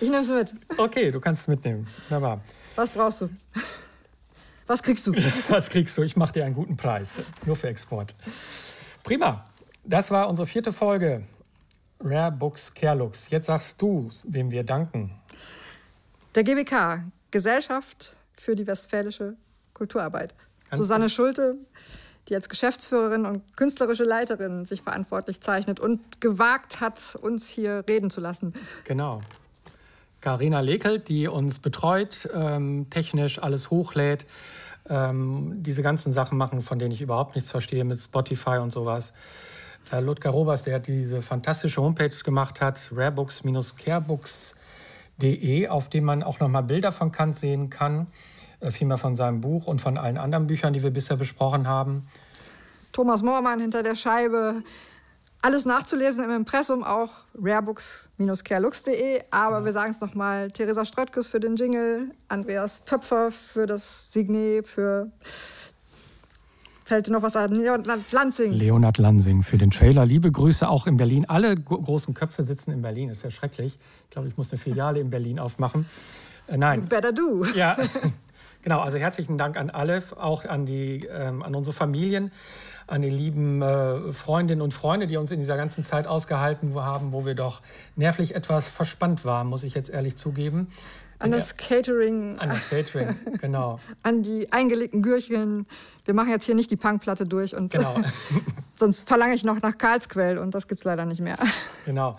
ich 0.01 0.09
nehme 0.11 0.23
es 0.23 0.29
mit. 0.29 0.55
Okay, 0.77 1.11
du 1.11 1.21
kannst 1.21 1.43
es 1.43 1.49
mitnehmen. 1.49 1.87
Wunderbar. 2.09 2.41
Was 2.77 2.91
brauchst 2.91 3.23
du? 3.23 3.29
Was 4.71 4.85
kriegst 4.85 5.05
du? 5.05 5.12
Was 5.49 5.68
kriegst 5.68 5.99
du? 5.99 6.03
Ich 6.03 6.14
mache 6.14 6.33
dir 6.33 6.45
einen 6.45 6.55
guten 6.55 6.77
Preis. 6.77 7.21
Nur 7.45 7.57
für 7.57 7.66
Export. 7.66 8.14
Prima. 9.03 9.45
Das 9.83 10.12
war 10.12 10.29
unsere 10.29 10.47
vierte 10.47 10.73
Folge. 10.73 11.27
Rare 11.99 12.31
Books 12.31 12.73
Carelux. 12.73 13.31
Jetzt 13.31 13.47
sagst 13.47 13.83
du, 13.83 14.09
wem 14.29 14.53
wir 14.53 14.62
danken. 14.62 15.11
Der 16.37 16.45
GWK, 16.45 17.03
Gesellschaft 17.33 18.14
für 18.33 18.55
die 18.55 18.64
westfälische 18.64 19.35
Kulturarbeit. 19.75 20.37
Ganz 20.71 20.77
Susanne 20.77 21.07
gut. 21.07 21.14
Schulte, 21.14 21.57
die 22.29 22.37
als 22.37 22.49
Geschäftsführerin 22.49 23.27
und 23.27 23.57
künstlerische 23.57 24.05
Leiterin 24.05 24.66
sich 24.66 24.83
verantwortlich 24.83 25.41
zeichnet 25.41 25.81
und 25.81 26.21
gewagt 26.21 26.81
hat, 26.81 27.18
uns 27.21 27.49
hier 27.51 27.83
reden 27.89 28.09
zu 28.09 28.21
lassen. 28.21 28.53
Genau. 28.85 29.21
Karina 30.21 30.61
Lekelt, 30.61 31.09
die 31.09 31.27
uns 31.29 31.59
betreut, 31.59 32.29
ähm, 32.35 32.89
technisch 32.91 33.43
alles 33.43 33.71
hochlädt, 33.71 34.27
ähm, 34.89 35.62
diese 35.62 35.83
ganzen 35.83 36.12
Sachen 36.12 36.37
machen, 36.37 36.61
von 36.62 36.79
denen 36.79 36.93
ich 36.93 37.01
überhaupt 37.01 37.35
nichts 37.35 37.51
verstehe, 37.51 37.85
mit 37.85 38.01
Spotify 38.01 38.59
und 38.59 38.73
sowas. 38.73 39.14
Äh, 39.91 40.01
Ludger 40.01 40.31
Robers, 40.31 40.62
der 40.62 40.79
diese 40.79 41.23
fantastische 41.23 41.83
Homepage 41.83 42.14
gemacht 42.25 42.61
hat, 42.61 42.93
rarebooks-carebooks.de, 42.95 45.68
auf 45.68 45.89
dem 45.89 46.05
man 46.05 46.23
auch 46.23 46.39
nochmal 46.41 46.64
Bilder 46.64 46.93
von 46.93 47.12
Kant 47.12 47.37
sehen 47.37 47.71
kann, 47.71 48.09
äh, 48.61 48.71
vielmehr 48.71 48.99
von 48.99 49.16
seinem 49.16 49.41
Buch 49.41 49.66
und 49.66 49.81
von 49.81 49.97
allen 49.97 50.18
anderen 50.18 50.47
Büchern, 50.47 50.75
die 50.75 50.83
wir 50.83 50.91
bisher 50.91 51.16
besprochen 51.16 51.66
haben. 51.66 52.07
Thomas 52.93 53.23
Moormann 53.23 53.61
hinter 53.61 53.83
der 53.83 53.95
Scheibe, 53.95 54.62
alles 55.43 55.64
nachzulesen 55.64 56.22
im 56.22 56.30
Impressum, 56.30 56.84
auch 56.84 57.11
rarebooks-kerlux.de. 57.41 59.22
Aber 59.30 59.59
ja. 59.61 59.64
wir 59.64 59.72
sagen 59.72 59.91
es 59.91 60.01
nochmal: 60.01 60.51
Theresa 60.51 60.84
Ströttges 60.84 61.28
für 61.28 61.41
den 61.41 61.57
Jingle, 61.57 62.11
Andreas 62.28 62.84
Töpfer 62.84 63.30
für 63.30 63.66
das 63.66 64.12
Signet, 64.12 64.66
für. 64.66 65.11
Fällt 66.84 67.07
dir 67.07 67.12
noch 67.12 67.22
was 67.22 67.36
an? 67.36 67.53
Leonard 67.53 68.11
Lansing. 68.11 68.53
Leonard 68.53 68.99
Lansing 68.99 69.45
für 69.45 69.59
den 69.59 69.70
Trailer. 69.70 70.05
Liebe 70.05 70.32
Grüße 70.32 70.68
auch 70.68 70.88
in 70.88 70.97
Berlin. 70.97 71.24
Alle 71.28 71.55
großen 71.57 72.14
Köpfe 72.14 72.43
sitzen 72.43 72.72
in 72.72 72.82
Berlin. 72.82 73.09
Ist 73.11 73.22
ja 73.22 73.30
schrecklich. 73.30 73.76
Ich 74.05 74.11
glaube, 74.11 74.26
ich 74.26 74.36
muss 74.36 74.51
eine 74.51 74.59
Filiale 74.59 74.99
in 74.99 75.09
Berlin 75.09 75.38
aufmachen. 75.38 75.86
Äh, 76.49 76.57
nein. 76.57 76.86
better 76.86 77.12
do. 77.12 77.45
Ja. 77.55 77.76
Genau, 78.63 78.81
also 78.81 78.99
herzlichen 78.99 79.39
Dank 79.39 79.57
an 79.57 79.71
alle, 79.71 80.03
auch 80.17 80.45
an, 80.45 80.67
die, 80.67 81.07
ähm, 81.07 81.43
an 81.43 81.55
unsere 81.55 81.75
Familien, 81.75 82.31
an 82.87 83.03
die 83.03 83.11
lieben 83.11 83.63
äh, 83.63 84.13
Freundinnen 84.13 84.61
und 84.61 84.75
Freunde, 84.75 85.07
die 85.07 85.17
uns 85.17 85.31
in 85.31 85.39
dieser 85.39 85.57
ganzen 85.57 85.85
Zeit 85.85 86.07
ausgehalten 86.07 86.75
haben, 86.75 87.13
wo 87.13 87.25
wir 87.25 87.35
doch 87.35 87.63
nervlich 87.97 88.35
etwas 88.35 88.69
verspannt 88.69 89.25
waren, 89.25 89.47
muss 89.47 89.65
ich 89.65 89.75
jetzt 89.75 89.91
ehrlich 89.91 90.17
zugeben. 90.17 90.69
An 91.21 91.33
das 91.33 91.59
Catering. 91.59 92.39
An 92.39 92.49
das 92.49 92.71
Catering, 92.71 93.15
genau. 93.39 93.79
An 94.03 94.23
die 94.23 94.51
eingelegten 94.53 95.03
Gürchen. 95.03 95.67
Wir 96.07 96.15
machen 96.15 96.31
jetzt 96.31 96.47
hier 96.47 96.55
nicht 96.55 96.71
die 96.71 96.77
Punkplatte 96.77 97.27
durch 97.27 97.55
und 97.55 97.73
genau. 97.73 97.95
sonst 98.75 99.07
verlange 99.07 99.35
ich 99.35 99.45
noch 99.45 99.61
nach 99.61 99.77
Karlsquell 99.77 100.39
und 100.39 100.55
das 100.55 100.67
gibt 100.67 100.81
es 100.81 100.85
leider 100.85 101.05
nicht 101.05 101.21
mehr. 101.21 101.37
Genau. 101.85 102.17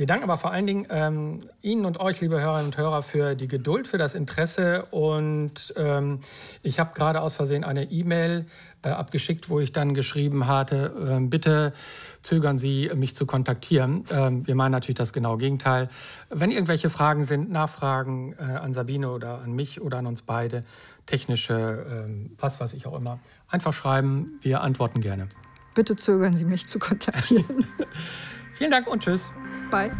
Wir 0.00 0.06
danken 0.06 0.24
aber 0.24 0.38
vor 0.38 0.50
allen 0.50 0.64
Dingen 0.64 0.86
ähm, 0.88 1.40
Ihnen 1.60 1.84
und 1.84 2.00
euch, 2.00 2.22
liebe 2.22 2.40
Hörerinnen 2.40 2.68
und 2.68 2.78
Hörer, 2.78 3.02
für 3.02 3.34
die 3.34 3.48
Geduld, 3.48 3.86
für 3.86 3.98
das 3.98 4.14
Interesse. 4.14 4.86
Und 4.90 5.74
ähm, 5.76 6.20
ich 6.62 6.80
habe 6.80 6.94
gerade 6.94 7.20
aus 7.20 7.34
Versehen 7.34 7.64
eine 7.64 7.84
E-Mail 7.84 8.46
äh, 8.82 8.88
abgeschickt, 8.88 9.50
wo 9.50 9.60
ich 9.60 9.72
dann 9.72 9.92
geschrieben 9.92 10.46
hatte, 10.46 11.18
äh, 11.18 11.20
bitte 11.20 11.74
zögern 12.22 12.56
Sie, 12.56 12.90
mich 12.94 13.14
zu 13.14 13.26
kontaktieren. 13.26 14.04
Ähm, 14.10 14.46
wir 14.46 14.54
meinen 14.54 14.72
natürlich 14.72 14.96
das 14.96 15.12
genaue 15.12 15.36
Gegenteil. 15.36 15.90
Wenn 16.30 16.50
irgendwelche 16.50 16.88
Fragen 16.88 17.24
sind, 17.24 17.50
Nachfragen 17.50 18.34
äh, 18.38 18.44
an 18.44 18.72
Sabine 18.72 19.10
oder 19.10 19.42
an 19.42 19.50
mich 19.50 19.82
oder 19.82 19.98
an 19.98 20.06
uns 20.06 20.22
beide, 20.22 20.62
technische, 21.04 22.06
ähm, 22.08 22.30
was 22.38 22.58
weiß 22.58 22.72
ich 22.72 22.86
auch 22.86 22.98
immer, 22.98 23.18
einfach 23.48 23.74
schreiben. 23.74 24.38
Wir 24.40 24.62
antworten 24.62 25.02
gerne. 25.02 25.28
Bitte 25.74 25.94
zögern 25.94 26.34
Sie 26.34 26.46
mich 26.46 26.66
zu 26.66 26.78
kontaktieren. 26.78 27.66
Vielen 28.60 28.72
Dank 28.72 28.88
und 28.88 29.02
tschüss. 29.02 29.32
Bye. 29.70 29.90